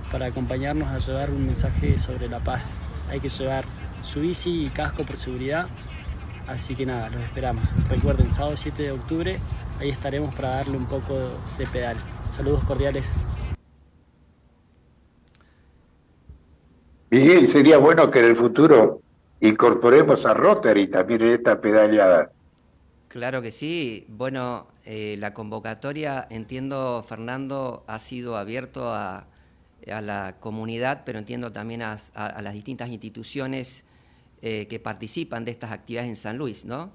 para 0.10 0.28
acompañarnos 0.28 0.88
a 0.88 0.98
llevar 0.98 1.32
un 1.32 1.46
mensaje 1.46 1.98
sobre 1.98 2.30
la 2.30 2.40
paz. 2.40 2.82
Hay 3.10 3.20
que 3.20 3.28
llevar 3.28 3.66
su 4.02 4.22
bici 4.22 4.64
y 4.64 4.68
casco 4.68 5.04
por 5.04 5.18
seguridad, 5.18 5.68
así 6.48 6.74
que 6.74 6.86
nada, 6.86 7.10
los 7.10 7.20
esperamos. 7.20 7.76
Recuerden, 7.90 8.32
sábado 8.32 8.56
7 8.56 8.82
de 8.82 8.92
octubre, 8.92 9.40
ahí 9.82 9.90
estaremos 9.90 10.34
para 10.34 10.52
darle 10.52 10.78
un 10.78 10.86
poco 10.86 11.14
de 11.58 11.68
pedal. 11.68 11.98
Saludos 12.32 12.64
cordiales. 12.64 13.18
Miguel, 17.10 17.46
sería 17.48 17.78
bueno 17.78 18.10
que 18.10 18.20
en 18.20 18.26
el 18.26 18.38
futuro 18.38 19.02
incorporemos 19.42 20.26
a 20.26 20.34
Rotary 20.34 20.88
también 20.88 21.24
en 21.24 21.34
esta 21.34 21.60
pedaleada. 21.60 22.32
Claro 23.18 23.42
que 23.42 23.50
sí. 23.50 24.06
Bueno, 24.10 24.68
eh, 24.86 25.16
la 25.18 25.34
convocatoria, 25.34 26.28
entiendo, 26.30 27.04
Fernando, 27.04 27.84
ha 27.88 27.98
sido 27.98 28.38
abierto 28.38 28.94
a, 28.94 29.26
la 29.88 30.36
comunidad, 30.40 31.02
pero 31.04 31.18
entiendo 31.18 31.52
también 31.52 31.82
a, 31.82 31.98
las 32.14 32.54
distintas 32.54 32.90
instituciones 32.90 33.86
eh, 34.44 34.68
que 34.68 34.80
participan 34.80 35.46
de 35.46 35.52
estas 35.52 35.72
actividades 35.72 36.10
en 36.10 36.16
San 36.16 36.38
Luis, 36.38 36.64
¿no? 36.64 36.92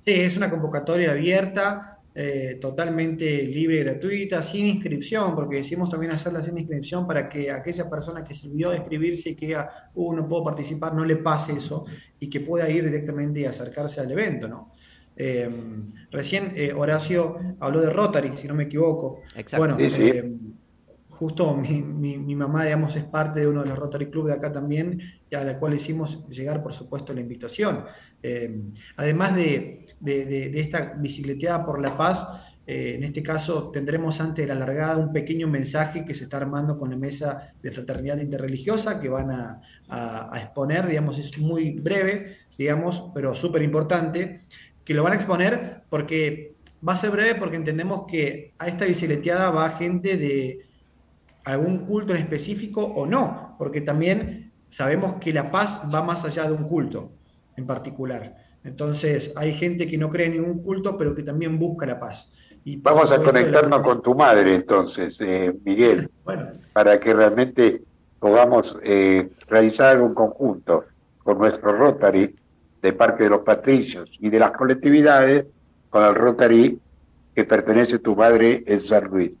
Sí, 0.00 0.12
es 0.12 0.36
una 0.36 0.50
convocatoria 0.50 1.12
abierta. 1.12 1.97
Eh, 2.20 2.56
totalmente 2.60 3.44
libre 3.44 3.76
y 3.76 3.78
gratuita, 3.84 4.42
sin 4.42 4.66
inscripción, 4.66 5.36
porque 5.36 5.58
decimos 5.58 5.88
también 5.88 6.10
hacerla 6.10 6.42
sin 6.42 6.58
inscripción 6.58 7.06
para 7.06 7.28
que 7.28 7.48
aquella 7.48 7.88
persona 7.88 8.24
que 8.24 8.34
se 8.34 8.48
olvidó 8.48 8.70
de 8.70 8.78
inscribirse 8.78 9.30
y 9.30 9.34
que 9.36 9.46
diga, 9.46 9.90
uh, 9.94 10.12
no 10.12 10.28
puedo 10.28 10.42
participar, 10.42 10.92
no 10.96 11.04
le 11.04 11.14
pase 11.18 11.52
eso 11.52 11.84
y 12.18 12.28
que 12.28 12.40
pueda 12.40 12.68
ir 12.68 12.84
directamente 12.84 13.38
y 13.38 13.44
acercarse 13.44 14.00
al 14.00 14.10
evento, 14.10 14.48
¿no? 14.48 14.72
Em, 15.14 15.86
recién 16.10 16.54
eh, 16.56 16.72
Horacio 16.72 17.38
habló 17.60 17.82
de 17.82 17.90
Rotary, 17.90 18.36
si 18.36 18.48
no 18.48 18.54
me 18.54 18.64
equivoco. 18.64 19.20
Exacto. 19.36 19.58
Bueno, 19.58 19.76
em, 19.78 20.56
justo 21.08 21.56
mi, 21.56 21.82
mi, 21.82 22.34
mamá, 22.34 22.64
digamos, 22.64 22.96
es 22.96 23.04
parte 23.04 23.40
de 23.40 23.46
uno 23.46 23.62
de 23.62 23.68
los 23.68 23.78
Rotary 23.78 24.10
Club 24.10 24.26
de 24.26 24.32
acá 24.32 24.50
también, 24.50 25.00
a 25.32 25.44
la 25.44 25.56
cual 25.58 25.74
hicimos 25.74 26.28
llegar, 26.28 26.64
por 26.64 26.72
supuesto, 26.72 27.12
la 27.12 27.20
invitación. 27.20 27.84
Em, 28.22 28.72
además 28.96 29.36
de, 29.36 29.86
de, 30.00 30.60
esta 30.60 30.94
bicicleteada 30.96 31.64
por 31.64 31.80
la 31.80 31.96
paz, 31.96 32.26
eh, 32.66 32.94
en 32.96 33.04
este 33.04 33.22
caso 33.22 33.70
tendremos 33.70 34.20
ante 34.20 34.46
la 34.46 34.54
largada 34.54 34.98
un 34.98 35.12
pequeño 35.12 35.48
mensaje 35.48 36.04
que 36.04 36.14
se 36.14 36.24
está 36.24 36.36
armando 36.36 36.76
con 36.76 36.90
la 36.90 36.96
mesa 36.96 37.52
de 37.62 37.70
fraternidad 37.70 38.18
interreligiosa 38.18 39.00
que 39.00 39.08
van 39.08 39.30
a, 39.30 39.60
exponer, 40.36 40.86
digamos, 40.86 41.18
es 41.18 41.38
muy 41.38 41.72
breve, 41.72 42.36
digamos, 42.58 43.10
pero 43.14 43.34
súper 43.34 43.62
importante, 43.62 44.42
que 44.84 44.92
lo 44.92 45.02
van 45.02 45.14
a 45.14 45.16
exponer 45.16 45.82
porque 45.88 46.56
va 46.86 46.92
a 46.92 46.96
ser 46.96 47.10
breve 47.10 47.34
porque 47.36 47.56
entendemos 47.56 48.04
que 48.06 48.52
a 48.58 48.68
esta 48.68 48.84
bicicleteada 48.84 49.50
va 49.50 49.70
gente 49.70 50.16
de 50.18 50.60
algún 51.44 51.86
culto 51.86 52.14
en 52.14 52.20
específico 52.20 52.84
o 52.84 53.06
no, 53.06 53.56
porque 53.58 53.80
también 53.80 54.52
sabemos 54.68 55.14
que 55.14 55.32
la 55.32 55.50
paz 55.50 55.80
va 55.92 56.02
más 56.02 56.24
allá 56.24 56.44
de 56.44 56.52
un 56.52 56.64
culto 56.64 57.12
en 57.56 57.66
particular. 57.66 58.47
Entonces, 58.64 59.32
hay 59.36 59.52
gente 59.52 59.86
que 59.86 59.98
no 59.98 60.10
cree 60.10 60.26
en 60.26 60.32
ningún 60.34 60.62
culto, 60.62 60.96
pero 60.96 61.14
que 61.14 61.22
también 61.22 61.58
busca 61.58 61.86
la 61.86 61.98
paz. 61.98 62.32
Y 62.64 62.76
Vamos 62.76 63.12
a 63.12 63.22
conectarnos 63.22 63.80
con 63.80 64.02
tu 64.02 64.14
madre 64.14 64.54
entonces, 64.54 65.20
eh, 65.20 65.54
Miguel, 65.64 66.10
para 66.72 67.00
que 67.00 67.14
realmente 67.14 67.82
podamos 68.18 68.76
eh, 68.82 69.30
realizar 69.46 69.94
algo 69.94 70.06
en 70.06 70.14
conjunto 70.14 70.84
con 71.22 71.38
nuestro 71.38 71.72
Rotary 71.72 72.34
de 72.82 72.92
Parque 72.92 73.24
de 73.24 73.30
los 73.30 73.40
Patricios 73.40 74.16
y 74.20 74.28
de 74.28 74.38
las 74.38 74.52
colectividades 74.52 75.46
con 75.88 76.04
el 76.04 76.14
Rotary 76.14 76.78
que 77.34 77.44
pertenece 77.44 77.96
a 77.96 77.98
tu 78.00 78.16
madre 78.16 78.64
en 78.66 78.80
San 78.80 79.04
Luis. 79.04 79.32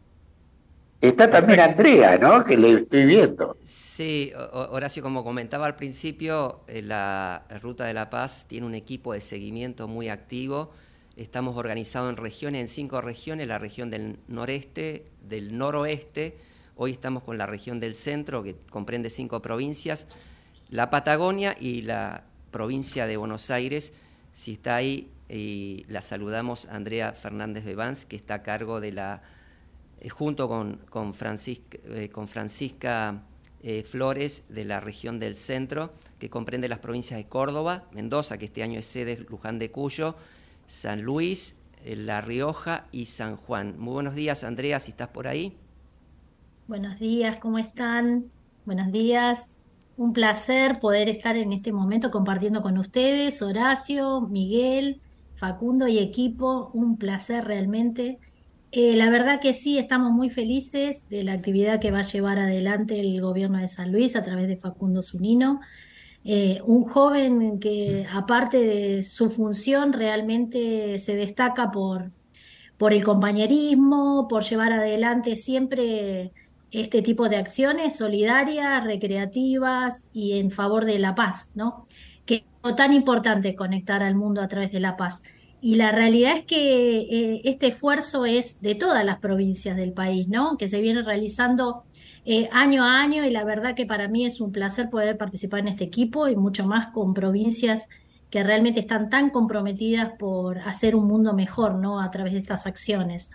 Está 1.00 1.30
también 1.30 1.60
Andrea, 1.60 2.18
¿no? 2.18 2.44
Que 2.44 2.56
le 2.56 2.72
estoy 2.72 3.04
viendo. 3.04 3.56
Sí, 3.62 4.32
Horacio, 4.52 5.00
como 5.00 5.22
comentaba 5.22 5.66
al 5.66 5.76
principio, 5.76 6.62
eh, 6.66 6.82
la 6.82 7.44
Ruta 7.62 7.84
de 7.84 7.94
la 7.94 8.10
Paz 8.10 8.46
tiene 8.48 8.66
un 8.66 8.74
equipo 8.74 9.12
de 9.12 9.20
seguimiento 9.20 9.86
muy 9.86 10.08
activo. 10.08 10.72
Estamos 11.16 11.56
organizados 11.56 12.10
en 12.10 12.16
regiones, 12.16 12.62
en 12.62 12.68
cinco 12.68 13.00
regiones, 13.00 13.46
la 13.46 13.58
región 13.58 13.90
del 13.90 14.18
noreste, 14.26 15.06
del 15.22 15.56
noroeste. 15.56 16.36
Hoy 16.74 16.92
estamos 16.92 17.22
con 17.22 17.38
la 17.38 17.46
región 17.46 17.78
del 17.78 17.94
centro, 17.94 18.42
que 18.42 18.56
comprende 18.68 19.08
cinco 19.08 19.40
provincias, 19.40 20.08
la 20.68 20.90
Patagonia 20.90 21.56
y 21.60 21.82
la 21.82 22.24
provincia 22.50 23.06
de 23.06 23.16
Buenos 23.16 23.50
Aires. 23.52 23.92
Si 24.32 24.54
está 24.54 24.74
ahí, 24.76 25.12
y 25.28 25.84
la 25.88 26.02
saludamos 26.02 26.66
Andrea 26.66 27.12
Fernández 27.12 27.64
Bevans, 27.64 28.04
que 28.04 28.16
está 28.16 28.34
a 28.34 28.42
cargo 28.42 28.80
de 28.80 28.92
la 28.92 29.22
eh, 30.00 30.08
junto 30.08 30.48
con, 30.48 30.78
con, 30.90 31.12
eh, 31.12 32.10
Francisca 32.26 33.22
eh, 33.62 33.82
Flores 33.82 34.44
de 34.48 34.64
la 34.64 34.80
región 34.80 35.18
del 35.18 35.36
centro, 35.36 35.92
que 36.18 36.30
comprende 36.30 36.68
las 36.68 36.78
provincias 36.78 37.18
de 37.18 37.26
Córdoba, 37.26 37.84
Mendoza, 37.92 38.38
que 38.38 38.46
este 38.46 38.62
año 38.62 38.78
es 38.78 38.86
sede 38.86 39.26
Luján 39.28 39.58
de 39.58 39.70
Cuyo, 39.70 40.16
San 40.66 41.02
Luis, 41.02 41.56
La 41.84 42.20
Rioja 42.20 42.86
y 42.92 43.06
San 43.06 43.36
Juan. 43.36 43.78
Muy 43.78 43.94
buenos 43.94 44.14
días, 44.14 44.44
Andrea, 44.44 44.78
si 44.80 44.90
estás 44.90 45.08
por 45.08 45.26
ahí. 45.26 45.56
Buenos 46.66 46.98
días, 46.98 47.38
¿cómo 47.40 47.58
están? 47.58 48.30
Buenos 48.66 48.92
días. 48.92 49.52
Un 49.96 50.12
placer 50.12 50.78
poder 50.78 51.08
estar 51.08 51.36
en 51.36 51.52
este 51.52 51.72
momento 51.72 52.10
compartiendo 52.10 52.62
con 52.62 52.78
ustedes, 52.78 53.42
Horacio, 53.42 54.20
Miguel, 54.20 55.00
Facundo 55.34 55.88
y 55.88 55.98
equipo. 55.98 56.70
Un 56.74 56.98
placer 56.98 57.44
realmente 57.44 58.20
eh, 58.70 58.96
la 58.96 59.08
verdad 59.10 59.40
que 59.40 59.54
sí, 59.54 59.78
estamos 59.78 60.12
muy 60.12 60.30
felices 60.30 61.08
de 61.08 61.24
la 61.24 61.32
actividad 61.32 61.80
que 61.80 61.90
va 61.90 62.00
a 62.00 62.02
llevar 62.02 62.38
adelante 62.38 63.00
el 63.00 63.20
gobierno 63.20 63.58
de 63.58 63.68
San 63.68 63.92
Luis 63.92 64.14
a 64.14 64.24
través 64.24 64.46
de 64.48 64.56
Facundo 64.56 65.02
Zunino. 65.02 65.60
Eh, 66.24 66.60
un 66.66 66.84
joven 66.84 67.60
que 67.60 68.06
aparte 68.12 68.58
de 68.58 69.04
su 69.04 69.30
función 69.30 69.92
realmente 69.94 70.98
se 70.98 71.16
destaca 71.16 71.70
por, 71.70 72.10
por 72.76 72.92
el 72.92 73.02
compañerismo, 73.04 74.28
por 74.28 74.44
llevar 74.44 74.72
adelante 74.72 75.36
siempre 75.36 76.32
este 76.70 77.00
tipo 77.02 77.28
de 77.30 77.36
acciones 77.36 77.96
solidarias, 77.96 78.84
recreativas 78.84 80.10
y 80.12 80.38
en 80.38 80.50
favor 80.50 80.84
de 80.84 80.98
la 80.98 81.14
paz, 81.14 81.52
¿no? 81.54 81.86
Que 82.26 82.44
es 82.64 82.76
tan 82.76 82.92
importante 82.92 83.54
conectar 83.54 84.02
al 84.02 84.14
mundo 84.14 84.42
a 84.42 84.48
través 84.48 84.72
de 84.72 84.80
la 84.80 84.96
paz. 84.96 85.22
Y 85.60 85.74
la 85.74 85.90
realidad 85.90 86.36
es 86.36 86.44
que 86.44 87.00
eh, 87.00 87.40
este 87.44 87.68
esfuerzo 87.68 88.26
es 88.26 88.60
de 88.60 88.74
todas 88.74 89.04
las 89.04 89.18
provincias 89.18 89.76
del 89.76 89.92
país, 89.92 90.28
¿no? 90.28 90.56
Que 90.56 90.68
se 90.68 90.80
viene 90.80 91.02
realizando 91.02 91.84
eh, 92.24 92.48
año 92.52 92.84
a 92.84 93.00
año 93.00 93.24
y 93.24 93.30
la 93.30 93.42
verdad 93.42 93.74
que 93.74 93.86
para 93.86 94.06
mí 94.06 94.24
es 94.24 94.40
un 94.40 94.52
placer 94.52 94.90
poder 94.90 95.16
participar 95.16 95.60
en 95.60 95.68
este 95.68 95.84
equipo 95.84 96.28
y 96.28 96.36
mucho 96.36 96.66
más 96.66 96.88
con 96.88 97.14
provincias 97.14 97.88
que 98.30 98.44
realmente 98.44 98.80
están 98.80 99.08
tan 99.10 99.30
comprometidas 99.30 100.12
por 100.18 100.58
hacer 100.58 100.94
un 100.94 101.06
mundo 101.06 101.32
mejor, 101.32 101.74
¿no? 101.76 102.00
A 102.00 102.10
través 102.10 102.34
de 102.34 102.38
estas 102.40 102.66
acciones. 102.66 103.30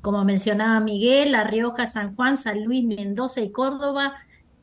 Como 0.00 0.24
mencionaba 0.24 0.80
Miguel, 0.80 1.32
La 1.32 1.44
Rioja, 1.44 1.86
San 1.86 2.14
Juan, 2.14 2.38
San 2.38 2.64
Luis, 2.64 2.84
Mendoza 2.84 3.40
y 3.40 3.50
Córdoba, 3.50 4.14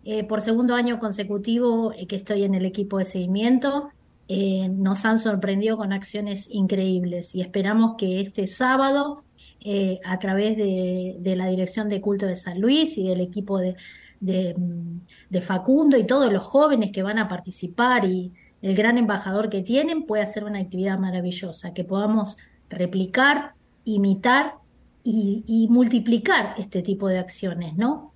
eh, 0.05 0.23
por 0.23 0.41
segundo 0.41 0.75
año 0.75 0.97
consecutivo 0.99 1.93
que 2.07 2.15
estoy 2.15 2.43
en 2.43 2.55
el 2.55 2.65
equipo 2.65 2.97
de 2.97 3.05
seguimiento. 3.05 3.91
Eh, 4.35 4.67
nos 4.67 5.05
han 5.05 5.19
sorprendido 5.19 5.77
con 5.77 5.93
acciones 5.93 6.49
increíbles 6.49 7.35
y 7.35 7.41
esperamos 7.41 7.97
que 7.99 8.19
este 8.19 8.47
sábado, 8.47 9.21
eh, 9.63 9.99
a 10.03 10.17
través 10.17 10.57
de, 10.57 11.35
la 11.37 11.45
Dirección 11.45 11.87
de 11.87 12.01
Culto 12.01 12.25
de 12.25 12.35
San 12.35 12.59
Luis 12.59 12.97
y 12.97 13.07
del 13.09 13.21
equipo 13.21 13.59
de, 13.59 13.75
de, 14.19 15.41
Facundo 15.41 15.97
y 15.99 16.07
todos 16.07 16.33
los 16.33 16.41
jóvenes 16.41 16.91
que 16.91 17.03
van 17.03 17.19
a 17.19 17.27
participar 17.27 18.05
y 18.05 18.31
el 18.63 18.75
gran 18.75 18.97
embajador 18.97 19.51
que 19.51 19.61
tienen, 19.61 20.07
pueda 20.07 20.23
hacer 20.23 20.45
una 20.45 20.57
actividad 20.57 20.97
maravillosa, 20.97 21.75
que 21.75 21.83
podamos 21.83 22.37
replicar, 22.71 23.53
imitar 23.85 24.55
y 25.03 25.67
multiplicar 25.69 26.55
este 26.57 26.81
tipo 26.81 27.07
de 27.07 27.19
acciones, 27.19 27.75
¿no? 27.75 28.13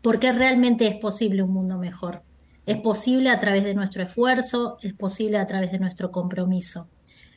Porque 0.00 0.32
realmente 0.32 0.86
es 0.86 0.96
posible 0.96 1.42
un 1.42 1.52
mundo 1.52 1.76
mejor. 1.76 2.22
Es 2.70 2.80
posible 2.80 3.30
a 3.30 3.38
través 3.40 3.64
de 3.64 3.74
nuestro 3.74 4.02
esfuerzo, 4.02 4.78
es 4.82 4.92
posible 4.92 5.38
a 5.38 5.46
través 5.46 5.72
de 5.72 5.78
nuestro 5.78 6.12
compromiso, 6.12 6.88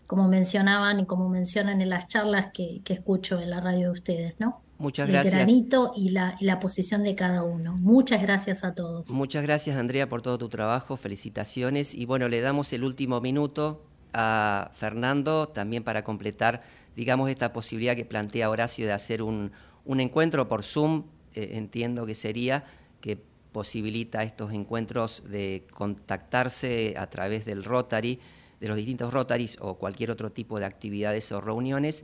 como 0.05 0.27
mencionaban 0.27 0.99
y 0.99 1.05
como 1.05 1.27
mencionan 1.27 1.81
en 1.81 1.89
las 1.89 2.07
charlas 2.07 2.51
que, 2.53 2.81
escucho 2.88 3.39
en 3.39 3.49
la 3.49 3.59
radio 3.59 3.88
de 3.88 3.93
ustedes, 3.93 4.36
¿no? 4.39 4.61
Muchas 4.77 5.07
gracias. 5.07 5.34
El 5.34 5.39
granito 5.39 5.93
y 5.95 6.09
la, 6.09 6.36
y 6.39 6.45
la 6.45 6.59
posición 6.59 7.03
de 7.03 7.15
cada 7.15 7.43
uno. 7.43 7.75
Muchas 7.77 8.21
gracias 8.21 8.63
a 8.63 8.75
todos. 8.75 9.09
Muchas 9.09 9.41
gracias, 9.43 9.75
Andrea, 9.77 10.07
por 10.07 10.21
todo 10.21 10.38
tu 10.38 10.49
trabajo. 10.49 10.97
Felicitaciones. 10.97 11.95
Y 11.95 12.05
bueno, 12.05 12.27
le 12.27 12.41
damos 12.41 12.71
el 12.73 12.84
último 12.84 13.21
minuto 13.21 13.86
a 14.13 14.71
Fernando 14.73 15.47
también 15.47 15.84
para 15.84 16.03
completar, 16.03 16.61
digamos, 16.95 17.29
esta 17.29 17.53
posibilidad 17.53 17.95
que 17.95 18.05
plantea 18.05 18.49
Horacio 18.49 18.86
de 18.86 18.91
hacer 18.91 19.23
un, 19.23 19.51
un 19.86 19.99
encuentro 19.99 20.47
por 20.47 20.63
Zoom, 20.63 21.05
eh, 21.34 21.51
entiendo 21.53 22.05
que 22.05 22.13
sería, 22.13 22.65
que 23.01 23.23
posibilita 23.54 24.24
estos 24.24 24.51
encuentros 24.51 25.24
de 25.30 25.66
contactarse 25.72 26.95
a 26.97 27.08
través 27.10 27.45
del 27.45 27.64
Rotary, 27.64 28.20
de 28.60 28.68
los 28.68 28.76
distintos 28.76 29.14
Rotaries 29.14 29.58
o 29.62 29.76
cualquier 29.76 30.12
otro 30.12 30.32
tipo 30.32 30.60
de 30.60 30.66
actividades 30.66 31.32
o 31.32 31.39
reuniones. 31.39 32.04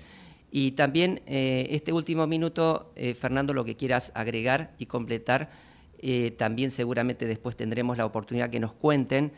Y 0.52 0.72
también 0.72 1.22
eh, 1.26 1.68
este 1.72 1.92
último 1.92 2.28
minuto, 2.28 2.92
eh, 2.96 3.14
Fernando, 3.14 3.54
lo 3.54 3.66
que 3.66 3.76
quieras 3.76 4.12
agregar 4.16 4.74
y 4.78 4.86
completar, 4.86 5.50
eh, 6.00 6.32
también 6.32 6.72
seguramente 6.72 7.26
después 7.26 7.56
tendremos 7.56 7.98
la 7.98 8.06
oportunidad 8.06 8.50
que 8.50 8.60
nos 8.60 8.74
cuenten 8.74 9.32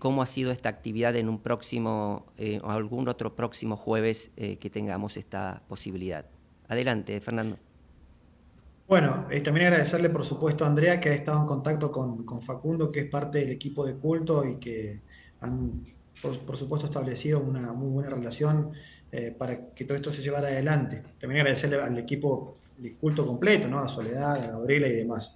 cómo 0.00 0.20
ha 0.20 0.26
sido 0.26 0.50
esta 0.50 0.68
actividad 0.68 1.16
en 1.16 1.30
un 1.30 1.38
próximo 1.38 2.26
o 2.62 2.70
algún 2.70 3.08
otro 3.08 3.34
próximo 3.34 3.76
jueves 3.76 4.30
que 4.36 4.70
tengamos 4.70 5.16
esta 5.16 5.62
posibilidad. 5.66 6.26
Adelante, 6.68 7.18
Fernando. 7.20 7.67
Bueno, 8.88 9.26
eh, 9.30 9.42
también 9.42 9.66
agradecerle 9.66 10.08
por 10.08 10.24
supuesto 10.24 10.64
a 10.64 10.68
Andrea 10.68 10.98
que 10.98 11.10
ha 11.10 11.14
estado 11.14 11.42
en 11.42 11.46
contacto 11.46 11.92
con, 11.92 12.24
con 12.24 12.40
Facundo, 12.40 12.90
que 12.90 13.00
es 13.00 13.10
parte 13.10 13.38
del 13.38 13.50
equipo 13.50 13.84
de 13.84 13.96
culto 13.96 14.46
y 14.46 14.56
que 14.56 15.02
han, 15.40 15.84
por, 16.22 16.56
supuesto, 16.56 16.86
establecido 16.86 17.38
una 17.40 17.74
muy 17.74 17.90
buena 17.90 18.08
relación 18.08 18.72
eh, 19.12 19.34
para 19.36 19.74
que 19.74 19.84
todo 19.84 19.94
esto 19.94 20.10
se 20.10 20.22
llevara 20.22 20.48
adelante. 20.48 21.02
También 21.20 21.42
agradecerle 21.42 21.76
al 21.76 21.98
equipo 21.98 22.56
de 22.78 22.94
culto 22.94 23.26
completo, 23.26 23.68
¿no? 23.68 23.78
a 23.78 23.88
Soledad, 23.88 24.42
a 24.42 24.52
Gabriela 24.52 24.88
y 24.88 24.92
demás. 24.92 25.34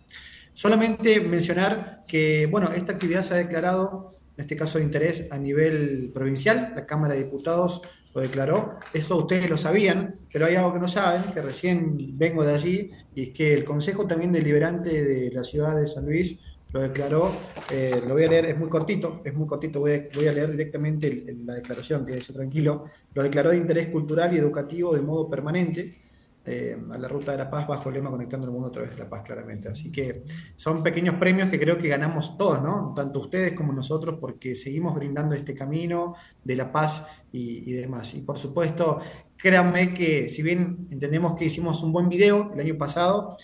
Solamente 0.54 1.20
mencionar 1.20 2.04
que, 2.08 2.46
bueno, 2.46 2.72
esta 2.72 2.92
actividad 2.92 3.22
se 3.22 3.34
ha 3.34 3.36
declarado, 3.36 4.14
en 4.36 4.42
este 4.42 4.56
caso 4.56 4.78
de 4.78 4.84
interés 4.84 5.28
a 5.30 5.38
nivel 5.38 6.10
provincial, 6.12 6.72
la 6.74 6.86
Cámara 6.86 7.14
de 7.14 7.24
Diputados 7.24 7.82
lo 8.14 8.20
declaró. 8.20 8.78
Esto 8.92 9.16
ustedes 9.16 9.48
lo 9.48 9.58
sabían, 9.58 10.14
pero 10.32 10.46
hay 10.46 10.54
algo 10.54 10.72
que 10.72 10.80
no 10.80 10.88
saben, 10.88 11.32
que 11.32 11.42
recién 11.42 12.18
vengo 12.18 12.44
de 12.44 12.54
allí, 12.54 12.90
y 13.14 13.22
es 13.24 13.28
que 13.30 13.54
el 13.54 13.64
Consejo 13.64 14.06
también 14.06 14.32
Deliberante 14.32 15.02
de 15.02 15.30
la 15.30 15.44
ciudad 15.44 15.76
de 15.76 15.86
San 15.86 16.04
Luis 16.04 16.38
lo 16.72 16.80
declaró, 16.80 17.30
eh, 17.70 18.02
lo 18.06 18.14
voy 18.14 18.24
a 18.24 18.28
leer, 18.28 18.46
es 18.46 18.58
muy 18.58 18.68
cortito, 18.68 19.20
es 19.24 19.34
muy 19.34 19.46
cortito, 19.46 19.80
voy 19.80 19.92
a, 19.92 20.32
leer 20.32 20.50
directamente 20.50 21.36
la 21.44 21.54
declaración, 21.54 22.06
que 22.06 22.12
quédese 22.12 22.32
tranquilo, 22.32 22.84
lo 23.12 23.22
declaró 23.22 23.50
de 23.50 23.58
interés 23.58 23.88
cultural 23.88 24.34
y 24.34 24.38
educativo 24.38 24.94
de 24.94 25.02
modo 25.02 25.28
permanente, 25.28 26.01
eh, 26.44 26.76
a 26.90 26.98
la 26.98 27.06
ruta 27.06 27.30
de 27.30 27.38
la 27.38 27.48
paz 27.48 27.68
bajo 27.68 27.88
el 27.88 27.94
lema 27.94 28.10
Conectando 28.10 28.48
el 28.48 28.52
Mundo 28.52 28.68
a 28.68 28.72
través 28.72 28.90
de 28.90 28.96
la 28.96 29.08
paz, 29.08 29.22
claramente. 29.22 29.68
Así 29.68 29.92
que 29.92 30.24
son 30.56 30.82
pequeños 30.82 31.14
premios 31.14 31.48
que 31.48 31.58
creo 31.58 31.78
que 31.78 31.86
ganamos 31.86 32.36
todos, 32.36 32.60
¿no? 32.60 32.92
Tanto 32.96 33.20
ustedes 33.20 33.52
como 33.52 33.72
nosotros, 33.72 34.18
porque 34.20 34.56
seguimos 34.56 34.92
brindando 34.94 35.36
este 35.36 35.54
camino 35.54 36.16
de 36.42 36.56
la 36.56 36.72
paz 36.72 37.04
y, 37.30 37.72
demás. 37.72 38.12
Y 38.14 38.22
por 38.22 38.38
supuesto, 38.38 38.98
créanme 39.36 39.94
que 39.94 40.28
si 40.28 40.42
bien 40.42 40.88
entendemos 40.90 41.36
que 41.36 41.44
hicimos 41.44 41.80
un 41.84 41.92
buen 41.92 42.08
video 42.08 42.50
el 42.52 42.58
año 42.58 42.76
pasado, 42.76 43.36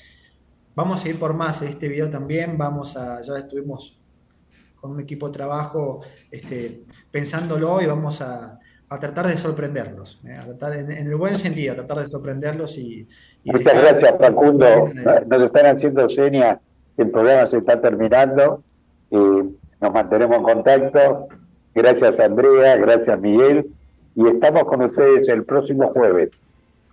vamos 0.74 1.04
a 1.04 1.08
ir 1.08 1.20
por 1.20 1.34
más 1.34 1.62
este 1.62 1.86
video 1.86 2.10
también. 2.10 2.58
Vamos 2.58 2.96
a, 2.96 3.22
ya 3.22 3.38
estuvimos 3.38 3.96
con 4.74 4.90
un 4.90 5.00
equipo 5.00 5.28
de 5.28 5.34
trabajo 5.34 6.00
este, 6.32 6.84
pensándolo 7.12 7.80
y 7.80 7.86
vamos 7.86 8.20
a 8.22 8.58
a 8.90 8.98
tratar 8.98 9.26
de 9.26 9.36
sorprenderlos, 9.36 10.20
¿eh? 10.26 10.32
a 10.32 10.44
tratar 10.44 10.76
en, 10.76 10.90
el 10.90 11.16
buen 11.16 11.34
sentido, 11.34 11.72
a 11.72 11.76
tratar 11.76 11.98
de 11.98 12.08
sorprenderlos 12.08 12.78
y... 12.78 13.06
Muchas 13.44 13.74
gracias 13.82 14.14
Facundo, 14.18 14.88
nos 15.26 15.42
están 15.42 15.66
haciendo 15.66 16.08
señas 16.08 16.58
que 16.96 17.02
el 17.02 17.10
programa 17.10 17.46
se 17.46 17.58
está 17.58 17.80
terminando 17.80 18.62
y 19.10 19.16
nos 19.16 19.92
mantenemos 19.92 20.38
en 20.38 20.42
contacto. 20.42 21.28
Gracias 21.74 22.18
Andrea, 22.20 22.76
gracias 22.76 23.20
Miguel 23.20 23.66
y 24.14 24.26
estamos 24.26 24.64
con 24.64 24.82
ustedes 24.82 25.28
el 25.28 25.44
próximo 25.44 25.88
jueves 25.92 26.30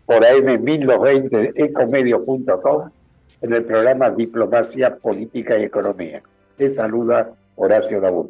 por 0.05 0.23
AM1220 0.23 1.53
ecomedio.com 1.55 2.89
en 3.41 3.53
el 3.53 3.65
programa 3.65 4.09
Diplomacia, 4.09 4.95
Política 4.95 5.57
y 5.57 5.63
Economía. 5.63 6.21
Les 6.57 6.75
saluda 6.75 7.31
Horacio 7.55 7.99
Labur. 7.99 8.29